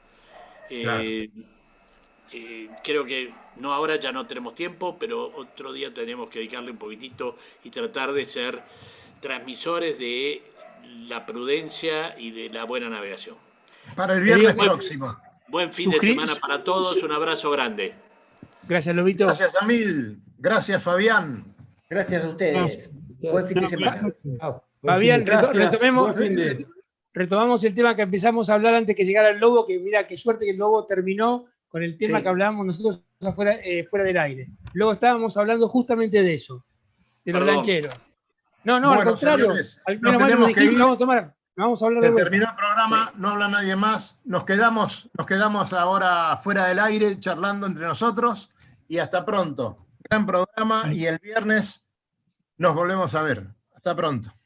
Eh, 0.69 0.83
Claro. 0.83 1.03
eh, 2.31 2.69
creo 2.83 3.05
que 3.05 3.33
no 3.57 3.73
ahora 3.73 3.95
ya 3.97 4.11
no 4.11 4.25
tenemos 4.27 4.53
tiempo, 4.53 4.97
pero 4.99 5.31
otro 5.35 5.71
día 5.73 5.93
tenemos 5.93 6.29
que 6.29 6.39
dedicarle 6.39 6.71
un 6.71 6.77
poquitito 6.77 7.37
y 7.63 7.69
tratar 7.69 8.11
de 8.13 8.25
ser 8.25 8.61
transmisores 9.19 9.97
de 9.97 10.43
la 11.07 11.25
prudencia 11.25 12.17
y 12.19 12.31
de 12.31 12.49
la 12.49 12.63
buena 12.65 12.89
navegación. 12.89 13.35
Para 13.95 14.13
el 14.15 14.23
viernes 14.23 14.55
próximo. 14.55 15.17
Buen 15.49 15.71
fin 15.71 15.89
de 15.91 15.99
semana 15.99 16.33
para 16.41 16.63
todos, 16.63 17.01
un 17.03 17.11
abrazo 17.11 17.51
grande. 17.51 17.93
Gracias, 18.67 18.95
Lobito. 18.95 19.25
Gracias 19.25 19.55
a 19.59 19.65
mil. 19.65 20.19
Gracias, 20.37 20.83
Fabián. 20.83 21.43
Gracias 21.89 22.23
a 22.25 22.29
ustedes. 22.29 22.91
Buen 23.21 23.47
fin 23.47 23.61
de 23.61 23.67
semana. 23.67 24.13
Fabián, 24.83 25.23
Gracias. 25.25 25.53
retomemos, 25.55 26.03
Buen 26.15 26.27
fin 26.27 26.35
de- 26.35 26.65
retomamos 27.13 27.63
el 27.63 27.73
tema 27.73 27.95
que 27.95 28.03
empezamos 28.03 28.49
a 28.49 28.53
hablar 28.55 28.75
antes 28.75 28.95
que 28.95 29.03
llegara 29.05 29.29
el 29.29 29.39
lobo, 29.39 29.65
que 29.65 29.79
mira 29.79 30.05
qué 30.05 30.17
suerte 30.17 30.45
que 30.45 30.51
el 30.51 30.57
lobo 30.57 30.85
terminó 30.85 31.45
con 31.67 31.81
el 31.81 31.97
tema 31.97 32.19
Sí. 32.19 32.23
que 32.23 32.29
hablábamos 32.29 32.65
nosotros 32.65 33.03
afuera, 33.25 33.55
eh, 33.63 33.85
fuera 33.89 34.05
del 34.05 34.17
aire. 34.17 34.47
Luego 34.73 34.91
estábamos 34.93 35.35
hablando 35.37 35.67
justamente 35.67 36.21
de 36.21 36.33
eso, 36.33 36.63
de 37.25 37.33
los 37.33 37.43
lancheros. 37.43 37.93
No, 38.63 38.79
no, 38.79 38.91
al 38.91 39.03
contrario. 39.03 39.45
señores, 39.45 39.81
al 39.85 40.01
nos 40.01 40.11
menos 40.13 40.27
tenemos 40.27 40.49
que 40.53 40.63
ir. 40.65 40.77
vamos 40.77 40.95
a 40.95 40.99
tomar, 40.99 41.33
vamos 41.57 41.81
a 41.81 41.85
hablar 41.87 42.03
de 42.03 42.09
Se 42.09 42.15
terminó 42.15 42.45
el 42.45 42.55
programa, 42.55 43.11
no 43.15 43.29
habla 43.29 43.47
nadie 43.47 43.75
más. 43.75 44.19
Nos 44.23 44.43
quedamos, 44.43 45.09
nos 45.17 45.25
quedamos 45.25 45.73
ahora 45.73 46.37
fuera 46.37 46.65
del 46.65 46.79
aire 46.79 47.19
charlando 47.19 47.65
entre 47.65 47.85
nosotros 47.85 48.49
y 48.87 48.99
hasta 48.99 49.25
pronto. 49.25 49.85
Gran 50.09 50.25
programa 50.25 50.93
y 50.93 51.05
el 51.05 51.19
viernes 51.19 51.85
nos 52.57 52.75
volvemos 52.75 53.13
a 53.15 53.23
ver. 53.23 53.47
Hasta 53.75 53.95
pronto. 53.95 54.36